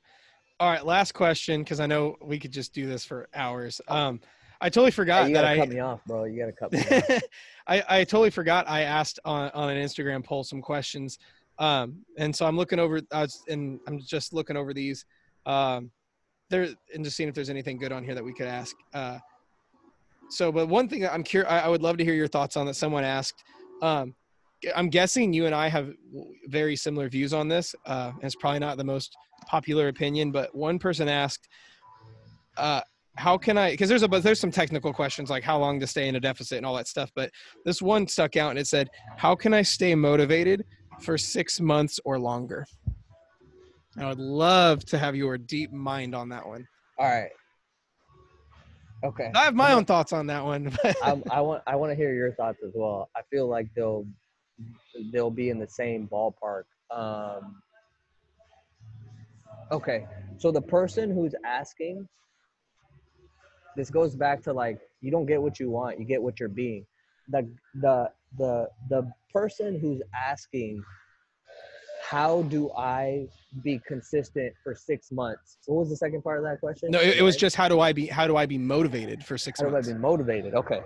All 0.61 0.71
right, 0.71 0.85
last 0.85 1.13
question 1.13 1.63
because 1.63 1.81
I 1.81 1.87
know 1.87 2.17
we 2.23 2.39
could 2.39 2.53
just 2.53 2.73
do 2.73 2.87
this 2.87 3.05
for 3.05 3.29
hours. 3.35 3.81
Um, 3.89 4.21
I 4.61 4.69
totally 4.69 4.91
forgot 4.91 5.29
you 5.29 5.35
that 5.35 5.45
I, 5.45 5.57
cut 5.57 5.69
me 5.69 5.79
off, 5.79 6.05
bro. 6.05 6.25
You 6.25 6.39
gotta 6.41 6.53
cut 6.53 6.73
me 6.73 6.81
off. 6.81 7.23
I 7.69 7.85
I 7.89 8.05
totally 8.05 8.31
forgot 8.31 8.69
I 8.69 8.83
asked 8.83 9.21
on 9.25 9.51
on 9.51 9.71
an 9.71 9.77
Instagram 9.77 10.25
poll 10.25 10.43
some 10.43 10.61
questions. 10.61 11.19
Um, 11.59 12.05
and 12.17 12.35
so 12.35 12.47
I'm 12.47 12.57
looking 12.57 12.79
over, 12.79 13.01
I 13.13 13.23
was, 13.23 13.43
and 13.49 13.81
I'm 13.87 14.01
just 14.01 14.33
looking 14.33 14.57
over 14.57 14.73
these, 14.73 15.05
um, 15.47 15.91
there 16.51 16.69
and 16.95 17.05
just 17.05 17.17
seeing 17.17 17.29
if 17.29 17.35
there's 17.35 17.51
anything 17.51 17.79
good 17.79 17.93
on 17.93 18.05
here 18.05 18.15
that 18.15 18.25
we 18.25 18.33
could 18.33 18.47
ask. 18.47 18.77
Uh, 18.95 19.19
so, 20.31 20.53
but 20.53 20.69
one 20.69 20.89
thing 20.89 21.07
I'm 21.07 21.23
curious, 21.23 21.51
I, 21.51 21.61
I 21.61 21.69
would 21.69 21.83
love 21.83 21.97
to 21.99 22.05
hear 22.05 22.15
your 22.15 22.29
thoughts 22.29 22.57
on 22.57 22.67
that. 22.67 22.75
Someone 22.75 23.05
asked, 23.05 23.43
um, 23.83 24.15
I'm 24.75 24.89
guessing 24.89 25.33
you 25.33 25.47
and 25.47 25.55
I 25.55 25.69
have 25.69 25.93
very 26.47 26.77
similar 26.77 27.09
views 27.09 27.33
on 27.33 27.49
this. 27.49 27.75
Uh, 27.87 28.13
it's 28.23 28.35
probably 28.35 28.59
not 28.59 28.77
the 28.77 28.85
most 28.85 29.17
popular 29.47 29.89
opinion, 29.89 30.33
but 30.33 30.55
one 30.55 30.79
person 30.79 31.09
asked, 31.09 31.49
uh, 32.57 32.81
how 33.17 33.37
can 33.37 33.59
I? 33.59 33.73
Because 33.73 33.89
there's 33.89 34.05
a 34.05 34.09
but 34.09 34.23
there's 34.23 34.39
some 34.39 34.53
technical 34.53 34.93
questions 34.93 35.29
like 35.29 35.43
how 35.43 35.59
long 35.59 35.81
to 35.81 35.87
stay 35.87 36.09
in 36.09 36.15
a 36.15 36.21
deficit 36.21 36.57
and 36.59 36.65
all 36.65 36.77
that 36.77 36.87
stuff. 36.87 37.11
But 37.17 37.31
this 37.65 37.83
one 37.83 38.07
stuck 38.07 38.37
out 38.37 38.51
and 38.51 38.59
it 38.59 38.69
said, 38.69 38.89
"How 39.17 39.35
can 39.35 39.53
I 39.53 39.63
stay 39.63 39.95
motivated 39.97 40.65
for 41.01 41.19
six 41.19 41.61
months 41.61 41.99
or 42.05 42.21
longer?" 42.21 42.65
And 43.97 44.05
I 44.05 44.09
would 44.09 44.21
love 44.21 44.85
to 44.87 44.99
have 44.99 45.17
your 45.17 45.37
deep 45.37 45.73
mind 45.73 46.15
on 46.15 46.29
that 46.29 46.47
one. 46.47 46.69
All 46.97 47.07
right. 47.07 47.31
Okay. 49.05 49.31
I 49.35 49.45
have 49.45 49.55
my 49.55 49.73
own 49.73 49.85
thoughts 49.85 50.13
on 50.13 50.27
that 50.29 50.45
one. 50.45 50.71
But 50.83 50.97
I, 51.03 51.21
I 51.31 51.41
want 51.41 51.63
I 51.67 51.75
want 51.75 51.91
to 51.91 51.97
hear 51.97 52.15
your 52.15 52.33
thoughts 52.35 52.59
as 52.65 52.71
well. 52.75 53.11
I 53.17 53.23
feel 53.31 53.49
like 53.49 53.67
they'll 53.75 54.07
they'll 55.13 55.31
be 55.31 55.51
in 55.51 55.59
the 55.59 55.69
same 55.69 56.09
ballpark. 56.09 56.65
Um, 56.91 57.63
okay, 59.71 60.07
so 60.39 60.51
the 60.51 60.63
person 60.63 61.11
who's 61.11 61.35
asking, 61.45 62.09
this 63.77 63.91
goes 63.91 64.17
back 64.17 64.43
to 64.43 64.53
like 64.53 64.81
you 65.01 65.11
don't 65.11 65.27
get 65.27 65.41
what 65.41 65.61
you 65.61 65.71
want, 65.71 65.99
you 65.99 66.05
get 66.05 66.23
what 66.23 66.41
you're 66.41 66.49
being. 66.49 66.87
The 67.29 67.49
the 67.75 68.11
the 68.39 68.69
the 68.89 69.11
person 69.33 69.79
who's 69.79 70.01
asking, 70.15 70.83
how 72.03 72.43
do 72.43 72.71
I 72.73 73.29
be 73.63 73.81
consistent 73.87 74.55
for 74.65 74.75
six 74.75 75.13
months? 75.13 75.59
What 75.67 75.81
was 75.81 75.91
the 75.91 75.97
second 75.97 76.23
part 76.23 76.39
of 76.39 76.45
that 76.45 76.61
question? 76.61 76.91
no, 76.91 77.01
it, 77.01 77.19
it 77.19 77.23
was 77.23 77.37
just 77.37 77.55
how 77.55 77.69
do 77.69 77.81
I 77.81 77.93
be 77.93 78.07
how 78.07 78.27
do 78.27 78.37
I 78.37 78.47
be 78.47 78.59
motivated 78.59 79.25
for 79.25 79.37
six 79.37 79.61
how 79.61 79.67
do 79.67 79.71
I 79.71 79.73
months? 79.75 79.89
be 79.89 79.95
motivated? 79.95 80.55
Okay. 80.55 80.81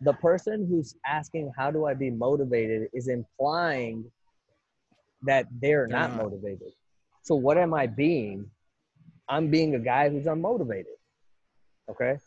The 0.00 0.12
person 0.14 0.66
who's 0.68 0.96
asking 1.06 1.52
how 1.56 1.70
do 1.70 1.86
I 1.86 1.94
be 1.94 2.10
motivated 2.10 2.88
is 2.92 3.08
implying 3.08 4.10
that 5.22 5.46
they're 5.60 5.86
They're 5.88 5.98
not 5.98 6.10
not. 6.10 6.24
motivated. 6.24 6.72
So 7.22 7.34
what 7.34 7.58
am 7.58 7.74
I 7.74 7.86
being? 7.86 8.50
I'm 9.28 9.50
being 9.50 9.74
a 9.74 9.78
guy 9.78 10.08
who's 10.08 10.26
unmotivated. 10.26 10.96
Okay? 11.90 12.18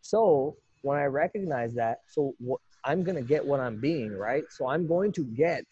So 0.00 0.56
when 0.82 0.98
I 0.98 1.04
recognize 1.04 1.74
that, 1.74 1.98
so 2.08 2.34
what 2.38 2.60
I'm 2.84 3.02
going 3.02 3.16
to 3.16 3.22
get 3.22 3.44
what 3.44 3.60
I'm 3.60 3.80
being, 3.80 4.12
right? 4.12 4.44
So 4.50 4.68
I'm 4.68 4.86
going 4.86 5.12
to 5.12 5.24
get 5.24 5.64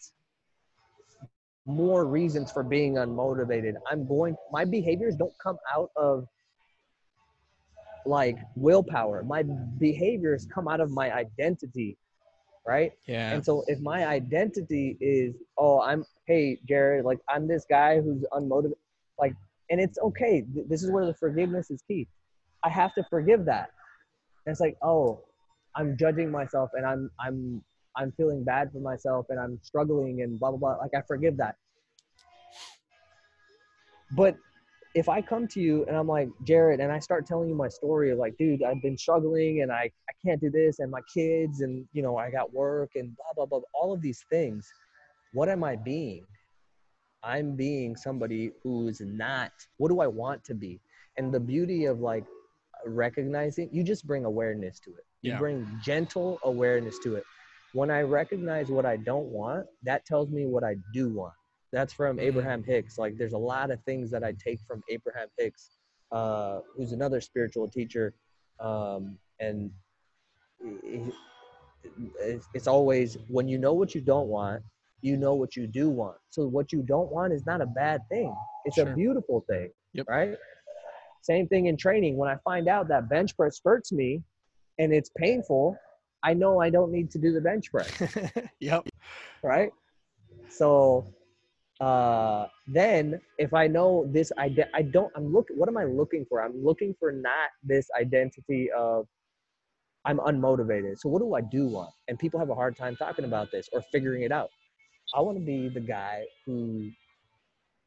more 1.65 2.05
reasons 2.05 2.51
for 2.51 2.63
being 2.63 2.95
unmotivated. 2.95 3.73
I'm 3.89 4.07
going 4.07 4.35
my 4.51 4.65
behaviors 4.65 5.15
don't 5.15 5.37
come 5.41 5.57
out 5.73 5.91
of 5.95 6.27
like 8.05 8.37
willpower. 8.55 9.23
My 9.23 9.43
behaviors 9.77 10.47
come 10.53 10.67
out 10.67 10.79
of 10.81 10.91
my 10.91 11.13
identity. 11.13 11.97
right? 12.65 12.91
Yeah. 13.07 13.31
And 13.33 13.43
so 13.45 13.63
if 13.67 13.79
my 13.79 14.05
identity 14.07 14.97
is, 15.01 15.35
oh, 15.57 15.81
I'm, 15.81 16.05
hey, 16.27 16.59
Jared, 16.67 17.05
like 17.05 17.19
I'm 17.29 17.47
this 17.47 17.65
guy 17.69 17.99
who's 18.01 18.23
unmotivated, 18.31 18.73
like, 19.19 19.33
and 19.69 19.79
it's 19.81 19.97
okay. 19.99 20.43
This 20.69 20.83
is 20.83 20.91
where 20.91 21.05
the 21.05 21.13
forgiveness 21.13 21.71
is 21.71 21.81
key. 21.87 22.07
I 22.63 22.69
have 22.69 22.93
to 22.95 23.03
forgive 23.09 23.45
that. 23.45 23.71
And 24.45 24.51
it's 24.51 24.61
like, 24.61 24.77
oh, 24.81 25.23
I'm 25.75 25.97
judging 25.97 26.31
myself 26.31 26.69
and 26.73 26.85
I'm, 26.85 27.09
I'm, 27.19 27.63
I'm 27.95 28.11
feeling 28.13 28.43
bad 28.43 28.71
for 28.71 28.79
myself 28.79 29.25
and 29.29 29.39
I'm 29.39 29.59
struggling 29.63 30.21
and 30.21 30.39
blah, 30.39 30.51
blah, 30.51 30.57
blah. 30.59 30.77
Like 30.77 30.91
I 30.95 31.01
forgive 31.07 31.37
that. 31.37 31.55
But 34.15 34.35
if 34.93 35.09
I 35.09 35.21
come 35.21 35.47
to 35.49 35.59
you 35.59 35.85
and 35.87 35.97
I'm 35.97 36.07
like, 36.07 36.29
Jared, 36.43 36.79
and 36.79 36.91
I 36.91 36.99
start 36.99 37.25
telling 37.25 37.49
you 37.49 37.55
my 37.55 37.67
story 37.67 38.11
of 38.11 38.19
like, 38.19 38.37
dude, 38.37 38.63
I've 38.63 38.81
been 38.81 38.97
struggling 38.97 39.61
and 39.61 39.71
I, 39.71 39.89
I 40.09 40.13
can't 40.23 40.39
do 40.39 40.51
this 40.51 40.79
and 40.79 40.91
my 40.91 41.01
kids 41.11 41.61
and, 41.61 41.85
you 41.93 42.03
know, 42.03 42.17
I 42.17 42.29
got 42.29 42.53
work 42.53 42.91
and 42.95 43.15
blah, 43.15 43.33
blah, 43.35 43.45
blah, 43.45 43.61
all 43.73 43.91
of 43.91 44.01
these 44.01 44.23
things. 44.29 44.71
What 45.31 45.49
am 45.49 45.63
I 45.63 45.75
being? 45.75 46.25
I'm 47.23 47.55
being 47.55 47.95
somebody 47.95 48.51
who's 48.63 49.01
not, 49.01 49.51
what 49.77 49.89
do 49.89 49.99
I 49.99 50.07
want 50.07 50.43
to 50.45 50.53
be? 50.53 50.79
And 51.17 51.33
the 51.33 51.39
beauty 51.39 51.85
of 51.85 51.99
like 51.99 52.25
recognizing, 52.85 53.69
you 53.71 53.83
just 53.83 54.05
bring 54.05 54.25
awareness 54.25 54.79
to 54.81 54.91
it. 54.91 55.05
You 55.21 55.31
Yeah. 55.31 55.39
bring 55.39 55.65
gentle 55.83 56.37
awareness 56.43 56.99
to 56.99 57.15
it. 57.15 57.23
When 57.73 57.89
I 57.89 58.01
recognize 58.01 58.69
what 58.69 58.85
I 58.85 58.97
don't 58.97 59.27
want, 59.29 59.65
that 59.83 60.05
tells 60.05 60.29
me 60.29 60.45
what 60.45 60.63
I 60.63 60.75
do 60.93 61.09
want 61.09 61.33
that's 61.73 61.91
from 61.91 62.17
Mhm. 62.17 62.21
Abraham 62.21 62.63
Hicks. 62.63 62.97
Like 62.97 63.17
there's 63.17 63.33
a 63.33 63.37
lot 63.53 63.71
of 63.71 63.83
things 63.83 64.11
that 64.11 64.23
I 64.23 64.31
take 64.33 64.59
from 64.61 64.83
Abraham 64.89 65.27
Hicks, 65.37 65.71
uh, 66.11 66.61
who's 66.75 66.91
another 66.93 67.19
spiritual 67.19 67.67
teacher. 67.67 68.13
Um, 68.59 69.17
and 69.39 69.71
it's, 72.21 72.47
it's 72.53 72.67
always 72.67 73.17
when 73.27 73.47
you 73.47 73.57
know 73.57 73.73
what 73.73 73.93
you 73.95 74.01
don't 74.01 74.27
want, 74.27 74.63
you 75.01 75.17
know 75.17 75.33
what 75.33 75.55
you 75.55 75.67
do 75.67 75.89
want. 75.89 76.17
So 76.29 76.47
what 76.47 76.71
you 76.71 76.83
don't 76.83 77.11
want 77.11 77.33
is 77.33 77.45
not 77.45 77.59
a 77.59 77.65
bad 77.65 78.01
thing. 78.07 78.33
It's 78.65 78.75
Sure. 78.77 78.89
a 78.91 78.95
beautiful 78.95 79.41
thing, 79.49 79.71
Yep. 79.93 80.05
right? 80.07 80.37
Same 81.21 81.47
thing 81.47 81.65
in 81.65 81.75
training. 81.75 82.15
When 82.17 82.29
I 82.29 82.37
find 82.43 82.67
out 82.67 82.87
that 82.89 83.09
bench 83.09 83.35
press 83.35 83.59
hurts 83.65 83.91
me 83.91 84.23
and 84.77 84.93
it's 84.93 85.09
painful, 85.17 85.75
I 86.21 86.33
know 86.35 86.61
I 86.61 86.69
don't 86.69 86.91
need 86.91 87.09
to 87.11 87.17
do 87.17 87.33
the 87.33 87.41
bench 87.41 87.69
press 87.71 87.91
yep. 88.59 88.87
right? 89.41 89.71
So 90.49 91.05
uh, 91.83 92.47
then 92.67 93.19
if 93.37 93.53
I 93.53 93.67
know 93.67 94.07
this, 94.11 94.31
ide- 94.37 94.69
I 94.73 94.83
don't, 94.83 95.11
I'm 95.15 95.33
looking, 95.33 95.57
what 95.57 95.67
am 95.69 95.77
I 95.77 95.83
looking 95.85 96.25
for? 96.29 96.41
I'm 96.43 96.63
looking 96.63 96.95
for 96.99 97.11
not 97.11 97.49
this 97.63 97.87
identity 97.99 98.71
of 98.71 99.07
I'm 100.05 100.17
unmotivated. 100.19 100.99
So 100.99 101.09
what 101.09 101.19
do 101.21 101.33
I 101.35 101.41
do 101.41 101.67
want? 101.67 101.91
And 102.07 102.19
people 102.19 102.39
have 102.39 102.49
a 102.49 102.55
hard 102.55 102.77
time 102.77 102.95
talking 102.95 103.25
about 103.25 103.51
this 103.51 103.69
or 103.73 103.81
figuring 103.91 104.23
it 104.23 104.31
out. 104.31 104.49
I 105.15 105.21
want 105.21 105.37
to 105.37 105.45
be 105.45 105.69
the 105.69 105.81
guy 105.81 106.23
who, 106.45 106.89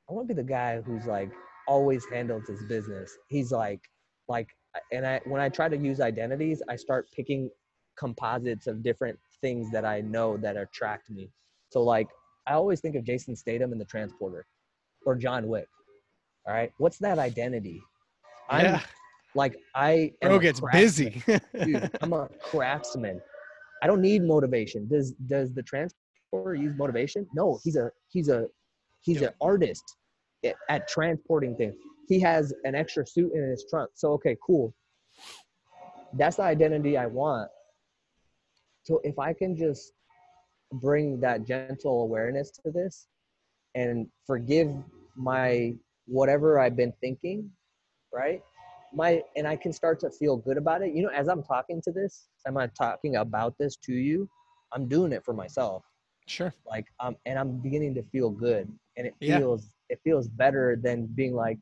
I 0.09 0.13
want 0.13 0.29
to 0.29 0.35
be 0.35 0.41
the 0.43 0.49
guy 0.49 0.81
who's 0.81 1.07
like 1.07 1.31
always 1.69 2.05
handles 2.07 2.47
his 2.47 2.63
business. 2.65 3.17
He's 3.29 3.53
like, 3.53 3.81
like, 4.29 4.49
and 4.93 5.07
I, 5.07 5.21
when 5.25 5.41
I 5.41 5.49
try 5.49 5.69
to 5.69 5.77
use 5.77 6.01
identities, 6.01 6.63
I 6.69 6.77
start 6.77 7.09
picking 7.15 7.51
composites 7.99 8.67
of 8.67 8.83
different 8.83 9.19
things 9.41 9.71
that 9.73 9.85
I 9.85 10.01
know 10.03 10.37
that 10.39 10.57
attract 10.57 11.11
me. 11.11 11.31
So 11.71 11.83
like 11.83 12.09
I 12.47 12.53
always 12.55 12.81
think 12.81 12.95
of 12.97 13.05
Jason 13.05 13.35
Statham 13.37 13.73
in 13.73 13.79
the 13.79 13.85
Transporter 13.85 14.47
or 15.05 15.15
John 15.17 15.49
Wick. 15.49 15.69
All 16.47 16.55
right. 16.55 16.73
What's 16.79 16.99
that 16.99 17.19
identity? 17.19 17.83
I'm 18.49 18.65
Yeah. 18.65 18.81
like 19.35 19.57
I 19.75 20.13
Bro 20.23 20.39
gets 20.39 20.61
busy. 20.73 21.23
Dude, 21.65 21.91
I'm 22.01 22.13
a 22.13 22.29
craftsman. 22.41 23.21
I 23.83 23.87
don't 23.87 24.01
need 24.01 24.23
motivation. 24.23 24.87
Does 24.89 25.13
does 25.27 25.53
the 25.53 25.63
transporter 25.63 26.55
use 26.55 26.75
motivation? 26.77 27.27
No, 27.35 27.59
he's 27.65 27.77
a 27.77 27.91
he's 28.09 28.29
a 28.29 28.47
he's 29.01 29.21
Yeah. 29.21 29.29
an 29.29 29.35
artist 29.41 29.83
at, 30.45 30.55
at 30.69 30.89
transporting 30.89 31.57
things. 31.57 31.75
He 32.09 32.21
has 32.21 32.55
an 32.65 32.77
extra 32.77 33.05
suit 33.07 33.33
in 33.35 33.43
his 33.51 33.65
trunk. 33.69 33.91
So 33.95 34.13
okay, 34.13 34.37
cool. 34.47 34.73
That's 36.13 36.37
the 36.37 36.45
identity 36.45 36.97
I 36.97 37.07
want. 37.07 37.51
So 38.85 39.01
if 39.03 39.19
I 39.19 39.33
can 39.33 39.57
just 39.57 39.93
bring 40.73 41.21
that 41.21 41.45
gentle 41.45 41.91
awareness 41.91 42.39
to 42.41 42.57
this 42.57 42.95
and 43.75 44.07
forgive 44.27 44.69
my 45.15 45.75
whatever 46.07 46.59
I've 46.59 46.77
been 46.77 46.93
thinking, 47.01 47.51
right? 48.13 48.43
My 48.93 49.23
and 49.37 49.47
I 49.47 49.57
can 49.57 49.73
start 49.73 50.01
to 50.01 50.11
feel 50.11 50.37
good 50.37 50.57
about 50.59 50.83
it. 50.83 50.95
You 50.95 51.03
know, 51.03 51.11
as 51.11 51.29
I'm 51.29 51.43
talking 51.43 51.81
to 51.83 51.93
this, 51.93 52.29
as 52.47 52.55
I'm 52.57 52.71
talking 52.79 53.17
about 53.17 53.57
this 53.59 53.77
to 53.79 53.93
you, 53.93 54.29
I'm 54.73 54.89
doing 54.89 55.13
it 55.13 55.25
for 55.25 55.35
myself. 55.35 55.85
sure. 56.27 56.55
Like 56.67 56.87
um 57.01 57.17
and 57.27 57.39
I'm 57.39 57.61
beginning 57.61 57.95
to 57.95 58.03
feel 58.03 58.31
good. 58.31 58.69
And 58.97 59.07
it 59.07 59.15
Yeah. 59.21 59.41
feels 59.41 59.71
it 59.89 60.01
feels 60.05 60.29
better 60.29 60.77
than 60.83 61.07
being 61.15 61.35
like, 61.35 61.59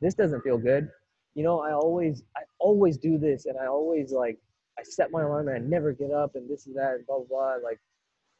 this 0.00 0.14
doesn't 0.14 0.42
feel 0.42 0.58
good. 0.58 0.88
You 1.34 1.44
know, 1.44 1.60
I 1.60 1.72
always 1.72 2.22
I 2.36 2.42
always 2.58 2.96
do 2.98 3.18
this 3.18 3.46
and 3.46 3.56
I 3.58 3.66
always 3.66 4.12
like 4.12 4.38
I 4.80 4.82
set 4.84 5.10
my 5.10 5.22
alarm 5.22 5.48
and 5.48 5.56
I 5.56 5.60
never 5.60 5.92
get 5.92 6.10
up 6.10 6.32
and 6.34 6.48
this 6.48 6.66
and 6.66 6.76
that 6.76 6.94
and 6.94 7.06
blah 7.06 7.18
blah 7.18 7.26
blah. 7.28 7.54
Like 7.62 7.78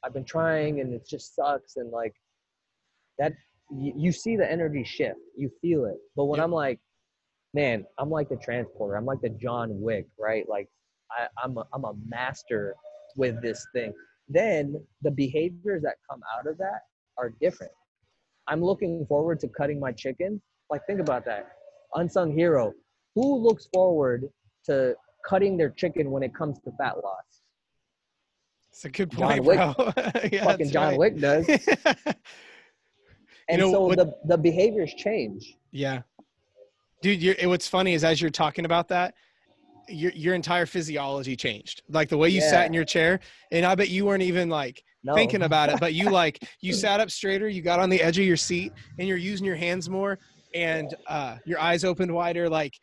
I've 0.02 0.14
been 0.14 0.24
trying 0.24 0.80
and 0.80 0.94
it 0.94 1.06
just 1.06 1.36
sucks 1.36 1.76
and 1.76 1.90
like 1.90 2.14
that 3.18 3.32
you, 3.70 3.92
you 3.96 4.12
see 4.12 4.36
the 4.36 4.50
energy 4.50 4.84
shift, 4.84 5.18
you 5.36 5.50
feel 5.60 5.84
it. 5.84 5.98
But 6.16 6.24
when 6.24 6.38
Yep. 6.38 6.44
I'm 6.44 6.52
like, 6.52 6.80
man, 7.52 7.84
I'm 7.98 8.10
like 8.10 8.28
the 8.28 8.36
transporter, 8.36 8.96
I'm 8.96 9.04
like 9.04 9.20
the 9.20 9.28
John 9.28 9.68
Wick, 9.80 10.06
right? 10.18 10.48
Like 10.48 10.68
I, 11.10 11.26
I'm 11.42 11.58
a, 11.58 11.64
I'm 11.74 11.84
a 11.84 11.92
master 12.08 12.74
with 13.16 13.42
this 13.42 13.66
thing. 13.74 13.92
Then 14.28 14.74
the 15.02 15.10
behaviors 15.10 15.82
that 15.82 15.96
come 16.08 16.20
out 16.36 16.46
of 16.46 16.56
that 16.58 16.82
are 17.18 17.34
different. 17.40 17.72
I'm 18.46 18.62
looking 18.62 19.04
forward 19.06 19.40
to 19.40 19.48
cutting 19.48 19.78
my 19.78 19.92
chicken. 19.92 20.40
Like 20.70 20.86
think 20.86 21.00
about 21.00 21.24
that. 21.26 21.50
Unsung 21.94 22.32
hero. 22.32 22.72
Who 23.14 23.36
looks 23.38 23.68
forward 23.74 24.28
to 24.66 24.94
cutting 25.26 25.56
their 25.56 25.70
chicken 25.70 26.10
when 26.10 26.22
it 26.22 26.34
comes 26.34 26.58
to 26.60 26.72
fat 26.72 26.96
loss? 27.02 27.24
It's 28.70 28.84
a 28.84 28.88
good 28.90 29.10
John 29.10 29.28
point, 29.40 29.44
Wick. 29.44 29.56
bro. 29.58 29.92
yeah, 30.32 30.44
Fucking 30.44 30.70
John 30.70 30.88
right. 30.90 30.98
Wick 30.98 31.18
does. 31.18 31.46
And 33.48 33.60
know 33.60 33.72
so 33.72 33.80
what- 33.86 33.98
the, 33.98 34.14
the 34.26 34.38
behaviors 34.38 34.94
change. 34.94 35.56
Yeah, 35.72 36.02
dude. 37.02 37.20
You're, 37.20 37.34
what's 37.48 37.66
funny 37.66 37.94
is 37.94 38.04
as 38.04 38.20
you're 38.20 38.30
talking 38.30 38.64
about 38.64 38.86
that, 38.88 39.14
your 39.88 40.12
your 40.12 40.34
entire 40.34 40.66
physiology 40.66 41.34
changed. 41.34 41.82
Like 41.88 42.08
the 42.08 42.16
way 42.16 42.28
you 42.28 42.40
sat 42.40 42.66
in 42.66 42.72
your 42.72 42.84
chair, 42.84 43.18
and 43.50 43.66
I 43.66 43.74
bet 43.74 43.88
you 43.88 44.04
weren't 44.06 44.22
even 44.22 44.48
like 44.48 44.84
No. 45.02 45.14
thinking 45.14 45.42
about 45.42 45.68
it, 45.68 45.80
but 45.80 45.94
you 45.94 46.10
like 46.22 46.44
you 46.60 46.72
sat 46.72 47.00
up 47.00 47.10
straighter, 47.10 47.48
you 47.48 47.60
got 47.60 47.80
on 47.80 47.90
the 47.90 48.00
edge 48.00 48.18
of 48.20 48.24
your 48.24 48.36
seat, 48.36 48.72
and 49.00 49.08
you're 49.08 49.16
using 49.16 49.44
your 49.46 49.56
hands 49.56 49.88
more, 49.90 50.20
and 50.54 50.94
uh, 51.08 51.36
your 51.44 51.58
eyes 51.58 51.82
opened 51.84 52.12
wider. 52.14 52.48
Like, 52.48 52.74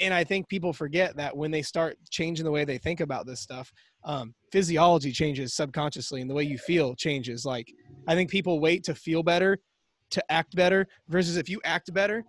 and 0.00 0.14
I 0.14 0.24
think 0.24 0.48
people 0.48 0.72
forget 0.72 1.16
that 1.16 1.36
when 1.36 1.50
they 1.50 1.62
start 1.62 1.96
changing 2.10 2.44
the 2.44 2.50
way 2.50 2.64
they 2.64 2.78
think 2.78 3.00
about 3.00 3.26
this 3.26 3.40
stuff, 3.40 3.72
um, 4.04 4.34
physiology 4.52 5.12
changes 5.12 5.54
subconsciously, 5.54 6.20
and 6.20 6.30
the 6.30 6.34
way 6.34 6.44
you 6.44 6.58
feel 6.58 6.94
changes. 6.94 7.44
Like, 7.44 7.72
I 8.06 8.14
think 8.14 8.30
people 8.30 8.60
wait 8.60 8.84
to 8.84 8.94
feel 8.94 9.22
better, 9.22 9.58
to 10.10 10.32
act 10.32 10.54
better, 10.54 10.86
versus 11.08 11.36
if 11.36 11.48
you 11.48 11.60
act 11.64 11.92
better, 11.92 12.24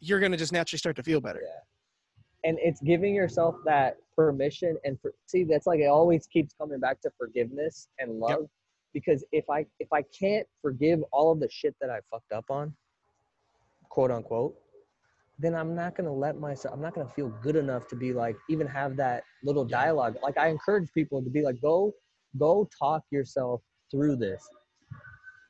you're 0.00 0.20
gonna 0.20 0.36
just 0.36 0.52
naturally 0.52 0.78
start 0.78 0.96
to 0.96 1.02
feel 1.02 1.20
better. 1.20 1.40
Yeah. 1.42 2.48
and 2.48 2.58
it's 2.60 2.80
giving 2.82 3.14
yourself 3.14 3.56
that 3.64 3.96
permission 4.14 4.76
and 4.84 5.00
for, 5.00 5.12
see 5.26 5.44
that's 5.44 5.66
like 5.66 5.80
it 5.80 5.86
always 5.86 6.26
keeps 6.26 6.54
coming 6.54 6.78
back 6.80 7.00
to 7.00 7.10
forgiveness 7.18 7.88
and 7.98 8.18
love 8.18 8.46
because 8.92 9.24
if 9.32 9.44
i 9.50 9.64
if 9.80 9.88
i 9.92 10.02
can't 10.02 10.46
forgive 10.62 11.02
all 11.12 11.30
of 11.32 11.40
the 11.40 11.48
shit 11.50 11.74
that 11.80 11.90
i 11.90 11.98
fucked 12.10 12.32
up 12.32 12.44
on 12.50 12.72
quote 13.88 14.10
unquote 14.10 14.54
then 15.38 15.54
i'm 15.54 15.74
not 15.74 15.96
going 15.96 16.04
to 16.06 16.12
let 16.12 16.38
myself 16.38 16.74
i'm 16.74 16.80
not 16.82 16.94
going 16.94 17.06
to 17.06 17.12
feel 17.12 17.28
good 17.42 17.56
enough 17.56 17.86
to 17.88 17.96
be 17.96 18.12
like 18.12 18.36
even 18.48 18.66
have 18.66 18.96
that 18.96 19.22
little 19.44 19.64
dialogue 19.64 20.16
like 20.22 20.36
i 20.38 20.48
encourage 20.48 20.88
people 20.92 21.22
to 21.22 21.30
be 21.30 21.42
like 21.42 21.60
go 21.60 21.92
go 22.38 22.68
talk 22.78 23.02
yourself 23.10 23.60
through 23.90 24.16
this 24.16 24.46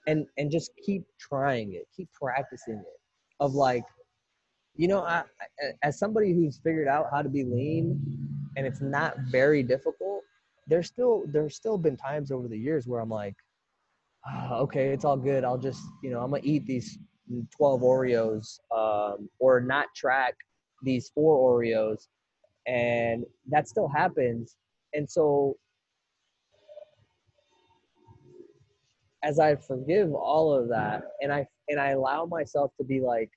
and 0.07 0.27
and 0.37 0.51
just 0.51 0.71
keep 0.85 1.05
trying 1.19 1.75
it 1.75 1.87
keep 1.97 2.09
practicing 2.21 2.75
it 2.75 3.01
of 3.41 3.55
like 3.55 3.85
you 4.79 4.87
know, 4.87 5.03
I, 5.03 5.25
as 5.83 5.99
somebody 5.99 6.33
who's 6.33 6.61
figured 6.63 6.87
out 6.87 7.07
how 7.13 7.21
to 7.21 7.29
be 7.29 7.45
lean, 7.45 8.01
and 8.57 8.65
it's 8.65 8.81
not 8.81 9.17
very 9.29 9.63
difficult. 9.63 10.23
There's 10.69 10.87
still 10.87 11.25
there's 11.27 11.57
still 11.57 11.77
been 11.77 11.97
times 11.97 12.31
over 12.31 12.47
the 12.47 12.57
years 12.57 12.87
where 12.87 13.01
I'm 13.01 13.11
like, 13.11 13.35
ah, 14.25 14.55
okay, 14.59 14.91
it's 14.91 15.05
all 15.05 15.17
good. 15.17 15.43
I'll 15.43 15.59
just 15.59 15.83
you 16.03 16.11
know 16.11 16.21
I'm 16.21 16.31
gonna 16.31 16.43
eat 16.45 16.65
these 16.65 16.97
12 17.57 17.81
Oreos, 17.83 18.59
um, 18.75 19.29
or 19.39 19.61
not 19.61 19.87
track 19.95 20.35
these 20.83 21.11
four 21.15 21.61
Oreos, 21.61 22.07
and 22.67 23.25
that 23.49 23.69
still 23.69 23.89
happens. 23.89 24.57
And 24.95 25.09
so, 25.09 25.57
as 29.23 29.39
I 29.39 29.57
forgive 29.57 30.13
all 30.15 30.53
of 30.55 30.69
that, 30.69 31.03
and 31.21 31.33
I 31.33 31.47
and 31.69 31.79
I 31.81 31.91
allow 31.91 32.27
myself 32.27 32.73
to 32.79 32.85
be 32.85 33.01
like. 33.01 33.31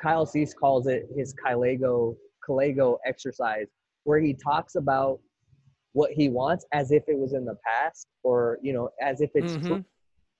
Kyle 0.00 0.24
Cease 0.24 0.54
calls 0.54 0.86
it 0.86 1.08
his 1.16 1.34
Kylego 1.44 2.16
Kylego 2.48 2.98
exercise, 3.04 3.66
where 4.04 4.20
he 4.20 4.32
talks 4.32 4.76
about 4.76 5.18
what 5.92 6.12
he 6.12 6.28
wants 6.28 6.64
as 6.72 6.92
if 6.92 7.02
it 7.08 7.18
was 7.18 7.32
in 7.32 7.44
the 7.44 7.56
past 7.66 8.06
or 8.22 8.58
you 8.62 8.72
know 8.72 8.90
as 9.00 9.20
if 9.20 9.30
it's 9.34 9.56
Mhm. 9.56 9.66
true 9.66 9.84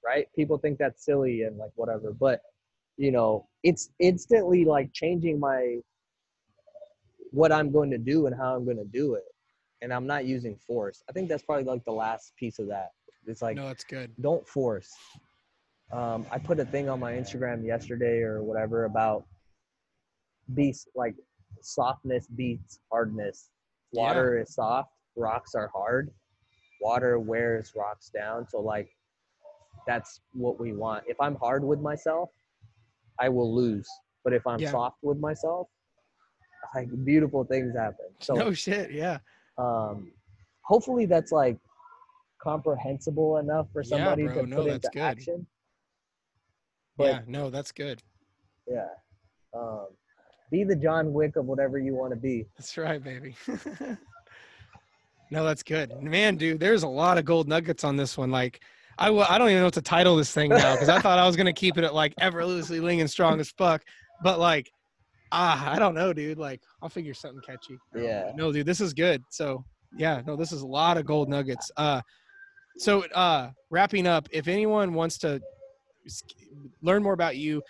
right 0.08 0.26
people 0.34 0.58
think 0.58 0.78
that's 0.78 1.04
silly 1.04 1.42
and 1.42 1.56
like 1.58 1.70
whatever 1.76 2.12
but 2.12 2.40
you 2.96 3.10
know 3.10 3.46
it's 3.62 3.90
instantly 3.98 4.64
like 4.64 4.92
changing 4.92 5.38
my 5.38 5.76
what 7.30 7.52
i'm 7.52 7.70
going 7.70 7.90
to 7.90 7.98
do 7.98 8.26
and 8.26 8.34
how 8.34 8.56
i'm 8.56 8.64
going 8.64 8.76
to 8.76 8.90
do 9.00 9.14
it 9.14 9.24
and 9.82 9.92
i'm 9.92 10.06
not 10.06 10.24
using 10.24 10.56
force 10.56 11.02
i 11.08 11.12
think 11.12 11.28
that's 11.28 11.42
probably 11.42 11.64
like 11.64 11.84
the 11.84 11.92
last 11.92 12.32
piece 12.36 12.58
of 12.58 12.66
that 12.66 12.90
it's 13.28 13.42
like 13.42 13.56
no, 13.56 13.68
it's 13.68 13.84
good. 13.84 14.10
don't 14.20 14.46
force. 14.48 14.90
Um, 15.92 16.26
I 16.30 16.38
put 16.38 16.58
a 16.60 16.64
thing 16.64 16.88
on 16.88 16.98
my 16.98 17.12
Instagram 17.12 17.64
yesterday 17.64 18.20
or 18.20 18.42
whatever 18.42 18.84
about 18.84 19.24
beats 20.54 20.86
like 20.94 21.14
softness 21.60 22.26
beats 22.26 22.80
hardness. 22.90 23.50
Water 23.92 24.38
is 24.38 24.54
soft, 24.54 24.90
rocks 25.16 25.54
are 25.54 25.70
hard. 25.74 26.10
Water 26.80 27.18
wears 27.18 27.72
rocks 27.76 28.10
down. 28.10 28.46
So 28.48 28.60
like 28.60 28.88
that's 29.88 30.20
what 30.34 30.60
we 30.60 30.72
want. 30.74 31.02
If 31.08 31.18
I'm 31.20 31.34
hard 31.36 31.64
with 31.64 31.80
myself, 31.80 32.28
I 33.18 33.28
will 33.30 33.52
lose. 33.52 33.88
But 34.22 34.34
if 34.34 34.46
I'm 34.46 34.60
Yeah. 34.60 34.70
soft 34.70 34.98
with 35.02 35.18
myself, 35.18 35.66
like 36.74 36.88
beautiful 37.04 37.44
things 37.44 37.74
happen. 37.74 38.06
So 38.20 38.34
no 38.34 38.52
shit. 38.52 38.92
Yeah. 38.92 39.18
um, 39.56 40.12
hopefully 40.62 41.06
that's 41.06 41.32
like 41.32 41.58
comprehensible 42.40 43.38
enough 43.38 43.66
for 43.72 43.80
Yeah, 43.82 43.88
somebody 43.88 44.24
bro. 44.24 44.34
to 44.34 44.46
No, 44.46 44.56
put 44.62 44.66
into 44.70 44.90
good. 44.92 45.00
action. 45.02 45.46
But 46.98 47.04
yeah. 47.06 47.20
No, 47.26 47.48
that's 47.48 47.72
good. 47.72 48.02
yeah, 48.66 48.88
um, 49.54 49.86
be 50.50 50.64
the 50.64 50.76
John 50.76 51.12
Wick 51.14 51.36
of 51.36 51.46
whatever 51.46 51.78
you 51.78 51.94
want 51.94 52.12
to 52.12 52.18
be. 52.18 52.46
That's 52.58 52.76
right, 52.76 53.02
baby. 53.02 53.34
no, 55.30 55.44
that's 55.44 55.62
good, 55.62 55.90
man, 56.02 56.36
dude. 56.36 56.60
There's 56.60 56.82
a 56.82 56.88
lot 56.88 57.16
of 57.18 57.24
gold 57.24 57.48
nuggets 57.48 57.84
on 57.84 57.96
this 57.96 58.18
one. 58.18 58.30
Like, 58.30 58.60
I 58.98 59.06
w- 59.06 59.24
I 59.28 59.38
don't 59.38 59.48
even 59.48 59.60
know 59.60 59.66
what 59.66 59.74
to 59.74 59.82
title 59.82 60.16
this 60.16 60.32
thing 60.32 60.50
now 60.50 60.74
because 60.74 60.88
I 60.88 61.00
thought 61.00 61.18
I 61.18 61.26
was 61.26 61.36
gonna 61.36 61.52
keep 61.52 61.78
it 61.78 61.84
at 61.84 61.94
like 61.94 62.14
effortlessly 62.18 62.80
ling 62.80 63.00
and 63.00 63.10
strong 63.10 63.40
as 63.40 63.50
fuck, 63.50 63.82
but 64.22 64.38
like, 64.38 64.70
ah, 65.32 65.70
I 65.70 65.78
don't 65.78 65.94
know, 65.94 66.12
dude. 66.12 66.38
Like, 66.38 66.60
I'll 66.82 66.88
figure 66.88 67.14
something 67.14 67.40
catchy. 67.40 67.78
I 67.94 67.98
don't 67.98 68.04
know. 68.04 68.08
Yeah. 68.08 68.32
No, 68.34 68.52
dude, 68.52 68.66
this 68.66 68.80
is 68.80 68.92
good. 68.92 69.22
So 69.30 69.64
yeah, 69.96 70.22
no, 70.26 70.36
this 70.36 70.52
is 70.52 70.62
a 70.62 70.66
lot 70.66 70.98
of 70.98 71.06
gold 71.06 71.28
nuggets. 71.28 71.70
Uh, 71.76 72.00
so 72.76 73.04
uh, 73.14 73.50
wrapping 73.70 74.06
up, 74.06 74.28
if 74.32 74.48
anyone 74.48 74.94
wants 74.94 75.18
to 75.18 75.40
learn 76.82 77.02
more 77.02 77.12
about 77.12 77.36
you, 77.36 77.62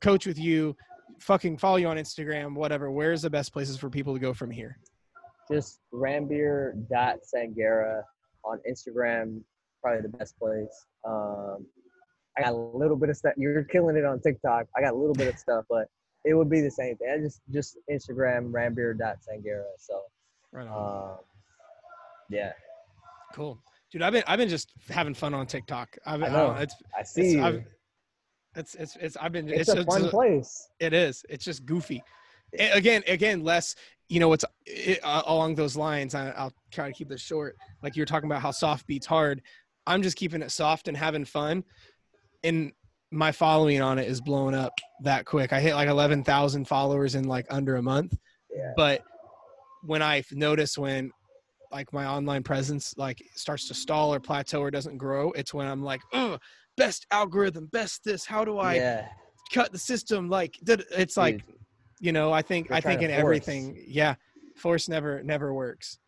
coach 0.00 0.26
with 0.26 0.38
you, 0.38 0.76
fucking 1.20 1.58
follow 1.58 1.76
you 1.76 1.88
on 1.88 1.96
Instagram, 1.96 2.54
whatever, 2.54 2.90
where's 2.90 3.22
the 3.22 3.30
best 3.30 3.52
places 3.52 3.76
for 3.76 3.90
people 3.90 4.14
to 4.14 4.20
go 4.20 4.32
from 4.32 4.50
here? 4.50 4.78
Just 5.50 5.80
Ranbir.Sanghera 5.92 8.02
on 8.44 8.60
Instagram, 8.70 9.40
probably 9.82 10.02
the 10.02 10.16
best 10.16 10.38
place. 10.38 10.86
Um, 11.06 11.66
I 12.38 12.42
got 12.42 12.52
a 12.52 12.56
little 12.56 12.96
bit 12.96 13.08
of 13.08 13.16
stuff. 13.16 13.34
You're 13.36 13.64
killing 13.64 13.96
it 13.96 14.04
on 14.04 14.20
TikTok. 14.20 14.66
I 14.76 14.80
got 14.80 14.92
a 14.92 14.96
little 14.96 15.14
bit 15.14 15.28
of 15.32 15.38
stuff, 15.38 15.64
but 15.68 15.88
it 16.24 16.34
would 16.34 16.48
be 16.50 16.60
the 16.60 16.70
same 16.70 16.96
thing. 16.96 17.10
I 17.12 17.18
just 17.18 17.40
just 17.52 17.76
Instagram 17.90 18.52
Ranbir.Sanghera. 18.52 19.64
So 19.78 20.02
Right 20.52 20.66
on. 20.66 21.10
um, 21.12 21.16
yeah, 22.28 22.52
cool. 23.34 23.58
Dude, 23.92 24.02
I've 24.02 24.12
been 24.12 24.22
I've 24.26 24.38
been 24.38 24.48
just 24.48 24.72
having 24.88 25.14
fun 25.14 25.34
on 25.34 25.46
TikTok. 25.46 25.96
I've, 26.06 26.22
I 26.22 26.26
I 26.26 26.30
know. 26.30 26.52
It's 26.52 26.74
I 26.96 27.00
it's, 27.00 27.10
see. 27.12 27.32
you. 27.32 27.42
I've, 27.44 27.64
it's 28.54 28.74
it's 28.74 28.96
it's 28.96 29.16
I've 29.16 29.32
been 29.32 29.48
it's, 29.48 29.68
a 29.68 29.84
fun 29.84 30.08
place. 30.08 30.68
It 30.78 30.92
is. 30.92 31.24
It's 31.28 31.44
just 31.44 31.66
goofy. 31.66 32.02
A- 32.58 32.72
Again, 32.72 33.02
again, 33.06 33.42
less. 33.42 33.74
You 34.08 34.18
know, 34.18 34.32
it's 34.32 34.44
it, 34.66 34.98
uh, 35.04 35.22
along 35.26 35.54
those 35.54 35.76
lines. 35.76 36.16
I, 36.16 36.30
I'll 36.30 36.52
try 36.72 36.88
to 36.88 36.92
keep 36.92 37.08
this 37.08 37.20
short. 37.20 37.56
Like 37.82 37.94
you're 37.94 38.06
talking 38.06 38.28
about 38.28 38.42
how 38.42 38.50
soft 38.50 38.86
beats 38.88 39.06
hard. 39.06 39.40
I'm 39.86 40.02
just 40.02 40.16
keeping 40.16 40.42
it 40.42 40.50
soft 40.50 40.88
and 40.88 40.96
having 40.96 41.24
fun, 41.24 41.64
and 42.44 42.72
my 43.10 43.32
following 43.32 43.80
on 43.80 43.98
it 43.98 44.08
is 44.08 44.20
blowing 44.20 44.54
up 44.54 44.72
that 45.02 45.24
quick. 45.24 45.52
I 45.52 45.60
hit 45.60 45.74
like 45.74 45.88
11,000 45.88 46.66
followers 46.66 47.16
in 47.16 47.24
like 47.24 47.46
under 47.50 47.76
a 47.76 47.82
month. 47.82 48.16
Yeah. 48.54 48.72
But 48.76 49.02
when 49.82 50.00
I 50.00 50.22
notice 50.30 50.78
when 50.78 51.10
like 51.72 51.92
my 51.92 52.06
online 52.06 52.44
presence 52.44 52.94
like 52.96 53.20
starts 53.34 53.66
to 53.66 53.74
stall 53.74 54.14
or 54.14 54.20
plateau 54.20 54.60
or 54.60 54.70
doesn't 54.70 54.96
grow, 54.96 55.32
it's 55.32 55.52
when 55.52 55.66
I'm 55.66 55.82
like, 55.82 56.02
oh, 56.12 56.38
best 56.76 57.04
algorithm, 57.10 57.66
best 57.66 58.04
this. 58.04 58.24
How 58.24 58.44
do 58.44 58.58
I 58.58 58.76
yeah. 58.76 59.08
cut 59.52 59.72
the 59.72 59.78
system? 59.78 60.28
Like, 60.28 60.56
it's 60.62 61.16
like 61.16 61.44
Dude, 61.44 61.56
you 62.00 62.12
know 62.12 62.32
i 62.32 62.42
think 62.42 62.70
i 62.72 62.80
think 62.80 63.02
in 63.02 63.10
force. 63.10 63.20
everything 63.20 63.84
yeah 63.86 64.14
force 64.56 64.88
never 64.88 65.22
never 65.22 65.54
works 65.54 65.98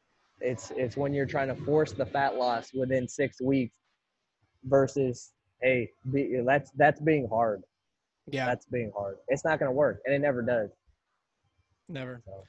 it's 0.43 0.73
it's 0.77 0.97
when 0.97 1.14
you're 1.14 1.27
trying 1.27 1.48
to 1.48 1.55
force 1.64 1.93
the 1.93 2.06
fat 2.06 2.36
loss 2.36 2.73
within 2.74 3.09
six 3.09 3.40
weeks 3.40 3.74
versus 4.64 5.32
hey 5.62 5.90
be, 6.12 6.40
that's 6.44 6.70
that's 6.73 7.01
being 7.01 7.28
hard. 7.28 7.62
Yeah. 8.31 8.47
That's 8.47 8.66
being 8.66 8.93
hard. 8.97 9.16
It's 9.28 9.44
not 9.44 9.59
going 9.59 9.69
to 9.69 9.74
work 9.74 10.01
and 10.05 10.14
it 10.14 10.20
never 10.20 10.43
does. 10.43 10.70
Never. 11.89 12.23
So. 12.24 12.44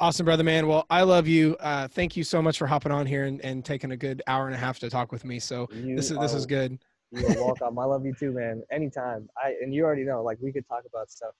Awesome 0.00 0.24
brother 0.24 0.44
man. 0.44 0.66
Well 0.66 0.86
i 0.90 1.02
love 1.02 1.26
you. 1.26 1.56
Uh 1.60 1.88
thank 1.88 2.16
you 2.16 2.24
so 2.24 2.40
much 2.42 2.58
for 2.58 2.66
hopping 2.66 2.92
on 2.92 3.06
here 3.06 3.24
and, 3.24 3.40
and 3.44 3.64
taking 3.64 3.92
a 3.92 3.96
good 3.96 4.22
hour 4.26 4.46
and 4.46 4.54
a 4.54 4.58
half 4.58 4.78
to 4.80 4.90
talk 4.90 5.12
with 5.12 5.24
me. 5.24 5.38
So 5.38 5.68
you 5.72 5.96
this 5.96 6.10
is 6.10 6.18
this 6.18 6.34
is 6.34 6.46
good. 6.46 6.78
You're 7.10 7.44
welcome. 7.44 7.78
I 7.78 7.84
love 7.84 8.04
you 8.04 8.14
too 8.14 8.32
man. 8.32 8.62
Anytime. 8.70 9.28
I 9.42 9.54
and 9.60 9.74
you 9.74 9.84
already 9.84 10.04
know 10.04 10.22
like 10.22 10.38
we 10.40 10.52
could 10.52 10.66
talk 10.68 10.82
about 10.86 11.10
stuff 11.10 11.32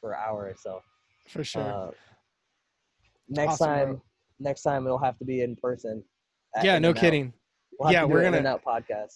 for 0.00 0.12
an 0.12 0.20
hour 0.26 0.46
or 0.46 0.54
so 0.56 0.80
for 1.26 1.44
sure. 1.44 1.62
uh, 1.62 1.90
next 3.28 3.54
Awesome, 3.54 3.66
time 3.66 3.86
bro. 3.86 4.02
Next 4.40 4.62
time 4.62 4.86
it'll 4.86 4.98
have 4.98 5.18
to 5.18 5.24
be 5.24 5.42
in 5.42 5.56
person. 5.56 6.02
Uh, 6.56 6.62
yeah 6.64 6.76
In 6.76 6.82
no 6.82 6.92
kidding. 6.94 7.32
We'll 7.78 7.92
Yeah, 7.92 8.02
to 8.02 8.06
do 8.08 8.12
we're 8.12 8.22
gonna- 8.22 8.36
In 8.38 8.46
and 8.46 8.46
out 8.46 8.64
podcast. 8.64 9.14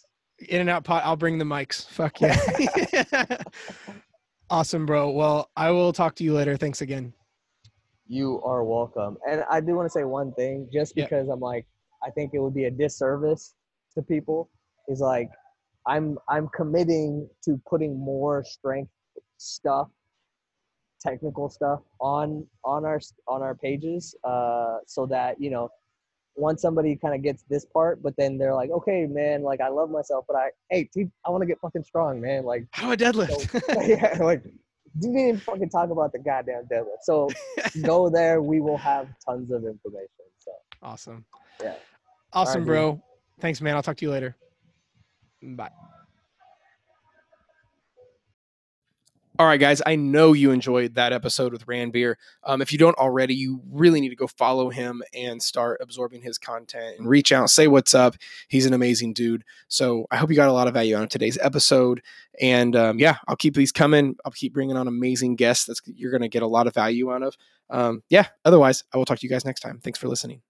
In-N-Out 0.48 0.82
pot 0.82 1.04
i'll 1.04 1.14
bring 1.16 1.38
the 1.38 1.44
mics. 1.44 1.88
Fuck 1.88 2.20
yeah. 2.20 2.36
Awesome 4.50 4.84
bro. 4.86 5.10
Well 5.10 5.50
i 5.56 5.70
will 5.70 5.92
talk 5.92 6.14
to 6.16 6.24
you 6.24 6.34
later. 6.34 6.56
Thanks 6.56 6.80
again. 6.82 7.12
You 8.06 8.42
are 8.42 8.64
welcome. 8.64 9.16
And 9.28 9.44
I 9.50 9.60
do 9.60 9.74
want 9.74 9.86
to 9.86 9.90
say 9.90 10.04
one 10.04 10.32
thing, 10.34 10.68
just 10.72 10.92
Yeah. 10.96 11.04
because 11.04 11.28
I'm 11.28 11.40
like, 11.40 11.66
I 12.04 12.10
think 12.10 12.32
it 12.34 12.40
would 12.40 12.54
be 12.54 12.64
a 12.64 12.70
disservice 12.70 13.54
to 13.94 14.02
people. 14.02 14.50
Is 14.88 15.00
like, 15.00 15.30
I'm 15.86 16.18
I'm 16.28 16.48
committing 16.54 17.28
to 17.44 17.60
putting 17.68 17.96
more 17.98 18.44
strength 18.44 18.90
stuff, 19.38 19.88
technical 21.02 21.48
stuff 21.48 21.80
on 22.00 22.46
on 22.64 22.84
our 22.84 23.00
on 23.28 23.42
our 23.42 23.54
pages, 23.54 24.14
uh, 24.24 24.78
so 24.86 25.06
that 25.06 25.40
you 25.40 25.50
know, 25.50 25.68
once 26.36 26.62
somebody 26.62 26.96
kind 26.96 27.14
of 27.14 27.22
gets 27.22 27.44
this 27.48 27.64
part, 27.64 28.02
but 28.02 28.14
then 28.16 28.38
they're 28.38 28.54
like, 28.54 28.70
okay, 28.70 29.06
man, 29.06 29.42
like 29.42 29.60
I 29.60 29.68
love 29.68 29.90
myself, 29.90 30.24
but 30.28 30.36
I 30.36 30.50
hey, 30.70 30.88
dude, 30.94 31.10
I 31.26 31.30
want 31.30 31.42
to 31.42 31.46
get 31.46 31.58
fucking 31.60 31.84
strong, 31.84 32.20
man. 32.20 32.44
Like 32.44 32.66
how 32.72 32.90
i 32.90 32.96
deadlift 32.96 33.48
yeah, 33.88 34.22
like 34.22 34.42
you 34.44 35.00
didn't 35.00 35.18
even 35.18 35.40
fucking 35.40 35.70
talk 35.70 35.90
about 35.90 36.12
the 36.12 36.18
goddamn 36.18 36.64
deadlift. 36.70 37.02
So 37.02 37.28
go 37.82 38.08
there. 38.10 38.42
We 38.42 38.60
will 38.60 38.78
have 38.78 39.08
tons 39.26 39.50
of 39.50 39.64
information. 39.64 40.08
So 40.38 40.52
awesome 40.82 41.24
Yeah. 41.62 41.74
awesome 42.32 42.62
dude. 42.62 42.66
bro 42.66 43.02
thanks 43.40 43.60
man 43.60 43.76
i'll 43.76 43.82
talk 43.82 43.96
to 43.96 44.04
you 44.04 44.10
later 44.10 44.36
bye 45.42 45.70
All 49.38 49.46
right, 49.46 49.58
guys. 49.58 49.80
I 49.86 49.96
know 49.96 50.34
you 50.34 50.50
enjoyed 50.50 50.94
that 50.96 51.14
episode 51.14 51.52
with 51.52 51.66
Ranbir. 51.66 52.16
Um, 52.44 52.60
if 52.60 52.70
you 52.70 52.78
don't 52.78 52.98
already, 52.98 53.34
you 53.34 53.62
really 53.70 53.98
need 53.98 54.10
to 54.10 54.16
go 54.16 54.26
follow 54.26 54.68
him 54.68 55.02
and 55.14 55.42
start 55.42 55.80
absorbing 55.80 56.20
his 56.20 56.36
content 56.36 56.98
and 56.98 57.08
reach 57.08 57.32
out, 57.32 57.48
say 57.48 57.66
what's 57.66 57.94
up. 57.94 58.14
He's 58.48 58.66
an 58.66 58.74
amazing 58.74 59.14
dude. 59.14 59.42
So 59.68 60.06
I 60.10 60.18
hope 60.18 60.28
you 60.28 60.36
got 60.36 60.50
a 60.50 60.52
lot 60.52 60.68
of 60.68 60.74
value 60.74 60.96
out 60.96 61.04
of 61.04 61.08
today's 61.08 61.38
episode. 61.40 62.02
And 62.42 62.76
um, 62.76 62.98
yeah, 62.98 63.16
I'll 63.26 63.36
keep 63.36 63.54
these 63.54 63.72
coming. 63.72 64.16
I'll 64.26 64.32
keep 64.32 64.52
bringing 64.52 64.76
on 64.76 64.86
amazing 64.86 65.36
guests. 65.36 65.64
That's 65.64 65.80
you're 65.86 66.10
going 66.10 66.22
to 66.22 66.28
get 66.28 66.42
a 66.42 66.46
lot 66.46 66.66
of 66.66 66.74
value 66.74 67.10
out 67.10 67.22
of. 67.22 67.34
Um, 67.70 68.02
yeah. 68.10 68.26
Otherwise, 68.44 68.84
I 68.92 68.98
will 68.98 69.06
talk 69.06 69.18
to 69.20 69.26
you 69.26 69.30
guys 69.30 69.46
next 69.46 69.60
time. 69.60 69.80
Thanks 69.82 69.98
for 69.98 70.08
listening. 70.08 70.42